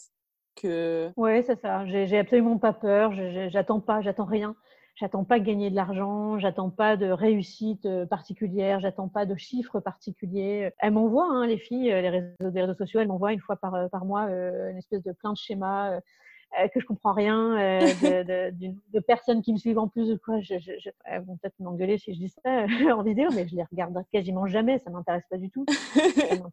Que... 0.56 1.12
Oui, 1.18 1.44
c'est 1.44 1.60
ça. 1.60 1.86
J'ai 1.88 2.18
absolument 2.18 2.58
pas 2.58 2.74
peur. 2.74 3.12
J'attends 3.50 3.80
pas, 3.80 4.02
j'attends 4.02 4.26
rien. 4.26 4.56
J'attends 4.96 5.24
pas 5.24 5.40
gagner 5.40 5.72
de 5.72 5.76
l'argent, 5.76 6.38
j'attends 6.38 6.70
pas 6.70 6.98
de 6.98 7.10
réussite 7.10 7.88
particulière, 8.12 8.80
j'attends 8.80 9.08
pas 9.08 9.26
de 9.26 9.36
chiffres 9.36 9.80
particuliers. 9.80 10.72
Elles 10.78 10.92
m'envoient, 10.92 11.28
hein, 11.32 11.48
les 11.48 11.58
filles, 11.58 11.90
les 11.90 12.10
réseaux, 12.10 12.36
les 12.40 12.62
réseaux 12.62 12.76
sociaux, 12.76 13.00
elles 13.00 13.08
m'envoient 13.08 13.34
une 13.34 13.40
fois 13.40 13.56
par, 13.56 13.90
par 13.90 14.06
mois 14.06 14.26
une 14.30 14.78
espèce 14.78 15.02
de 15.02 15.12
plein 15.12 15.34
de 15.34 15.38
schémas 15.38 16.00
euh, 16.60 16.68
que 16.68 16.80
je 16.80 16.86
comprends 16.86 17.14
rien, 17.14 17.58
euh, 17.58 17.80
de, 17.80 18.52
de, 18.52 18.74
de, 18.94 19.00
personnes 19.00 19.42
qui 19.42 19.54
me 19.54 19.58
suivent 19.58 19.80
en 19.80 19.88
plus 19.88 20.08
de 20.08 20.16
quoi. 20.16 20.40
Je, 20.42 20.60
je, 20.60 20.72
je 20.80 20.90
elles 21.06 21.24
vont 21.24 21.38
peut-être 21.38 21.60
m'engueuler 21.60 21.98
si 21.98 22.14
je 22.14 22.20
dis 22.20 22.30
ça 22.30 22.66
en 22.96 23.04
vidéo, 23.04 23.30
mais 23.34 23.48
je 23.48 23.56
les 23.56 23.64
regarde 23.64 23.98
quasiment 24.12 24.46
jamais. 24.46 24.80
Ça 24.80 24.90
m'intéresse 24.90 25.24
pas 25.30 25.38
du 25.38 25.50
tout. 25.50 25.66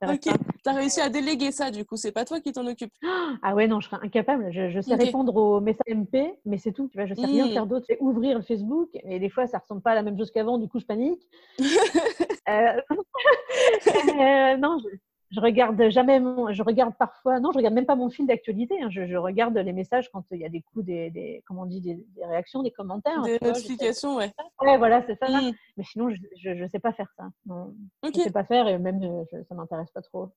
ok. 0.03 0.35
T'as 0.63 0.73
réussi 0.73 1.01
à 1.01 1.09
déléguer 1.09 1.53
ça, 1.53 1.71
du 1.71 1.85
coup. 1.85 1.97
C'est 1.97 2.13
pas 2.13 2.25
toi 2.25 2.41
qui 2.41 2.53
t'en 2.53 2.67
occupe. 2.67 2.93
Ah 3.43 3.55
ouais, 3.55 3.69
non, 3.69 3.81
je 3.81 3.89
serais 3.89 4.05
incapable. 4.05 4.51
Je, 4.51 4.81
sais 4.81 4.95
répondre 4.95 5.35
aux 5.35 5.61
messages 5.61 5.95
MP, 5.95 6.35
mais 6.45 6.59
c'est 6.59 6.73
tout. 6.73 6.89
Tu 6.89 6.99
vois, 6.99 7.07
je 7.07 7.15
sais 7.15 7.25
rien 7.25 7.47
hmm. 7.47 7.53
faire 7.53 7.67
d'autre. 7.67 7.87
C'est 7.89 7.99
ouvrir 8.01 8.37
le 8.37 8.43
Facebook, 8.43 8.91
et 8.93 9.19
des 9.19 9.31
fois, 9.31 9.47
ça 9.47 9.59
ressemble 9.59 9.83
pas 9.83 9.93
à 9.93 9.95
la 9.95 10.03
même 10.03 10.19
chose 10.19 10.31
qu'avant. 10.31 10.59
Du 10.59 10.69
coup, 10.69 10.81
je 10.81 10.85
panique. 10.85 11.23
euh, 11.61 11.65
euh, 12.51 14.57
non, 14.57 14.79
je, 15.31 15.37
je 15.37 15.41
regarde 15.41 15.91
jamais 15.91 16.21
mon, 16.21 16.53
je 16.53 16.63
regarde 16.63 16.95
parfois, 16.99 17.41
non, 17.41 17.53
je 17.53 17.59
regarde 17.59 17.75
même 17.75 17.87
pas 17.87 17.97
mon 17.97 18.11
fil 18.11 18.27
d'actualité. 18.27 18.81
Hein. 18.83 18.89
je, 18.91 19.07
je, 19.07 19.17
regarde 19.17 19.57
les 19.57 19.73
messages 19.73 20.11
quand 20.13 20.25
il 20.31 20.39
y 20.39 20.45
a 20.45 20.49
des 20.49 20.63
coups, 20.63 20.85
des, 20.85 21.11
des 21.11 21.43
comment 21.47 21.63
on 21.63 21.67
dit, 21.67 21.81
des, 21.81 21.95
des, 21.95 22.25
réactions, 22.25 22.63
des 22.63 22.71
commentaires. 22.71 23.23
Des 23.23 23.39
notifications, 23.43 24.17
ouais. 24.17 24.33
Ouais, 24.61 24.79
voilà, 24.79 25.03
c'est 25.07 25.19
ça. 25.19 25.29
Mmh. 25.29 25.53
Mais 25.77 25.85
sinon, 25.85 26.11
je, 26.11 26.55
je, 26.55 26.67
sais 26.69 26.79
pas 26.79 26.93
faire 26.93 27.11
ça. 27.17 27.25
Non, 27.47 27.75
okay. 28.03 28.21
Je 28.21 28.25
sais 28.25 28.31
pas 28.31 28.45
faire 28.45 28.69
et 28.69 28.79
même 28.79 29.03
euh, 29.03 29.43
ça 29.49 29.55
m'intéresse 29.55 29.91
pas 29.91 30.03
trop. 30.03 30.29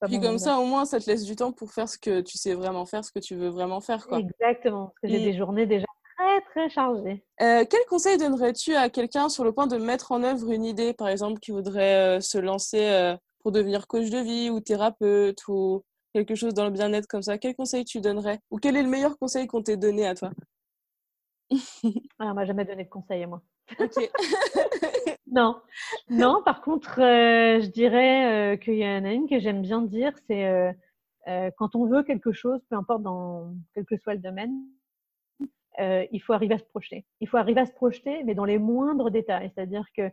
pas 0.00 0.06
Puis 0.06 0.20
comme 0.20 0.38
ça, 0.38 0.58
au 0.58 0.64
moins, 0.64 0.84
ça 0.84 1.00
te 1.00 1.10
laisse 1.10 1.24
du 1.24 1.36
temps 1.36 1.52
pour 1.52 1.72
faire 1.72 1.88
ce 1.88 1.98
que 1.98 2.20
tu 2.20 2.38
sais 2.38 2.54
vraiment 2.54 2.86
faire, 2.86 3.04
ce 3.04 3.12
que 3.12 3.20
tu 3.20 3.34
veux 3.34 3.48
vraiment 3.48 3.80
faire, 3.80 4.06
quoi. 4.06 4.18
Exactement. 4.18 4.86
Parce 4.86 5.00
que 5.02 5.08
j'ai 5.08 5.20
mmh. 5.20 5.32
des 5.32 5.36
journées 5.36 5.66
déjà 5.66 5.86
très 6.16 6.40
très 6.42 6.70
chargées. 6.70 7.24
Euh, 7.40 7.64
quel 7.68 7.84
conseil 7.88 8.18
donnerais-tu 8.18 8.74
à 8.74 8.88
quelqu'un 8.88 9.28
sur 9.28 9.44
le 9.44 9.52
point 9.52 9.66
de 9.66 9.76
mettre 9.76 10.12
en 10.12 10.22
œuvre 10.22 10.50
une 10.50 10.64
idée, 10.64 10.92
par 10.92 11.08
exemple, 11.08 11.40
qui 11.40 11.50
voudrait 11.50 12.18
euh, 12.18 12.20
se 12.20 12.38
lancer 12.38 12.80
euh, 12.80 13.16
pour 13.42 13.52
devenir 13.52 13.86
coach 13.86 14.10
de 14.10 14.18
vie 14.18 14.50
ou 14.50 14.60
thérapeute 14.60 15.46
ou 15.48 15.82
quelque 16.14 16.34
chose 16.34 16.54
dans 16.54 16.64
le 16.64 16.70
bien-être 16.70 17.06
comme 17.06 17.22
ça, 17.22 17.38
quel 17.38 17.54
conseil 17.54 17.84
tu 17.84 18.00
donnerais 18.00 18.40
Ou 18.50 18.58
quel 18.58 18.76
est 18.76 18.82
le 18.82 18.88
meilleur 18.88 19.18
conseil 19.18 19.46
qu'on 19.46 19.62
t'ait 19.62 19.76
donné 19.76 20.06
à 20.06 20.14
toi? 20.14 20.30
Ah, 22.18 22.30
On 22.30 22.34
m'a 22.34 22.44
jamais 22.44 22.64
donné 22.64 22.84
de 22.84 22.88
conseil 22.88 23.22
à 23.22 23.26
moi. 23.26 23.42
Ok. 23.78 24.10
non, 25.26 25.60
non. 26.08 26.42
Par 26.44 26.62
contre, 26.62 27.00
euh, 27.00 27.60
je 27.60 27.66
dirais 27.66 28.54
euh, 28.54 28.56
qu'il 28.56 28.74
y 28.74 28.86
en 28.86 29.04
a 29.04 29.12
une 29.12 29.28
que 29.28 29.38
j'aime 29.38 29.62
bien 29.62 29.82
dire, 29.82 30.12
c'est 30.26 30.46
euh, 30.46 31.50
quand 31.56 31.74
on 31.74 31.86
veut 31.86 32.02
quelque 32.02 32.32
chose, 32.32 32.60
peu 32.68 32.76
importe 32.76 33.02
dans 33.02 33.54
quel 33.74 33.84
que 33.84 33.96
soit 33.98 34.14
le 34.14 34.20
domaine, 34.20 34.54
il 35.78 36.20
faut 36.20 36.32
arriver 36.32 36.54
à 36.54 36.58
se 36.58 36.64
projeter. 36.64 37.04
Il 37.20 37.28
faut 37.28 37.38
arriver 37.38 37.60
à 37.60 37.66
se 37.66 37.72
projeter, 37.72 38.22
mais 38.24 38.34
dans 38.34 38.44
les 38.44 38.58
moindres 38.58 39.10
détails. 39.10 39.50
C'est-à-dire 39.54 39.86
que 39.96 40.10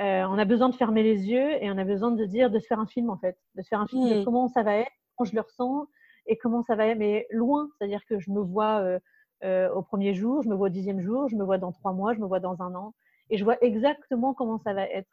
euh, 0.00 0.24
on 0.24 0.38
a 0.38 0.44
besoin 0.44 0.70
de 0.70 0.74
fermer 0.74 1.02
les 1.02 1.26
yeux 1.28 1.62
et 1.62 1.70
on 1.70 1.76
a 1.76 1.84
besoin 1.84 2.10
de 2.12 2.24
dire, 2.24 2.50
de 2.50 2.58
se 2.58 2.66
faire 2.66 2.80
un 2.80 2.86
film 2.86 3.10
en 3.10 3.18
fait, 3.18 3.36
de 3.56 3.62
se 3.62 3.68
faire 3.68 3.80
un 3.80 3.86
film 3.86 4.08
de 4.08 4.20
hmm. 4.20 4.24
comment 4.24 4.48
ça 4.48 4.62
va 4.62 4.76
être, 4.76 4.90
comment 5.16 5.28
je 5.28 5.34
le 5.34 5.42
ressens 5.42 5.86
et 6.26 6.38
comment 6.38 6.62
ça 6.62 6.76
va 6.76 6.86
être, 6.86 6.98
mais 6.98 7.26
loin, 7.30 7.68
c'est-à-dire 7.76 8.00
que 8.06 8.18
je 8.18 8.30
me 8.30 8.40
vois 8.40 8.80
euh, 8.80 8.98
euh, 9.44 9.70
au 9.74 9.82
premier 9.82 10.14
jour, 10.14 10.42
je 10.42 10.48
me 10.48 10.54
vois 10.54 10.68
au 10.68 10.70
dixième 10.70 11.00
jour, 11.00 11.28
je 11.28 11.36
me 11.36 11.44
vois 11.44 11.58
dans 11.58 11.72
trois 11.72 11.92
mois, 11.92 12.14
je 12.14 12.20
me 12.20 12.26
vois 12.26 12.40
dans 12.40 12.62
un 12.62 12.74
an 12.74 12.94
et 13.28 13.36
je 13.36 13.44
vois 13.44 13.62
exactement 13.62 14.32
comment 14.32 14.58
ça 14.58 14.72
va 14.72 14.84
être. 14.84 15.10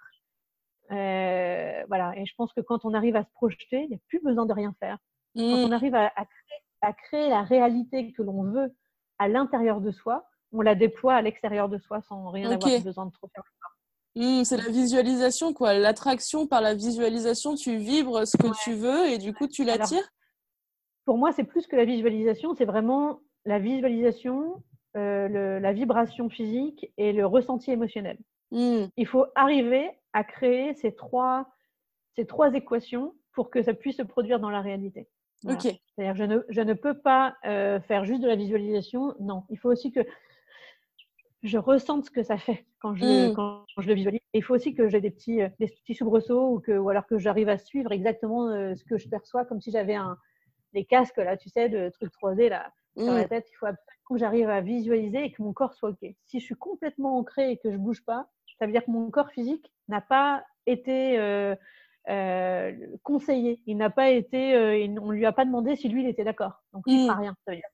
voilà, 0.89 2.13
et 2.15 2.25
je 2.25 2.33
pense 2.35 2.53
que 2.53 2.61
quand 2.61 2.85
on 2.85 2.93
arrive 2.93 3.17
à 3.17 3.23
se 3.23 3.31
projeter, 3.33 3.83
il 3.83 3.89
n'y 3.89 3.95
a 3.95 3.99
plus 4.07 4.21
besoin 4.21 4.45
de 4.45 4.53
rien 4.53 4.73
faire. 4.79 4.97
Quand 5.35 5.43
on 5.43 5.67
hmm. 5.67 5.73
arrive 5.73 5.95
à, 5.95 6.13
à, 6.81 6.93
créer, 6.93 7.29
la 7.29 7.43
réalité 7.43 8.13
que 8.13 8.21
l'on 8.21 8.43
veut 8.43 8.73
à 9.17 9.27
l'intérieur 9.27 9.81
de 9.81 9.91
soi, 9.91 10.25
on 10.53 10.61
la 10.61 10.75
déploie 10.75 11.15
à 11.15 11.21
l'extérieur 11.21 11.67
de 11.67 11.77
soi 11.77 12.01
sans 12.01 12.29
rien 12.29 12.49
avoir 12.49 12.81
besoin 12.81 13.05
de 13.07 13.11
trop 13.11 13.27
faire. 13.27 13.43
Mmh, 14.19 14.43
c'est 14.43 14.57
la 14.57 14.69
visualisation, 14.69 15.53
quoi. 15.53 15.73
L'attraction 15.73 16.45
par 16.45 16.59
la 16.59 16.73
visualisation, 16.75 17.55
tu 17.55 17.77
vibres 17.77 18.27
ce 18.27 18.35
que 18.35 18.49
tu 18.63 18.73
veux 18.73 19.07
et 19.07 19.17
du 19.17 19.33
coup, 19.33 19.47
tu 19.47 19.63
l'attires? 19.63 20.09
Pour 21.05 21.17
moi, 21.17 21.31
c'est 21.31 21.45
plus 21.45 21.67
que 21.67 21.77
la 21.77 21.85
visualisation, 21.85 22.53
c'est 22.53 22.65
vraiment 22.65 23.21
la 23.45 23.59
visualisation, 23.59 24.61
euh, 24.97 25.59
la 25.61 25.71
vibration 25.71 26.29
physique 26.29 26.91
et 26.97 27.13
le 27.13 27.25
ressenti 27.25 27.71
émotionnel. 27.71 28.17
Mmh. 28.51 28.87
Il 28.97 29.07
faut 29.07 29.25
arriver 29.35 29.89
à 30.11 30.25
créer 30.25 30.73
ces 30.73 30.93
trois, 30.93 31.47
ces 32.17 32.25
trois 32.25 32.53
équations 32.53 33.13
pour 33.31 33.49
que 33.49 33.63
ça 33.63 33.73
puisse 33.73 33.97
se 33.97 34.03
produire 34.03 34.41
dans 34.41 34.49
la 34.49 34.59
réalité. 34.59 35.07
Ok. 35.47 35.61
C'est-à-dire 35.61 36.15
je 36.15 36.23
ne, 36.25 36.39
je 36.49 36.61
ne 36.61 36.73
peux 36.73 36.97
pas 36.99 37.37
euh, 37.45 37.79
faire 37.79 38.03
juste 38.03 38.21
de 38.21 38.27
la 38.27 38.35
visualisation. 38.35 39.15
Non, 39.21 39.43
il 39.49 39.57
faut 39.57 39.71
aussi 39.71 39.93
que 39.93 40.01
je 41.43 41.57
ressente 41.57 42.05
ce 42.05 42.11
que 42.11 42.23
ça 42.23 42.37
fait 42.37 42.65
quand 42.79 42.95
je, 42.95 43.31
mmh. 43.31 43.35
quand 43.35 43.65
je 43.77 43.87
le 43.87 43.93
visualise. 43.93 44.19
Et 44.33 44.39
il 44.39 44.43
faut 44.43 44.55
aussi 44.55 44.73
que 44.73 44.89
j'ai 44.89 45.01
des 45.01 45.11
petits, 45.11 45.41
euh, 45.41 45.49
des 45.59 45.67
petits 45.67 45.95
soubresauts 45.95 46.55
ou, 46.55 46.59
que, 46.59 46.71
ou 46.73 46.89
alors 46.89 47.07
que 47.07 47.17
j'arrive 47.17 47.49
à 47.49 47.57
suivre 47.57 47.91
exactement 47.91 48.49
euh, 48.49 48.75
ce 48.75 48.83
que 48.83 48.97
je 48.97 49.07
perçois, 49.07 49.45
comme 49.45 49.61
si 49.61 49.71
j'avais 49.71 49.95
un, 49.95 50.17
des 50.73 50.85
casques, 50.85 51.17
là, 51.17 51.37
tu 51.37 51.49
sais, 51.49 51.69
de 51.69 51.89
trucs 51.89 52.11
3D 52.13 52.49
là, 52.49 52.71
sur 52.97 53.13
la 53.13 53.25
mmh. 53.25 53.29
tête. 53.29 53.47
Il 53.51 53.55
faut 53.55 53.65
absolument 53.65 54.09
que 54.09 54.17
j'arrive 54.17 54.49
à 54.49 54.61
visualiser 54.61 55.23
et 55.25 55.31
que 55.31 55.41
mon 55.41 55.53
corps 55.53 55.73
soit 55.73 55.89
OK. 55.89 56.15
Si 56.25 56.39
je 56.39 56.45
suis 56.45 56.55
complètement 56.55 57.17
ancrée 57.17 57.51
et 57.51 57.57
que 57.57 57.71
je 57.71 57.77
bouge 57.77 58.03
pas, 58.03 58.27
ça 58.57 58.65
veut 58.65 58.71
dire 58.71 58.83
que 58.83 58.91
mon 58.91 59.09
corps 59.09 59.29
physique 59.29 59.71
n'a 59.87 60.01
pas 60.01 60.43
été 60.65 61.17
euh, 61.17 61.55
euh, 62.09 62.73
conseillé. 63.03 63.61
Il 63.65 63.77
n'a 63.77 63.89
pas 63.89 64.09
été, 64.09 64.55
euh, 64.55 64.87
on 65.01 65.11
lui 65.11 65.25
a 65.25 65.31
pas 65.31 65.45
demandé 65.45 65.75
si 65.75 65.89
lui 65.89 66.03
il 66.03 66.09
était 66.09 66.23
d'accord. 66.23 66.63
Donc 66.73 66.83
il 66.87 67.07
mmh. 67.07 67.11
rien. 67.11 67.35
Ça 67.45 67.51
veut 67.51 67.57
dire, 67.57 67.69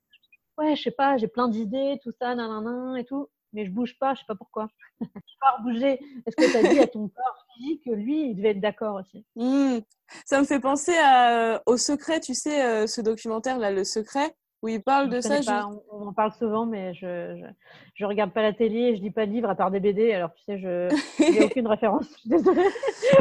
ouais, 0.58 0.76
je 0.76 0.82
sais 0.82 0.90
pas, 0.90 1.16
j'ai 1.16 1.28
plein 1.28 1.48
d'idées, 1.48 1.98
tout 2.02 2.12
ça, 2.12 2.34
nanana 2.34 2.98
et 2.98 3.04
tout 3.04 3.28
mais 3.52 3.66
je 3.66 3.70
bouge 3.70 3.98
pas, 3.98 4.14
je 4.14 4.20
sais 4.20 4.26
pas 4.26 4.34
pourquoi. 4.34 4.68
je 5.00 5.06
pas 5.40 5.58
bouger. 5.62 6.00
Est-ce 6.26 6.36
que 6.36 6.50
tu 6.50 6.56
as 6.56 6.72
dit 6.72 6.78
à 6.78 6.86
ton 6.86 7.08
corps 7.16 7.46
physique 7.54 7.84
que 7.84 7.90
lui, 7.90 8.30
il 8.30 8.36
devait 8.36 8.50
être 8.50 8.60
d'accord 8.60 9.00
aussi? 9.00 9.24
Mmh. 9.36 9.78
Ça 10.24 10.40
me 10.40 10.46
fait 10.46 10.60
penser 10.60 10.96
euh, 10.96 11.58
au 11.66 11.76
secret, 11.76 12.20
tu 12.20 12.34
sais, 12.34 12.64
euh, 12.64 12.86
ce 12.86 13.00
documentaire 13.00 13.58
là, 13.58 13.70
Le 13.70 13.84
Secret, 13.84 14.34
où 14.62 14.68
il 14.68 14.82
parle 14.82 15.10
de 15.10 15.20
ça. 15.20 15.68
On, 15.90 16.08
en 16.08 16.12
parle 16.12 16.32
souvent, 16.32 16.66
mais 16.66 16.94
je, 16.94 17.36
je, 17.36 17.46
je, 17.94 18.04
regarde 18.04 18.32
pas 18.32 18.42
la 18.42 18.52
télé 18.52 18.78
et 18.78 18.96
je 18.96 19.02
lis 19.02 19.10
pas 19.10 19.26
de 19.26 19.30
livres 19.30 19.50
à 19.50 19.54
part 19.54 19.70
des 19.70 19.80
BD. 19.80 20.12
Alors, 20.12 20.32
tu 20.34 20.42
sais, 20.44 20.58
je 20.58 20.88
n'ai 21.20 21.44
aucune 21.44 21.66
référence. 21.66 22.06
Je 22.10 22.18
suis 22.18 22.30
désolée. 22.30 22.64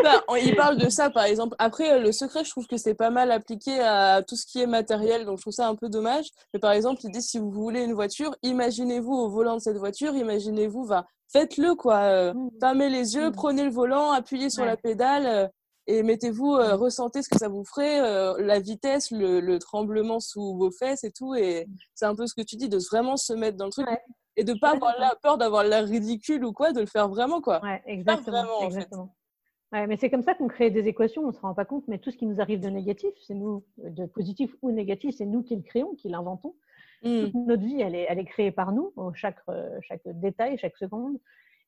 Bah, 0.03 0.23
il 0.41 0.55
parle 0.55 0.77
de 0.77 0.89
ça, 0.89 1.09
par 1.09 1.25
exemple. 1.25 1.55
Après, 1.59 1.93
euh, 1.93 1.99
le 1.99 2.11
secret, 2.11 2.43
je 2.43 2.49
trouve 2.51 2.67
que 2.67 2.77
c'est 2.77 2.95
pas 2.95 3.09
mal 3.09 3.31
appliqué 3.31 3.79
à 3.79 4.21
tout 4.23 4.35
ce 4.35 4.45
qui 4.45 4.61
est 4.61 4.67
matériel. 4.67 5.25
Donc, 5.25 5.37
je 5.37 5.41
trouve 5.41 5.53
ça 5.53 5.67
un 5.67 5.75
peu 5.75 5.89
dommage. 5.89 6.27
Mais 6.53 6.59
par 6.59 6.71
exemple, 6.71 7.01
il 7.03 7.11
dit 7.11 7.21
si 7.21 7.37
vous 7.37 7.51
voulez 7.51 7.83
une 7.83 7.93
voiture, 7.93 8.35
imaginez-vous 8.43 9.13
au 9.13 9.29
volant 9.29 9.55
de 9.55 9.61
cette 9.61 9.77
voiture, 9.77 10.15
imaginez-vous, 10.15 10.85
va, 10.85 11.05
faites-le, 11.31 11.75
quoi. 11.75 11.97
Euh, 11.97 12.33
mmh. 12.33 12.49
Fermez 12.59 12.89
les 12.89 13.15
yeux, 13.15 13.29
mmh. 13.29 13.33
prenez 13.33 13.63
le 13.63 13.71
volant, 13.71 14.11
appuyez 14.11 14.49
sur 14.49 14.65
la 14.65 14.77
pédale. 14.77 15.51
Et 15.87 16.01
mettez-vous, 16.01 16.55
euh, 16.55 16.75
ressentez 16.75 17.21
ce 17.21 17.29
que 17.29 17.37
ça 17.37 17.47
vous 17.47 17.63
ferait, 17.63 18.01
euh, 18.01 18.35
la 18.39 18.59
vitesse, 18.59 19.11
le, 19.11 19.57
tremblement 19.57 20.19
sous 20.19 20.57
vos 20.57 20.71
fesses 20.71 21.03
et 21.03 21.11
tout. 21.11 21.35
Et 21.35 21.67
c'est 21.93 22.05
un 22.05 22.15
peu 22.15 22.25
ce 22.25 22.33
que 22.33 22.41
tu 22.41 22.55
dis, 22.55 22.69
de 22.69 22.79
vraiment 22.89 23.17
se 23.17 23.33
mettre 23.33 23.57
dans 23.57 23.65
le 23.65 23.71
truc 23.71 23.87
et 24.35 24.43
de 24.43 24.53
pas 24.53 24.71
avoir 24.71 24.99
la 24.99 25.15
peur 25.21 25.37
d'avoir 25.37 25.63
l'air 25.63 25.85
ridicule 25.85 26.43
ou 26.43 26.51
quoi, 26.51 26.73
de 26.73 26.81
le 26.81 26.87
faire 26.87 27.07
vraiment 27.07 27.39
quoi. 27.39 27.63
Ouais, 27.63 27.81
exactement. 27.85 28.61
exactement. 28.61 29.15
Ouais, 29.71 29.87
mais 29.87 29.97
c'est 29.97 30.09
comme 30.09 30.21
ça 30.21 30.35
qu'on 30.35 30.47
crée 30.47 30.69
des 30.69 30.87
équations, 30.87 31.23
on 31.23 31.27
ne 31.27 31.31
se 31.31 31.39
rend 31.39 31.53
pas 31.53 31.65
compte, 31.65 31.87
mais 31.87 31.97
tout 31.97 32.11
ce 32.11 32.17
qui 32.17 32.25
nous 32.25 32.39
arrive 32.39 32.59
de 32.59 32.69
négatif, 32.69 33.11
c'est 33.25 33.33
nous, 33.33 33.63
de 33.77 34.05
positif 34.05 34.51
ou 34.61 34.71
négatif, 34.71 35.15
c'est 35.17 35.25
nous 35.25 35.43
qui 35.43 35.55
le 35.55 35.63
créons, 35.63 35.95
qui 35.95 36.09
l'inventons. 36.09 36.55
Mmh. 37.03 37.21
Toute 37.25 37.35
notre 37.35 37.63
vie, 37.63 37.81
elle 37.81 37.95
est, 37.95 38.05
elle 38.07 38.19
est 38.19 38.25
créée 38.25 38.51
par 38.51 38.71
nous, 38.71 38.93
chaque, 39.13 39.39
euh, 39.49 39.77
chaque 39.81 40.01
détail, 40.05 40.57
chaque 40.57 40.77
seconde. 40.77 41.17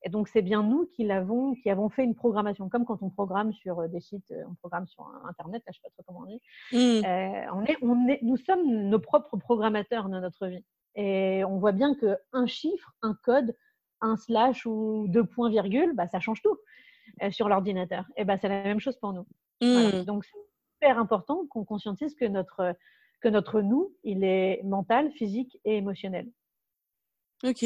Et 0.04 0.10
donc, 0.10 0.28
c'est 0.28 0.42
bien 0.42 0.62
nous 0.62 0.86
qui 0.86 1.04
l'avons, 1.04 1.54
qui 1.54 1.70
avons 1.70 1.88
fait 1.88 2.04
une 2.04 2.14
programmation, 2.14 2.68
comme 2.68 2.84
quand 2.84 3.02
on 3.02 3.10
programme 3.10 3.52
sur 3.52 3.80
euh, 3.80 3.88
des 3.88 4.00
sites, 4.00 4.30
euh, 4.30 4.44
on 4.48 4.54
programme 4.54 4.86
sur 4.86 5.10
Internet, 5.28 5.62
là, 5.66 5.72
je 5.72 5.78
sais 5.78 5.82
pas 5.82 5.90
trop 5.90 6.02
comment 6.06 6.20
on 6.20 6.26
dit. 6.26 6.40
Mmh. 6.72 7.04
Euh, 7.04 7.52
on 7.52 7.64
est, 7.64 7.76
on 7.82 8.08
est, 8.08 8.20
nous 8.22 8.36
sommes 8.36 8.88
nos 8.88 9.00
propres 9.00 9.36
programmateurs 9.36 10.08
de 10.08 10.20
notre 10.20 10.46
vie. 10.46 10.64
Et 10.94 11.44
on 11.44 11.58
voit 11.58 11.72
bien 11.72 11.94
qu'un 11.94 12.46
chiffre, 12.46 12.92
un 13.02 13.14
code, 13.24 13.56
un 14.00 14.16
slash 14.16 14.66
ou 14.66 15.06
deux 15.08 15.24
points 15.24 15.50
virgule, 15.50 15.92
bah, 15.94 16.06
ça 16.08 16.20
change 16.20 16.42
tout 16.42 16.58
sur 17.30 17.48
l'ordinateur. 17.48 18.04
Et 18.16 18.24
bah, 18.24 18.36
c'est 18.38 18.48
la 18.48 18.62
même 18.62 18.80
chose 18.80 18.96
pour 18.98 19.12
nous. 19.12 19.26
Mmh. 19.60 20.04
Donc, 20.04 20.24
c'est 20.24 20.38
super 20.74 20.98
important 20.98 21.46
qu'on 21.50 21.64
conscientise 21.64 22.14
que 22.14 22.24
notre, 22.24 22.74
que 23.20 23.28
notre 23.28 23.60
nous, 23.60 23.92
il 24.04 24.22
est 24.22 24.62
mental, 24.62 25.10
physique 25.12 25.58
et 25.64 25.76
émotionnel. 25.76 26.28
Ok. 27.44 27.64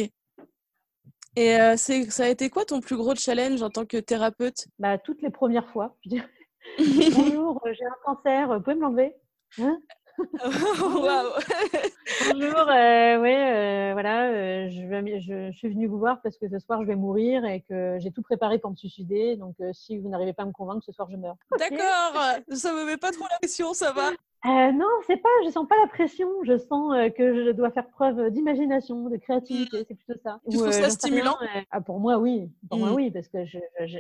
Et 1.37 1.57
euh, 1.57 1.77
ça 1.77 2.25
a 2.25 2.29
été 2.29 2.51
quoi 2.51 2.65
ton 2.65 2.81
plus 2.81 2.97
gros 2.97 3.15
challenge 3.15 3.63
en 3.63 3.71
tant 3.71 3.87
que 3.87 3.97
thérapeute? 3.97 4.67
Bah, 4.79 4.99
Toutes 4.99 5.23
les 5.23 5.31
premières 5.31 5.71
fois. 5.71 5.97
Bonjour, 6.79 7.61
euh, 7.67 7.73
j'ai 7.73 7.85
un 7.85 7.97
cancer, 8.05 8.49
vous 8.49 8.61
pouvez 8.61 8.77
me 8.77 8.83
l'enlever 8.83 9.15
hein? 9.59 9.79
Waouh 10.83 11.33
Bonjour, 12.25 12.59
euh, 12.69 13.21
ouais, 13.21 13.53
euh, 13.55 13.93
voilà, 13.93 14.29
euh, 14.31 14.69
je, 14.71 14.87
vais- 14.87 15.21
je, 15.21 15.51
je 15.53 15.57
suis 15.57 15.69
venue 15.69 15.87
vous 15.87 15.99
voir 15.99 16.21
parce 16.23 16.37
que 16.37 16.49
ce 16.49 16.59
soir 16.59 16.83
je 16.83 16.87
vais 16.87 16.97
mourir 16.97 17.45
et 17.45 17.61
que 17.63 17.97
j'ai 18.01 18.11
tout 18.11 18.23
préparé 18.23 18.59
pour 18.59 18.71
me 18.71 18.77
suicider. 18.77 19.37
Donc, 19.37 19.55
euh, 19.61 19.71
si 19.73 19.99
vous 19.99 20.09
n'arrivez 20.09 20.33
pas 20.33 20.43
à 20.43 20.47
me 20.47 20.53
convaincre, 20.53 20.85
ce 20.85 20.93
soir 20.93 21.09
je 21.11 21.17
meurs. 21.17 21.37
D'accord 21.59 22.15
Ça 22.51 22.73
me 22.73 22.85
met 22.85 22.97
pas 22.97 23.11
trop 23.13 23.25
la 23.31 23.39
pression, 23.39 23.73
ça 23.75 23.93
va? 23.93 24.11
Non, 24.45 24.89
c'est 25.07 25.17
pas, 25.19 25.29
je 25.47 25.51
sens 25.51 25.69
pas 25.69 25.77
la 25.81 25.87
pression. 25.89 26.29
Je 26.45 26.59
sens 26.59 26.93
que 27.17 27.45
je 27.45 27.51
dois 27.51 27.71
faire 27.71 27.89
preuve 27.89 28.31
d'imagination, 28.31 29.09
de 29.09 29.17
créativité. 29.17 29.85
C'est 29.89 29.95
plutôt 29.95 30.21
ça. 30.23 30.41
Tu 30.51 30.57
Ou, 30.57 30.61
trouves 30.61 30.73
ça 30.73 30.91
stimulant? 30.91 31.37
rien, 31.41 31.63
ah, 31.71 31.81
Pour 31.81 32.01
moi, 32.01 32.19
oui. 32.19 32.51
Pour 32.69 32.79
moi, 32.79 32.91
Mm. 32.91 32.95
oui, 32.95 33.11
parce 33.13 33.29
que 33.29 33.39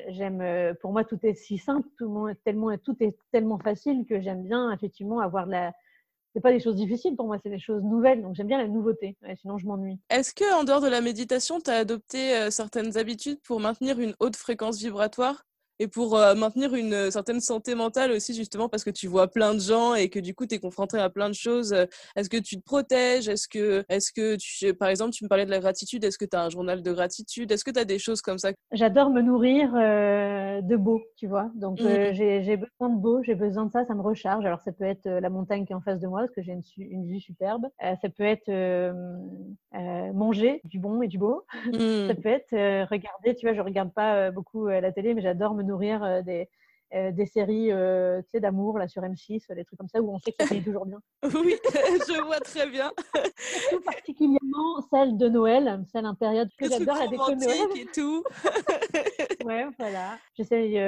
j'aime. 0.09 0.75
pour 0.81 0.93
moi, 0.93 1.05
tout 1.05 1.19
est 1.23 1.35
si 1.35 1.59
simple, 1.59 1.89
tout, 1.97 2.29
tellement, 2.45 2.77
tout 2.79 2.97
est 3.01 3.17
tellement 3.31 3.59
facile 3.59 4.05
que 4.07 4.21
j'aime 4.21 4.43
bien 4.43 4.73
effectivement 4.73 5.21
avoir 5.21 5.47
de 5.47 5.53
la. 5.53 5.73
C'est 6.35 6.41
pas 6.41 6.53
des 6.53 6.61
choses 6.61 6.77
difficiles 6.77 7.15
pour 7.15 7.27
moi, 7.27 7.39
c'est 7.43 7.51
des 7.51 7.59
choses 7.59 7.83
nouvelles. 7.83 8.23
Donc 8.23 8.35
j'aime 8.35 8.47
bien 8.47 8.59
la 8.59 8.69
nouveauté. 8.69 9.17
Sinon, 9.41 9.59
je 9.59 9.67
m'ennuie. 9.67 9.99
Est-ce 10.09 10.33
que 10.35 10.59
en 10.59 10.65
dehors 10.65 10.81
de 10.81 10.89
la 10.89 11.01
méditation, 11.01 11.61
tu 11.61 11.71
as 11.71 11.77
adopté 11.77 12.35
euh, 12.37 12.51
certaines 12.51 12.97
habitudes 12.97 13.41
pour 13.43 13.61
maintenir 13.61 14.01
une 14.01 14.15
haute 14.19 14.37
fréquence 14.37 14.79
vibratoire? 14.79 15.45
Et 15.83 15.89
pour 15.89 16.17
euh, 16.17 16.37
maintenir 16.37 16.77
une 16.77 16.95
euh, 16.95 17.11
certaine 17.11 17.41
santé 17.41 17.75
mentale 17.75 18.13
aussi, 18.13 18.35
justement, 18.35 18.69
parce 18.69 18.85
que 18.85 18.91
tu 18.91 19.09
vois 19.09 19.27
plein 19.27 19.53
de 19.53 19.59
gens 19.59 19.97
et 19.97 20.09
que 20.09 20.21
du 20.21 20.33
coup, 20.33 20.47
tu 20.47 20.55
es 20.55 20.59
confronté 20.61 20.97
à 20.97 21.11
plein 21.11 21.29
de 21.29 21.35
choses. 21.35 21.73
euh, 21.73 21.87
Est-ce 22.15 22.31
que 22.31 22.37
tu 22.37 22.57
te 22.57 22.63
protèges? 22.63 23.29
Est-ce 23.29 23.49
que, 23.49 23.85
est 23.89 24.13
que 24.15 24.37
tu, 24.37 24.75
par 24.75 24.89
exemple, 24.89 25.11
tu 25.11 25.25
me 25.25 25.29
parlais 25.29 25.45
de 25.45 25.51
la 25.51 25.59
gratitude, 25.59 26.05
est-ce 26.05 26.19
que 26.19 26.25
tu 26.25 26.37
as 26.37 26.45
un 26.45 26.51
journal 26.51 26.83
de 26.83 26.93
gratitude? 26.93 27.51
Est-ce 27.51 27.65
que 27.65 27.73
tu 27.73 27.81
as 27.81 27.85
des 27.85 27.99
choses 27.99 28.23
comme 28.23 28.39
ça? 28.39 28.51
J'adore 28.71 29.11
me 29.11 29.23
nourrir 29.23 29.75
euh, 29.75 30.61
de 30.61 30.77
beau, 30.77 31.03
tu 31.17 31.27
vois. 31.27 31.51
Donc, 31.57 31.81
euh, 31.81 32.13
j'ai 32.13 32.57
besoin 32.57 32.95
de 32.95 33.01
beau, 33.01 33.21
j'ai 33.25 33.35
besoin 33.35 33.67
de 33.67 33.73
ça, 33.73 33.85
ça 33.85 33.95
me 33.95 34.03
recharge. 34.03 34.47
Alors, 34.47 34.61
ça 34.61 34.71
peut 34.71 34.85
être 34.85 35.09
la 35.09 35.31
montagne 35.31 35.67
qui 35.67 35.73
est 35.73 35.77
en 35.77 35.81
face 35.81 35.99
de 35.99 36.07
moi, 36.07 36.21
parce 36.21 36.33
que 36.33 36.43
j'ai 36.43 36.53
une, 36.79 37.07
vue 37.07 37.19
superbe. 37.19 37.67
Ça 37.81 38.09
peut 38.09 38.23
être 38.23 38.53
manger 40.13 40.61
du 40.63 40.79
bon 40.79 41.03
et 41.03 41.09
du 41.09 41.19
beau. 41.19 41.43
Hmm. 41.73 42.07
Ça 42.07 42.15
peut 42.15 42.29
être 42.29 42.53
regarder, 42.89 43.35
tu 43.35 43.47
vois, 43.47 43.55
je 43.55 43.61
regarde 43.61 43.93
pas 43.93 44.31
beaucoup 44.31 44.69
la 44.69 44.93
télé, 44.93 45.15
mais 45.15 45.23
j'adore 45.23 45.55
me 45.55 45.63
nourrir 45.63 45.72
euh, 45.81 46.23
des, 46.23 46.49
euh, 46.95 47.11
des 47.11 47.27
séries 47.27 47.73
euh, 47.73 48.21
tu 48.23 48.29
sais, 48.33 48.41
d'amour 48.41 48.79
là 48.79 48.87
sur 48.89 49.03
M6, 49.03 49.45
euh, 49.51 49.55
des 49.55 49.65
trucs 49.65 49.79
comme 49.79 49.89
ça, 49.89 50.01
où 50.01 50.13
on 50.15 50.19
sait 50.19 50.33
que 50.33 50.37
ça 50.45 50.47
finit 50.47 50.63
toujours 50.63 50.87
bien. 50.87 51.01
Oui, 51.35 51.57
je 51.65 52.23
vois 52.23 52.41
très 52.41 52.69
bien. 52.69 52.93
Tout 53.71 53.81
particulièrement 53.81 54.81
celle 54.91 55.17
de 55.17 55.29
Noël, 55.29 55.85
celle 55.91 56.07
en 56.07 56.15
période 56.15 56.51
que 56.59 56.69
j'adore, 56.69 56.97
la 56.99 57.09
déco 57.09 57.35
Noël. 57.35 57.69
et 57.77 57.87
tout. 57.95 58.23
Ouais, 59.45 59.67
voilà. 59.79 60.19
J'essaye 60.37 60.79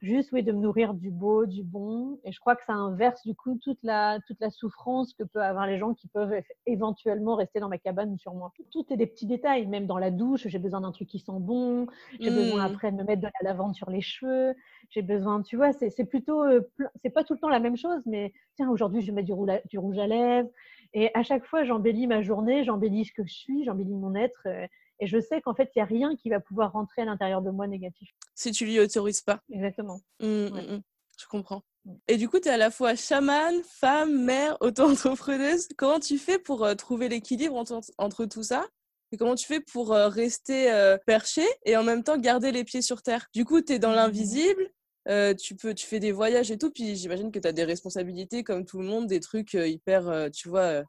juste 0.00 0.30
oui, 0.32 0.42
de 0.42 0.52
me 0.52 0.58
nourrir 0.60 0.94
du 0.94 1.10
beau, 1.10 1.46
du 1.46 1.62
bon. 1.64 2.20
Et 2.24 2.32
je 2.32 2.40
crois 2.40 2.56
que 2.56 2.64
ça 2.64 2.72
inverse 2.74 3.22
du 3.26 3.34
coup 3.34 3.58
toute 3.62 3.78
la, 3.82 4.18
toute 4.26 4.40
la 4.40 4.50
souffrance 4.50 5.12
que 5.14 5.24
peuvent 5.24 5.42
avoir 5.42 5.66
les 5.66 5.78
gens 5.78 5.94
qui 5.94 6.08
peuvent 6.08 6.34
éventuellement 6.66 7.34
rester 7.36 7.60
dans 7.60 7.68
ma 7.68 7.78
cabane 7.78 8.12
ou 8.12 8.18
sur 8.18 8.34
moi. 8.34 8.52
Tout 8.70 8.86
est 8.92 8.96
des 8.96 9.06
petits 9.06 9.26
détails. 9.26 9.66
Même 9.66 9.86
dans 9.86 9.98
la 9.98 10.10
douche, 10.10 10.46
j'ai 10.48 10.58
besoin 10.58 10.80
d'un 10.82 10.92
truc 10.92 11.08
qui 11.08 11.18
sent 11.18 11.32
bon. 11.40 11.86
J'ai 12.20 12.30
besoin 12.30 12.60
Hmm. 12.60 12.64
après 12.64 12.92
de 12.92 12.96
me 12.96 13.04
mettre 13.04 13.22
de 13.22 13.26
la 13.42 13.50
lavande 13.50 13.74
sur 13.74 13.90
les 13.90 14.00
cheveux. 14.00 14.54
J'ai 14.90 15.02
besoin, 15.02 15.42
tu 15.42 15.56
vois, 15.56 15.72
c'est 15.72 15.90
c'est 15.90 16.04
plutôt, 16.06 16.42
euh, 16.44 16.60
c'est 17.02 17.10
pas 17.10 17.24
tout 17.24 17.34
le 17.34 17.40
temps 17.40 17.48
la 17.48 17.60
même 17.60 17.76
chose, 17.76 18.02
mais 18.06 18.32
tiens, 18.56 18.70
aujourd'hui, 18.70 19.00
je 19.02 19.12
mettre 19.12 19.26
du, 19.26 19.32
roula- 19.32 19.62
du 19.66 19.78
rouge 19.78 19.98
à 19.98 20.06
lèvres. 20.06 20.48
Et 20.94 21.10
à 21.14 21.22
chaque 21.22 21.44
fois, 21.44 21.64
j'embellis 21.64 22.06
ma 22.06 22.22
journée, 22.22 22.64
j'embellis 22.64 23.04
ce 23.06 23.12
que 23.12 23.24
je 23.26 23.32
suis, 23.34 23.64
j'embellis 23.64 23.94
mon 23.94 24.14
être. 24.14 24.42
euh, 24.46 24.66
et 25.00 25.06
je 25.06 25.20
sais 25.20 25.40
qu'en 25.40 25.54
fait, 25.54 25.70
il 25.74 25.78
n'y 25.78 25.82
a 25.82 25.86
rien 25.86 26.16
qui 26.16 26.30
va 26.30 26.40
pouvoir 26.40 26.72
rentrer 26.72 27.02
à 27.02 27.04
l'intérieur 27.04 27.42
de 27.42 27.50
moi 27.50 27.66
négatif. 27.66 28.10
Si 28.34 28.52
tu 28.52 28.64
lui 28.64 28.78
autorises 28.80 29.20
pas. 29.20 29.40
Exactement. 29.50 30.00
Ouais. 30.20 30.26
hmm, 30.26 30.76
hmm. 30.76 30.80
Je 31.20 31.26
comprends. 31.26 31.62
Et 32.06 32.16
du 32.16 32.28
coup, 32.28 32.38
tu 32.38 32.48
es 32.48 32.52
à 32.52 32.56
la 32.56 32.70
fois 32.70 32.94
chamane, 32.94 33.56
femme, 33.64 34.24
mère, 34.24 34.56
auto-entrepreneuse. 34.60 35.68
Comment 35.76 35.98
tu 35.98 36.18
fais 36.18 36.38
pour 36.38 36.64
euh, 36.64 36.74
trouver 36.74 37.08
l'équilibre 37.08 37.56
entre, 37.56 37.80
entre 37.98 38.26
tout 38.26 38.42
ça? 38.42 38.66
Et 39.10 39.16
comment 39.16 39.34
tu 39.34 39.46
fais 39.46 39.60
pour 39.60 39.92
euh, 39.92 40.08
rester 40.08 40.70
euh, 40.70 40.98
perché 41.06 41.42
et 41.64 41.76
en 41.76 41.82
même 41.82 42.04
temps 42.04 42.18
garder 42.18 42.52
les 42.52 42.62
pieds 42.62 42.82
sur 42.82 43.02
terre? 43.02 43.26
Du 43.32 43.44
coup, 43.44 43.62
tu 43.62 43.72
es 43.72 43.78
dans 43.78 43.92
l'invisible, 43.92 44.70
euh, 45.08 45.34
tu, 45.34 45.54
peux, 45.56 45.74
tu 45.74 45.86
fais 45.86 46.00
des 46.00 46.12
voyages 46.12 46.50
et 46.50 46.58
tout, 46.58 46.70
puis 46.70 46.94
j'imagine 46.94 47.32
que 47.32 47.38
tu 47.38 47.48
as 47.48 47.52
des 47.52 47.64
responsabilités 47.64 48.44
comme 48.44 48.66
tout 48.66 48.78
le 48.80 48.84
monde, 48.84 49.06
des 49.06 49.20
trucs 49.20 49.54
euh, 49.54 49.66
hyper, 49.66 50.08
euh, 50.08 50.28
tu 50.28 50.48
vois, 50.50 50.82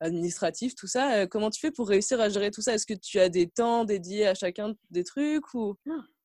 administratifs, 0.00 0.74
tout 0.74 0.86
ça. 0.86 1.12
Euh, 1.22 1.26
comment 1.26 1.50
tu 1.50 1.60
fais 1.60 1.70
pour 1.70 1.88
réussir 1.88 2.20
à 2.20 2.28
gérer 2.28 2.50
tout 2.50 2.60
ça? 2.62 2.74
Est-ce 2.74 2.86
que 2.86 2.94
tu 2.94 3.18
as 3.18 3.28
des 3.28 3.46
temps 3.48 3.84
dédiés 3.84 4.26
à 4.26 4.34
chacun 4.34 4.74
des 4.90 5.04
trucs 5.04 5.54
ou... 5.54 5.76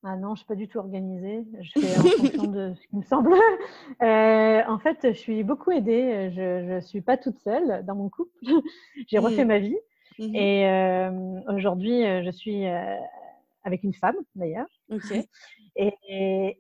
Ah 0.04 0.16
non, 0.18 0.34
je 0.34 0.40
suis 0.40 0.48
pas 0.48 0.56
du 0.56 0.68
tout 0.68 0.80
organisée. 0.80 1.46
Je 1.62 1.80
fais 1.80 1.98
en 2.00 2.02
fonction 2.04 2.44
de 2.48 2.74
ce 2.74 2.88
qui 2.88 2.96
me 2.96 3.04
semble. 3.04 3.34
Euh, 4.02 4.62
en 4.68 4.80
fait, 4.80 4.98
je 5.04 5.12
suis 5.18 5.44
beaucoup 5.44 5.70
aidée. 5.72 6.32
Je 6.34 6.74
ne 6.76 6.82
suis 6.82 7.02
pas 7.02 7.18
toute 7.18 7.38
seule 7.40 7.86
dans 7.86 7.96
mon 7.96 8.10
couple. 8.10 8.32
J'ai 9.08 9.20
refait 9.20 9.46
ma 9.46 9.60
vie. 9.60 9.78
Mhm. 10.18 10.36
Et 10.36 10.68
euh, 10.68 11.40
aujourd'hui, 11.56 12.02
je 12.24 12.32
suis 12.32 12.66
euh, 12.66 12.96
avec 13.64 13.84
une 13.84 13.94
femme, 13.94 14.16
d'ailleurs. 14.36 14.68
Ok. 14.90 15.12
Et, 15.78 15.94
et- 16.10 16.58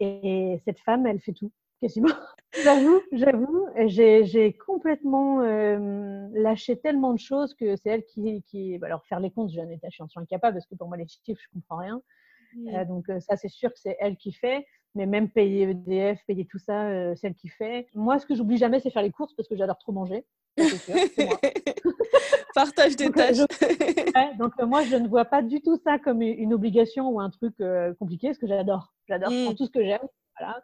et 0.53 0.61
cette 0.63 0.79
femme, 0.79 1.05
elle 1.05 1.19
fait 1.19 1.33
tout, 1.33 1.51
quasiment. 1.81 2.07
j'avoue, 2.63 3.01
j'avoue. 3.11 3.67
J'ai 3.87 4.53
complètement 4.65 5.41
euh, 5.41 6.27
lâché 6.33 6.77
tellement 6.77 7.13
de 7.13 7.19
choses 7.19 7.53
que 7.53 7.75
c'est 7.75 7.89
elle 7.89 8.05
qui, 8.05 8.43
qui... 8.43 8.77
bah, 8.77 8.87
alors, 8.87 9.05
faire 9.05 9.19
les 9.19 9.31
comptes, 9.31 9.51
je 9.51 9.59
suis 9.59 10.03
incapable 10.15 10.55
parce 10.55 10.67
que 10.67 10.75
pour 10.75 10.87
moi, 10.87 10.97
les 10.97 11.07
chiffres, 11.07 11.41
je 11.41 11.49
comprends 11.53 11.77
rien. 11.77 12.01
Euh, 12.67 12.85
donc 12.85 13.09
euh, 13.09 13.19
ça, 13.19 13.37
c'est 13.37 13.49
sûr 13.49 13.71
que 13.71 13.79
c'est 13.79 13.97
elle 13.99 14.17
qui 14.17 14.31
fait. 14.31 14.65
Mais 14.93 15.05
même 15.05 15.29
payer 15.29 15.69
EDF, 15.69 16.19
payer 16.27 16.45
tout 16.45 16.59
ça, 16.59 16.87
euh, 16.87 17.15
c'est 17.15 17.27
elle 17.27 17.35
qui 17.35 17.47
fait. 17.47 17.87
Moi, 17.95 18.19
ce 18.19 18.25
que 18.25 18.35
j'oublie 18.35 18.57
jamais, 18.57 18.81
c'est 18.81 18.89
faire 18.89 19.03
les 19.03 19.11
courses 19.11 19.33
parce 19.33 19.47
que 19.47 19.55
j'adore 19.55 19.77
trop 19.77 19.93
manger. 19.93 20.25
Sûr, 20.57 20.95
moi. 21.19 21.39
Partage 22.53 22.97
des 22.97 23.05
Donc, 23.05 23.15
tâches. 23.15 23.37
Ouais, 24.13 24.35
donc 24.37 24.51
moi, 24.63 24.83
je 24.83 24.97
ne 24.97 25.07
vois 25.07 25.23
pas 25.23 25.41
du 25.41 25.61
tout 25.61 25.79
ça 25.85 25.97
comme 25.97 26.21
une 26.21 26.53
obligation 26.53 27.07
ou 27.09 27.21
un 27.21 27.29
truc 27.29 27.55
compliqué, 27.97 28.27
parce 28.27 28.37
que 28.37 28.47
j'adore. 28.47 28.93
J'adore 29.07 29.31
tout 29.55 29.65
ce 29.65 29.71
que 29.71 29.81
j'aime. 29.81 30.05
Voilà. 30.37 30.61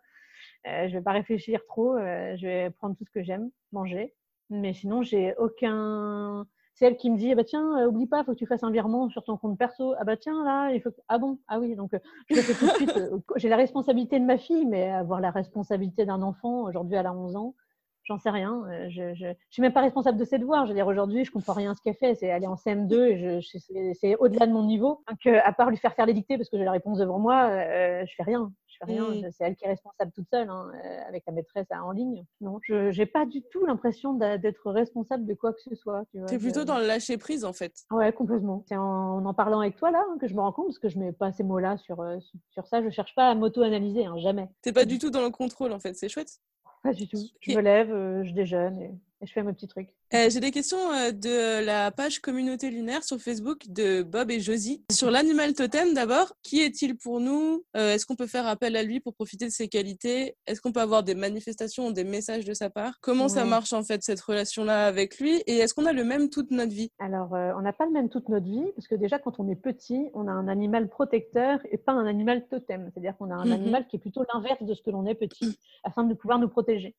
Euh, 0.68 0.88
je 0.88 0.94
vais 0.94 1.02
pas 1.02 1.12
réfléchir 1.12 1.62
trop. 1.68 1.96
euh, 1.96 2.36
je 2.38 2.46
vais 2.46 2.70
prendre 2.72 2.96
tout 2.96 3.06
ce 3.06 3.12
que 3.12 3.24
j'aime, 3.24 3.50
manger. 3.72 4.14
Mais 4.50 4.74
sinon, 4.74 5.02
j'ai 5.04 5.36
aucun. 5.38 6.46
C'est 6.76 6.86
elle 6.86 6.98
qui 6.98 7.10
me 7.10 7.18
dit, 7.18 7.32
ah 7.32 7.36
bah 7.36 7.44
tiens, 7.44 7.80
euh, 7.80 7.88
oublie 7.88 8.06
pas, 8.06 8.24
faut 8.24 8.34
que 8.34 8.38
tu 8.38 8.46
fasses 8.46 8.64
un 8.64 8.70
virement 8.72 9.10
sur 9.10 9.24
ton 9.24 9.36
compte 9.38 9.58
perso. 9.58 9.96
Ah 9.98 10.04
bah 10.04 10.16
tiens, 10.16 10.44
là, 10.44 10.72
il 10.72 10.82
faut. 10.82 10.92
Ah 11.08 11.18
bon, 11.18 11.40
ah 11.48 11.60
oui, 11.60 11.76
donc 11.76 11.92
je 12.30 12.40
fais 12.40 12.54
tout 12.54 12.66
de 12.68 12.72
suite. 12.74 13.00
J'ai 13.38 13.50
la 13.50 13.56
responsabilité 13.56 14.20
de 14.20 14.26
ma 14.26 14.38
fille, 14.38 14.66
mais 14.66 14.92
avoir 14.92 15.20
la 15.20 15.32
responsabilité 15.32 16.06
d'un 16.06 16.22
enfant, 16.22 16.64
aujourd'hui, 16.64 16.96
elle 16.96 17.08
a 17.08 17.14
11 17.14 17.36
ans, 17.36 17.56
j'en 18.04 18.20
sais 18.20 18.30
rien. 18.30 18.64
Je, 18.90 19.16
je, 19.16 19.34
suis 19.50 19.62
même 19.62 19.74
pas 19.74 19.82
responsable 19.82 20.20
de 20.20 20.24
ses 20.26 20.38
devoirs. 20.38 20.66
Je 20.66 20.70
veux 20.72 20.76
dire, 20.76 20.88
aujourd'hui, 20.88 21.26
je 21.26 21.32
comprends 21.32 21.54
rien 21.54 21.72
à 21.72 21.76
ce 21.76 21.82
qu'elle 21.82 21.96
fait. 21.96 22.14
C'est 22.16 22.28
est 22.28 22.48
en 22.48 22.56
CM2 22.56 23.06
et 23.08 23.18
je, 23.18 23.40
je- 23.42 23.94
c'est- 23.94 24.16
au-delà 24.18 24.46
de 24.46 24.54
mon 24.54 24.64
niveau. 24.64 25.04
Donc, 25.10 25.26
à 25.26 25.52
part 25.54 25.72
lui 25.72 25.78
faire 25.78 25.94
faire 25.96 26.06
les 26.06 26.14
dictées 26.14 26.38
parce 26.38 26.50
que 26.50 26.58
j'ai 26.58 26.64
la 26.64 26.72
réponse 26.72 27.00
devant 27.00 27.20
moi, 27.20 27.50
euh, 27.50 28.06
je 28.06 28.14
fais 28.16 28.24
rien. 28.24 28.52
Je 28.80 28.86
fais 28.86 28.92
rien. 28.92 29.10
Mm. 29.10 29.32
C'est 29.32 29.44
elle 29.44 29.56
qui 29.56 29.66
est 29.66 29.70
responsable 29.70 30.12
toute 30.12 30.28
seule, 30.32 30.50
hein, 30.50 30.72
euh, 30.74 31.08
avec 31.08 31.24
la 31.26 31.34
maîtresse 31.34 31.68
en 31.72 31.92
ligne. 31.92 32.24
Non, 32.42 32.60
je 32.64 32.92
j'ai 32.92 33.06
pas 33.06 33.26
du 33.26 33.42
tout 33.44 33.66
l'impression 33.66 34.14
d'être 34.14 34.72
responsable 34.72 35.26
de 35.26 35.34
quoi 35.34 35.54
que 35.54 35.62
ce 35.62 35.76
soit. 35.76 36.04
Tu 36.12 36.20
vois, 36.20 36.28
T'es 36.28 36.38
plutôt 36.38 36.64
dans 36.64 36.78
le 36.78 36.86
lâcher 36.86 37.18
prise 37.18 37.46
en 37.46 37.54
fait. 37.54 37.74
Ouais, 37.92 38.12
complètement. 38.14 38.64
C'est 38.68 38.78
en, 38.78 39.26
en 39.26 39.34
parlant 39.34 39.62
avec 39.62 39.76
toi 39.76 39.92
là 39.92 40.04
hein, 40.08 40.18
que 40.20 40.28
je 40.28 40.34
me 40.36 40.42
rends 40.42 40.52
compte 40.52 40.68
parce 40.68 40.80
que 40.80 40.90
je 40.90 41.00
mets 41.00 41.12
pas 41.12 41.32
ces 41.32 41.44
mots-là 41.44 41.78
sur, 41.78 42.02
euh, 42.02 42.18
sur- 42.52 42.68
ça. 42.68 42.84
Je 42.84 42.90
cherche 42.90 43.16
pas 43.16 43.30
à 43.30 43.36
m'auto-analyser, 43.36 44.06
hein, 44.06 44.18
jamais. 44.18 44.50
T'es 44.62 44.74
pas 44.74 44.86
du 44.86 45.00
tout 45.00 45.10
dans 45.10 45.22
le 45.22 45.30
contrôle 45.30 45.72
en 45.72 45.80
fait, 45.80 45.94
c'est 45.96 46.10
chouette. 46.10 46.40
Pas 46.84 46.94
du 46.94 47.08
tout. 47.08 47.18
Je 47.42 47.56
me 47.56 47.62
lève, 47.62 47.92
euh, 47.92 48.24
je 48.24 48.34
déjeune 48.34 48.80
et, 48.82 48.92
et 49.22 49.26
je 49.26 49.34
fais 49.34 49.44
mes 49.44 49.54
petits 49.54 49.68
trucs. 49.68 49.90
Euh, 50.14 50.30
J'ai 50.30 50.40
des 50.40 50.52
questions 50.52 50.78
euh, 50.94 51.12
de 51.12 51.66
la 51.66 51.92
page 51.92 52.20
communauté 52.20 52.70
lunaire 52.70 53.04
sur 53.04 53.18
Facebook 53.20 53.68
de 53.68 54.04
Bob 54.04 54.30
et 54.32 54.40
Josie. 54.40 54.84
Sur 54.92 55.10
l'animal 55.12 55.54
totem 55.54 55.94
d'abord, 55.94 56.34
qui 56.44 56.62
est-il 56.62 56.96
pour 56.98 57.20
nous? 57.20 57.64
Euh, 57.76 57.94
Est-ce 57.94 58.06
qu'on 58.06 58.16
peut 58.16 58.28
faire 58.28 58.46
appel 58.48 58.76
à 58.76 58.84
lui 58.84 59.00
pour 59.00 59.14
profiter 59.16 59.46
de 59.46 59.52
ses 59.52 59.68
qualités? 59.68 60.36
Est-ce 60.46 60.62
qu'on 60.62 60.72
peut 60.72 60.82
avoir 60.82 61.04
des 61.04 61.16
manifestations 61.16 61.88
ou 61.88 61.92
des 61.94 62.04
messages 62.04 62.46
de 62.46 62.54
sa 62.54 62.70
part? 62.70 63.00
Comment 63.02 63.28
ça 63.28 63.44
marche 63.46 63.74
en 63.74 63.84
fait 63.84 64.04
cette 64.04 64.22
relation-là 64.22 64.86
avec 64.88 65.20
lui? 65.20 65.42
Et 65.48 65.58
est-ce 65.58 65.74
qu'on 65.74 65.86
a 65.86 65.94
le 65.94 66.04
même 66.04 66.30
toute 66.30 66.52
notre 66.52 66.72
vie? 66.74 66.92
Alors, 67.00 67.32
on 67.32 67.62
n'a 67.62 67.74
pas 67.74 67.86
le 67.86 67.92
même 67.92 68.10
toute 68.10 68.30
notre 68.30 68.46
vie, 68.46 68.66
parce 68.76 68.88
que 68.88 68.96
déjà, 68.96 69.20
quand 69.20 69.40
on 69.40 69.50
est 69.50 69.56
petit, 69.56 70.10
on 70.14 70.28
a 70.28 70.32
un 70.32 70.48
animal 70.48 70.90
protecteur 70.90 71.60
et 71.72 71.78
pas 71.78 71.92
un 71.94 72.06
animal 72.06 72.48
totem. 72.50 72.90
C'est-à-dire 72.94 73.16
qu'on 73.18 73.32
a 73.32 73.36
un 73.36 73.46
Mhm. 73.46 73.52
animal 73.54 73.88
qui 73.88 73.96
est 73.96 74.00
plutôt 74.00 74.24
l'inverse 74.34 74.62
de 74.64 74.74
ce 74.74 74.82
que 74.82 74.90
l'on 74.92 75.06
est 75.06 75.16
petit, 75.16 75.58
afin 75.84 76.04
de 76.04 76.14
pouvoir 76.14 76.40
nous 76.40 76.50
protéger. 76.50 76.96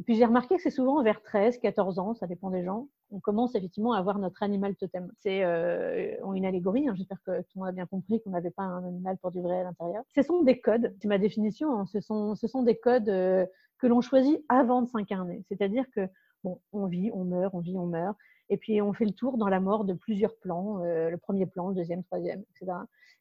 Et 0.00 0.04
puis, 0.04 0.16
j'ai 0.16 0.24
remarqué 0.24 0.56
que 0.56 0.62
c'est 0.62 0.70
souvent 0.70 1.02
vers 1.02 1.22
13, 1.22 1.58
14 1.58 1.98
ans, 1.98 2.14
ça 2.14 2.26
dépend 2.26 2.50
des 2.50 2.64
gens, 2.64 2.88
on 3.12 3.20
commence 3.20 3.54
effectivement 3.54 3.92
à 3.92 3.98
avoir 3.98 4.18
notre 4.18 4.42
animal 4.42 4.74
totem. 4.74 5.12
C'est 5.20 5.44
euh, 5.44 6.16
une 6.34 6.44
allégorie, 6.44 6.88
hein, 6.88 6.94
j'espère 6.96 7.22
que 7.24 7.42
tout 7.42 7.48
le 7.56 7.60
monde 7.60 7.68
a 7.68 7.72
bien 7.72 7.86
compris 7.86 8.20
qu'on 8.22 8.30
n'avait 8.30 8.50
pas 8.50 8.62
un 8.62 8.84
animal 8.84 9.18
pour 9.18 9.30
du 9.30 9.40
vrai 9.40 9.60
à 9.60 9.64
l'intérieur. 9.64 10.02
Ce 10.14 10.22
sont 10.22 10.42
des 10.42 10.60
codes, 10.60 10.94
c'est 11.00 11.08
ma 11.08 11.18
définition, 11.18 11.78
hein, 11.78 11.86
ce, 11.86 12.00
sont, 12.00 12.34
ce 12.34 12.46
sont 12.46 12.62
des 12.62 12.76
codes 12.76 13.08
euh, 13.10 13.46
que 13.78 13.86
l'on 13.86 14.00
choisit 14.00 14.42
avant 14.48 14.82
de 14.82 14.88
s'incarner. 14.88 15.44
C'est-à-dire 15.48 15.84
que, 15.94 16.08
bon, 16.42 16.60
on 16.72 16.86
vit, 16.86 17.10
on 17.12 17.24
meurt, 17.24 17.54
on 17.54 17.60
vit, 17.60 17.76
on 17.76 17.86
meurt. 17.86 18.16
Et 18.48 18.56
puis, 18.56 18.82
on 18.82 18.92
fait 18.92 19.04
le 19.04 19.12
tour 19.12 19.36
dans 19.38 19.48
la 19.48 19.60
mort 19.60 19.84
de 19.84 19.92
plusieurs 19.92 20.36
plans, 20.36 20.82
euh, 20.84 21.10
le 21.10 21.18
premier 21.18 21.46
plan, 21.46 21.68
le 21.68 21.74
deuxième, 21.74 22.02
troisième, 22.02 22.42
etc. 22.54 22.72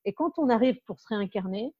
Et 0.05 0.13
quand 0.13 0.39
on 0.39 0.49
arrive 0.49 0.79
pour 0.85 0.99
se 0.99 1.07
réincarner, 1.09 1.73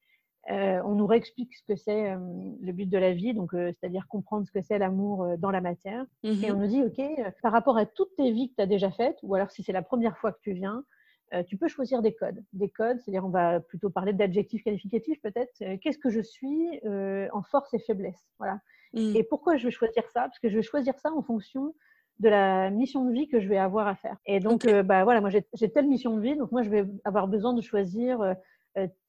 on 0.50 0.96
nous 0.96 1.06
réexplique 1.06 1.56
ce 1.56 1.64
que 1.64 1.76
c'est 1.76 2.16
le 2.16 2.72
but 2.72 2.90
de 2.90 2.98
la 2.98 3.14
vie, 3.14 3.34
donc 3.34 3.52
c'est-à-dire 3.54 4.08
comprendre 4.08 4.46
ce 4.46 4.52
que 4.52 4.62
c'est 4.62 4.78
l'amour 4.78 5.38
dans 5.38 5.52
la 5.52 5.62
matière. 5.62 6.06
Et 6.24 6.52
on 6.52 6.56
mmh 6.56 6.60
nous 6.60 6.68
dit, 6.68 6.84
OK, 6.84 7.02
par 7.42 7.52
rapport 7.52 7.78
à 7.78 7.86
toutes 7.86 8.16
tes 8.16 8.32
vies 8.32 8.50
que 8.50 8.56
tu 8.56 8.62
as 8.62 8.68
déjà 8.68 8.92
faites, 8.92 9.18
ou 9.24 9.36
alors 9.36 9.52
si 9.52 9.64
c'est 9.64 9.72
la 9.72 9.82
première 9.82 10.18
fois 10.18 10.32
que 10.32 10.40
tu 10.42 10.54
viens, 10.54 10.84
tu 11.48 11.58
peux 11.58 11.68
choisir 11.68 12.02
des 12.02 12.14
codes. 12.14 12.44
Des 12.54 12.70
codes, 12.70 13.00
c'est-à-dire 13.00 13.26
on 13.26 13.30
va 13.30 13.60
plutôt 13.60 13.90
parler 13.90 14.14
d'adjectifs 14.14 14.64
qualificatifs 14.64 15.22
peut-être. 15.22 15.54
Qu'est-ce 15.82 16.00
que 16.00 16.10
je 16.10 16.22
suis 16.22 16.80
en 17.32 17.44
force 17.44 17.74
et 17.74 17.80
faiblesse 17.80 18.28
Voilà. 18.40 18.60
Mmh. 18.94 19.16
Et 19.16 19.24
pourquoi 19.24 19.56
je 19.58 19.66
vais 19.66 19.72
choisir 19.72 20.04
ça? 20.10 20.22
Parce 20.22 20.40
que 20.40 20.50
je 20.50 20.56
vais 20.56 20.64
choisir 20.64 20.98
ça 21.00 21.12
en 21.14 21.22
fonction 21.22 21.74
de 22.20 22.30
la 22.30 22.70
mission 22.70 23.06
de 23.06 23.14
vie 23.14 23.28
que 23.28 23.40
je 23.40 23.48
vais 23.48 23.58
avoir 23.58 23.88
à 23.88 23.96
faire. 23.96 24.18
Et 24.26 24.40
donc, 24.40 24.68
bah, 24.68 25.04
voilà, 25.04 25.22
moi 25.22 25.30
j'ai 25.30 25.72
telle 25.72 25.88
mission 25.88 26.16
de 26.18 26.22
vie, 26.22 26.36
donc 26.36 26.52
moi 26.52 26.62
je 26.62 26.70
vais 26.70 26.86
avoir 27.06 27.28
besoin 27.28 27.54
de 27.54 27.62
choisir 27.62 28.36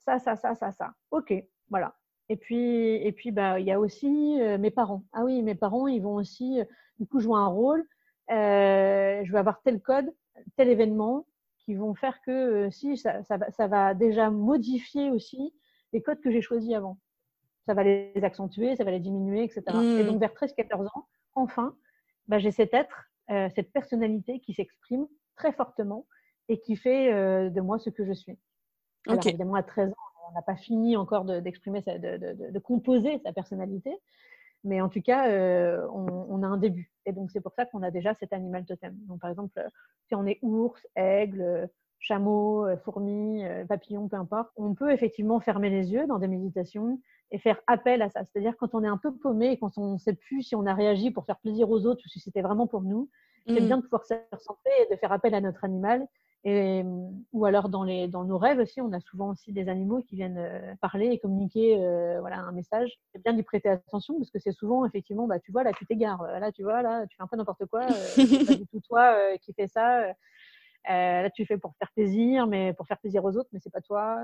ça, 0.04 0.18
ça, 0.18 0.36
ça, 0.36 0.54
ça, 0.54 0.72
ça. 0.72 0.94
Ok, 1.10 1.32
voilà. 1.70 1.94
Et 2.28 2.36
puis, 2.36 2.94
et 2.96 3.12
puis, 3.12 3.30
bah, 3.30 3.60
il 3.60 3.66
y 3.66 3.72
a 3.72 3.80
aussi 3.80 4.40
euh, 4.40 4.58
mes 4.58 4.70
parents. 4.70 5.04
Ah 5.12 5.24
oui, 5.24 5.42
mes 5.42 5.54
parents, 5.54 5.86
ils 5.86 6.02
vont 6.02 6.14
aussi, 6.14 6.60
euh, 6.60 6.64
du 6.98 7.06
coup, 7.06 7.20
jouer 7.20 7.36
un 7.36 7.46
rôle. 7.46 7.84
Euh, 8.30 9.22
je 9.24 9.32
vais 9.32 9.38
avoir 9.38 9.60
tel 9.62 9.80
code, 9.80 10.12
tel 10.56 10.68
événement, 10.68 11.26
qui 11.58 11.74
vont 11.74 11.94
faire 11.94 12.20
que 12.22 12.70
si 12.70 12.96
ça, 12.96 13.22
ça, 13.24 13.36
va, 13.36 13.50
ça, 13.50 13.66
va, 13.66 13.94
déjà 13.94 14.30
modifier 14.30 15.10
aussi 15.10 15.54
les 15.92 16.02
codes 16.02 16.20
que 16.20 16.30
j'ai 16.30 16.40
choisis 16.40 16.74
avant. 16.74 16.98
Ça 17.66 17.74
va 17.74 17.84
les 17.84 18.12
accentuer, 18.22 18.74
ça 18.76 18.84
va 18.84 18.90
les 18.90 19.00
diminuer, 19.00 19.44
etc. 19.44 19.62
Et 19.68 20.04
donc, 20.04 20.16
mmh. 20.16 20.20
vers 20.20 20.32
13-14 20.32 20.86
ans, 20.94 21.06
enfin, 21.34 21.76
bah, 22.26 22.38
j'ai 22.38 22.50
cet 22.50 22.74
être, 22.74 23.04
cette 23.54 23.72
personnalité 23.72 24.40
qui 24.40 24.52
s'exprime 24.52 25.06
très 25.36 25.52
fortement 25.52 26.06
et 26.48 26.58
qui 26.58 26.74
fait 26.74 27.12
de 27.50 27.60
moi 27.60 27.78
ce 27.78 27.90
que 27.90 28.04
je 28.04 28.12
suis. 28.12 28.36
Alors, 29.08 29.26
évidemment, 29.26 29.54
à 29.54 29.62
13 29.62 29.90
ans, 29.90 29.96
on 30.30 30.34
n'a 30.34 30.42
pas 30.42 30.56
fini 30.56 30.96
encore 30.96 31.24
d'exprimer, 31.24 31.82
de, 31.82 32.58
composer 32.58 33.20
sa 33.24 33.32
personnalité. 33.32 33.96
Mais 34.64 34.80
en 34.80 34.88
tout 34.88 35.02
cas, 35.02 35.28
euh, 35.28 35.86
on, 35.92 36.42
a 36.44 36.46
un 36.46 36.56
début. 36.56 36.92
Et 37.04 37.12
donc, 37.12 37.32
c'est 37.32 37.40
pour 37.40 37.52
ça 37.52 37.66
qu'on 37.66 37.82
a 37.82 37.90
déjà 37.90 38.14
cet 38.14 38.32
animal 38.32 38.64
totem. 38.64 38.94
Donc, 39.08 39.20
par 39.20 39.30
exemple, 39.30 39.60
si 40.06 40.14
on 40.14 40.24
est 40.24 40.38
ours, 40.42 40.86
aigle, 40.94 41.68
chameau, 41.98 42.66
fourmi, 42.84 43.42
papillon, 43.68 44.08
peu 44.08 44.16
importe, 44.16 44.50
on 44.56 44.74
peut 44.74 44.92
effectivement 44.92 45.40
fermer 45.40 45.68
les 45.68 45.92
yeux 45.92 46.06
dans 46.06 46.18
des 46.18 46.28
méditations 46.28 47.00
et 47.32 47.38
faire 47.38 47.60
appel 47.66 48.02
à 48.02 48.10
ça. 48.10 48.24
C'est-à-dire 48.24 48.56
quand 48.56 48.74
on 48.74 48.84
est 48.84 48.88
un 48.88 48.98
peu 48.98 49.12
paumé 49.12 49.52
et 49.52 49.58
quand 49.58 49.78
on 49.78 49.94
ne 49.94 49.98
sait 49.98 50.14
plus 50.14 50.42
si 50.42 50.54
on 50.54 50.66
a 50.66 50.74
réagi 50.74 51.10
pour 51.10 51.24
faire 51.24 51.38
plaisir 51.38 51.68
aux 51.70 51.86
autres 51.86 52.02
ou 52.04 52.08
si 52.08 52.20
c'était 52.20 52.42
vraiment 52.42 52.66
pour 52.66 52.82
nous, 52.82 53.08
c'est 53.46 53.60
mmh. 53.60 53.66
bien 53.66 53.76
de 53.78 53.82
pouvoir 53.82 54.04
se 54.04 54.14
recentrer 54.30 54.70
et 54.82 54.94
de 54.94 54.98
faire 54.98 55.10
appel 55.10 55.34
à 55.34 55.40
notre 55.40 55.64
animal 55.64 56.06
et, 56.44 56.82
ou 57.32 57.44
alors 57.44 57.68
dans, 57.68 57.84
les, 57.84 58.08
dans 58.08 58.24
nos 58.24 58.36
rêves 58.36 58.58
aussi, 58.58 58.80
on 58.80 58.92
a 58.92 59.00
souvent 59.00 59.30
aussi 59.30 59.52
des 59.52 59.68
animaux 59.68 60.02
qui 60.02 60.16
viennent 60.16 60.38
euh, 60.38 60.74
parler 60.80 61.06
et 61.06 61.18
communiquer 61.18 61.78
euh, 61.78 62.18
voilà, 62.20 62.40
un 62.40 62.52
message. 62.52 62.98
C'est 63.12 63.22
bien 63.22 63.32
d'y 63.32 63.44
prêter 63.44 63.68
attention 63.68 64.18
parce 64.18 64.30
que 64.30 64.40
c'est 64.40 64.52
souvent 64.52 64.84
effectivement, 64.84 65.28
bah, 65.28 65.38
tu 65.38 65.52
vois, 65.52 65.62
là 65.62 65.72
tu 65.72 65.86
t'égares, 65.86 66.22
là 66.22 66.50
tu 66.50 66.64
vois, 66.64 66.82
là 66.82 67.06
tu 67.06 67.16
fais 67.16 67.22
un 67.22 67.28
peu 67.28 67.36
n'importe 67.36 67.66
quoi, 67.66 67.82
euh, 67.82 67.86
c'est 68.16 68.46
pas 68.46 68.54
du 68.54 68.66
tout 68.66 68.80
toi 68.80 69.16
qui 69.38 69.52
fais 69.52 69.68
ça. 69.68 70.14
là 70.88 71.30
tu 71.30 71.46
fais 71.46 71.58
pour 71.58 71.76
faire 71.76 71.92
plaisir, 71.92 72.48
mais 72.48 72.72
pour 72.74 72.88
faire 72.88 72.98
plaisir 72.98 73.24
aux 73.24 73.36
autres, 73.36 73.50
mais 73.52 73.60
c'est 73.60 73.72
pas 73.72 73.80
toi. 73.80 74.18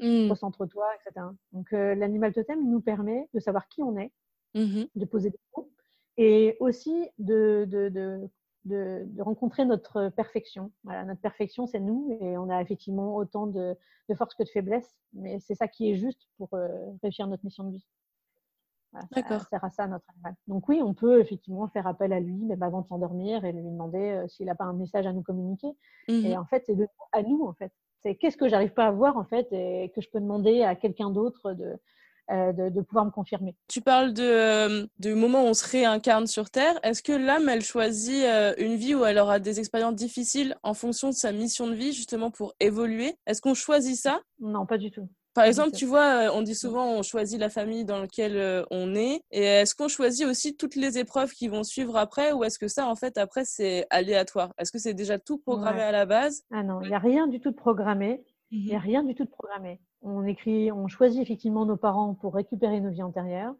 Mmh. 0.00 0.28
Recentre-toi, 0.28 0.86
etc. 0.96 1.26
Donc 1.52 1.70
l'animal 1.70 2.32
totem 2.32 2.68
nous 2.68 2.80
permet 2.80 3.28
de 3.32 3.38
savoir 3.38 3.68
qui 3.68 3.82
on 3.82 3.96
est, 3.96 4.10
mmh 4.54 4.86
de 4.96 5.04
poser 5.04 5.30
des 5.30 5.38
mots 5.56 5.70
et 6.16 6.56
aussi 6.58 7.08
de, 7.18 7.64
de, 7.68 7.88
de 7.88 8.28
de, 8.64 9.06
rencontrer 9.20 9.64
notre 9.64 10.08
perfection. 10.10 10.70
Voilà, 10.84 11.04
notre 11.04 11.20
perfection, 11.20 11.66
c'est 11.66 11.80
nous 11.80 12.16
et 12.20 12.36
on 12.36 12.50
a 12.50 12.60
effectivement 12.60 13.16
autant 13.16 13.46
de, 13.46 13.76
de 14.08 14.14
force 14.14 14.34
que 14.34 14.42
de 14.42 14.48
faiblesse, 14.48 14.98
mais 15.12 15.38
c'est 15.40 15.54
ça 15.54 15.68
qui 15.68 15.90
est 15.90 15.96
juste 15.96 16.28
pour 16.36 16.48
euh, 16.54 16.68
réussir 17.02 17.26
notre 17.26 17.44
mission 17.44 17.64
de 17.64 17.72
vie. 17.72 17.86
D'accord. 19.12 19.40
Ça 19.42 19.46
sert 19.46 19.64
à 19.64 19.70
ça 19.70 19.86
notre 19.86 20.04
animal. 20.10 20.34
Donc 20.48 20.68
oui, 20.68 20.80
on 20.82 20.94
peut 20.94 21.20
effectivement 21.20 21.68
faire 21.68 21.86
appel 21.86 22.12
à 22.12 22.18
lui, 22.18 22.44
même 22.44 22.62
avant 22.62 22.80
de 22.80 22.86
s'endormir, 22.88 23.44
et 23.44 23.52
lui 23.52 23.62
demander 23.62 23.98
euh, 23.98 24.28
s'il 24.28 24.46
n'a 24.46 24.56
pas 24.56 24.64
un 24.64 24.72
message 24.72 25.06
à 25.06 25.12
nous 25.12 25.22
communiquer. 25.22 25.68
Mmh 26.08 26.26
et 26.26 26.36
en 26.36 26.44
fait, 26.44 26.64
c'est 26.66 26.74
de 26.74 26.88
à 27.12 27.22
nous 27.22 27.44
en 27.44 27.52
fait. 27.52 27.72
C'est 28.02 28.16
qu'est-ce 28.16 28.36
que 28.36 28.48
j'arrive 28.48 28.72
pas 28.72 28.86
à 28.86 28.90
voir 28.90 29.16
en 29.16 29.24
fait 29.24 29.46
et 29.52 29.92
que 29.94 30.00
je 30.00 30.10
peux 30.10 30.20
demander 30.20 30.62
à 30.62 30.74
quelqu'un 30.74 31.10
d'autre 31.10 31.52
de, 31.52 31.78
euh, 32.30 32.52
de, 32.52 32.80
pouvoir 32.80 33.04
me 33.04 33.10
confirmer. 33.10 33.56
Tu 33.66 33.80
parles 33.80 34.12
de, 34.12 34.22
euh, 34.22 34.86
du 34.98 35.14
moment 35.14 35.42
où 35.42 35.46
on 35.46 35.54
se 35.54 35.68
réincarne 35.68 36.28
sur 36.28 36.48
Terre. 36.48 36.78
Est-ce 36.84 37.02
que 37.02 37.12
l'âme, 37.12 37.48
elle 37.48 37.62
choisit 37.62 38.24
euh, 38.24 38.54
une 38.58 38.76
vie 38.76 38.94
où 38.94 39.04
elle 39.04 39.18
aura 39.18 39.40
des 39.40 39.58
expériences 39.58 39.96
difficiles 39.96 40.56
en 40.62 40.72
fonction 40.72 41.08
de 41.08 41.14
sa 41.14 41.32
mission 41.32 41.66
de 41.66 41.74
vie, 41.74 41.92
justement 41.92 42.30
pour 42.30 42.54
évoluer? 42.60 43.16
Est-ce 43.26 43.40
qu'on 43.40 43.54
choisit 43.54 43.96
ça? 43.96 44.20
Non, 44.38 44.64
pas 44.64 44.78
du 44.78 44.92
tout. 44.92 45.08
Par 45.34 45.44
exemple, 45.44 45.72
tu 45.72 45.86
vois, 45.86 46.30
on 46.34 46.42
dit 46.42 46.54
souvent 46.54 46.92
on 46.92 47.02
choisit 47.02 47.38
la 47.38 47.50
famille 47.50 47.84
dans 47.84 48.00
laquelle 48.00 48.64
on 48.70 48.94
est. 48.94 49.22
Et 49.30 49.42
est-ce 49.42 49.74
qu'on 49.76 49.88
choisit 49.88 50.26
aussi 50.26 50.56
toutes 50.56 50.74
les 50.74 50.98
épreuves 50.98 51.32
qui 51.32 51.48
vont 51.48 51.62
suivre 51.62 51.96
après 51.96 52.32
ou 52.32 52.42
est-ce 52.42 52.58
que 52.58 52.66
ça, 52.68 52.86
en 52.86 52.96
fait, 52.96 53.16
après, 53.16 53.44
c'est 53.44 53.86
aléatoire? 53.90 54.52
Est-ce 54.58 54.72
que 54.72 54.78
c'est 54.78 54.94
déjà 54.94 55.18
tout 55.18 55.38
programmé 55.38 55.82
à 55.82 55.92
la 55.92 56.04
base? 56.04 56.42
Ah 56.50 56.64
non, 56.64 56.80
il 56.82 56.88
n'y 56.88 56.94
a 56.94 56.98
rien 56.98 57.28
du 57.28 57.40
tout 57.40 57.50
de 57.50 57.56
programmé. 57.56 58.22
Il 58.50 58.64
n'y 58.64 58.74
a 58.74 58.78
mmh 58.78 58.82
rien 58.82 59.04
du 59.04 59.14
tout 59.14 59.24
de 59.24 59.30
programmé. 59.30 59.80
On 60.02 60.24
écrit, 60.24 60.72
on 60.72 60.88
choisit 60.88 61.20
effectivement 61.20 61.66
nos 61.66 61.76
parents 61.76 62.14
pour 62.14 62.34
récupérer 62.34 62.80
nos 62.80 62.90
vies 62.90 63.02
antérieures, 63.02 63.54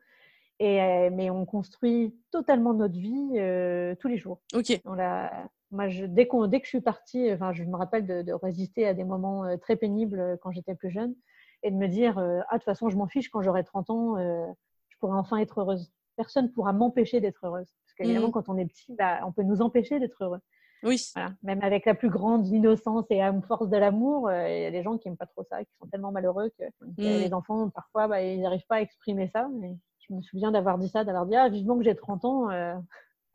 et, 0.58 0.80
euh, 0.82 1.10
mais 1.12 1.30
on 1.30 1.44
construit 1.44 2.14
totalement 2.30 2.74
notre 2.74 2.98
vie 2.98 3.32
euh, 3.36 3.94
tous 3.96 4.08
les 4.08 4.18
jours. 4.18 4.40
Ok. 4.54 4.80
moi, 4.84 5.88
je, 5.88 6.04
dès, 6.04 6.28
dès, 6.48 6.60
que 6.60 6.64
je 6.64 6.70
suis 6.70 6.80
partie, 6.80 7.32
enfin, 7.32 7.52
je 7.52 7.64
me 7.64 7.76
rappelle 7.76 8.06
de, 8.06 8.32
résister 8.32 8.86
à 8.86 8.94
des 8.94 9.04
moments 9.04 9.44
euh, 9.44 9.56
très 9.56 9.76
pénibles 9.76 10.38
quand 10.42 10.50
j'étais 10.50 10.74
plus 10.74 10.90
jeune, 10.90 11.14
et 11.62 11.70
de 11.70 11.76
me 11.76 11.88
dire 11.88 12.18
ah 12.18 12.54
de 12.54 12.58
toute 12.58 12.64
façon, 12.64 12.88
je 12.88 12.96
m'en 12.96 13.06
fiche 13.06 13.28
quand 13.28 13.42
j'aurai 13.42 13.64
30 13.64 13.90
ans, 13.90 14.16
je 14.16 14.98
pourrai 14.98 15.18
enfin 15.18 15.36
être 15.36 15.60
heureuse. 15.60 15.92
Personne 16.16 16.46
ne 16.46 16.50
pourra 16.50 16.72
m'empêcher 16.72 17.20
d'être 17.20 17.44
heureuse, 17.44 17.68
parce 17.84 17.94
qu'évidemment, 17.96 18.28
mmh. 18.28 18.32
quand 18.32 18.48
on 18.48 18.56
est 18.56 18.64
petit, 18.64 18.94
bah, 18.94 19.20
on 19.26 19.32
peut 19.32 19.42
nous 19.42 19.60
empêcher 19.60 20.00
d'être 20.00 20.24
heureux. 20.24 20.40
Oui. 20.82 21.12
Même 21.42 21.62
avec 21.62 21.84
la 21.84 21.94
plus 21.94 22.08
grande 22.08 22.46
innocence 22.48 23.04
et 23.10 23.18
la 23.18 23.34
force 23.42 23.68
de 23.68 23.76
l'amour, 23.76 24.28
euh, 24.28 24.48
il 24.48 24.62
y 24.62 24.66
a 24.66 24.70
des 24.70 24.82
gens 24.82 24.96
qui 24.96 25.08
n'aiment 25.08 25.16
pas 25.16 25.26
trop 25.26 25.44
ça, 25.44 25.62
qui 25.62 25.70
sont 25.78 25.86
tellement 25.88 26.12
malheureux 26.12 26.50
que 26.58 26.64
mmh. 26.64 26.94
les 26.98 27.34
enfants, 27.34 27.68
parfois, 27.70 28.08
bah, 28.08 28.22
ils 28.22 28.40
n'arrivent 28.40 28.66
pas 28.68 28.76
à 28.76 28.80
exprimer 28.80 29.30
ça. 29.34 29.48
Mais 29.52 29.76
je 30.08 30.14
me 30.14 30.22
souviens 30.22 30.50
d'avoir 30.50 30.78
dit 30.78 30.88
ça, 30.88 31.04
d'avoir 31.04 31.26
dit 31.26 31.36
Ah, 31.36 31.48
vivement 31.48 31.76
que 31.76 31.84
j'ai 31.84 31.94
30 31.94 32.24
ans, 32.24 32.50
euh, 32.50 32.74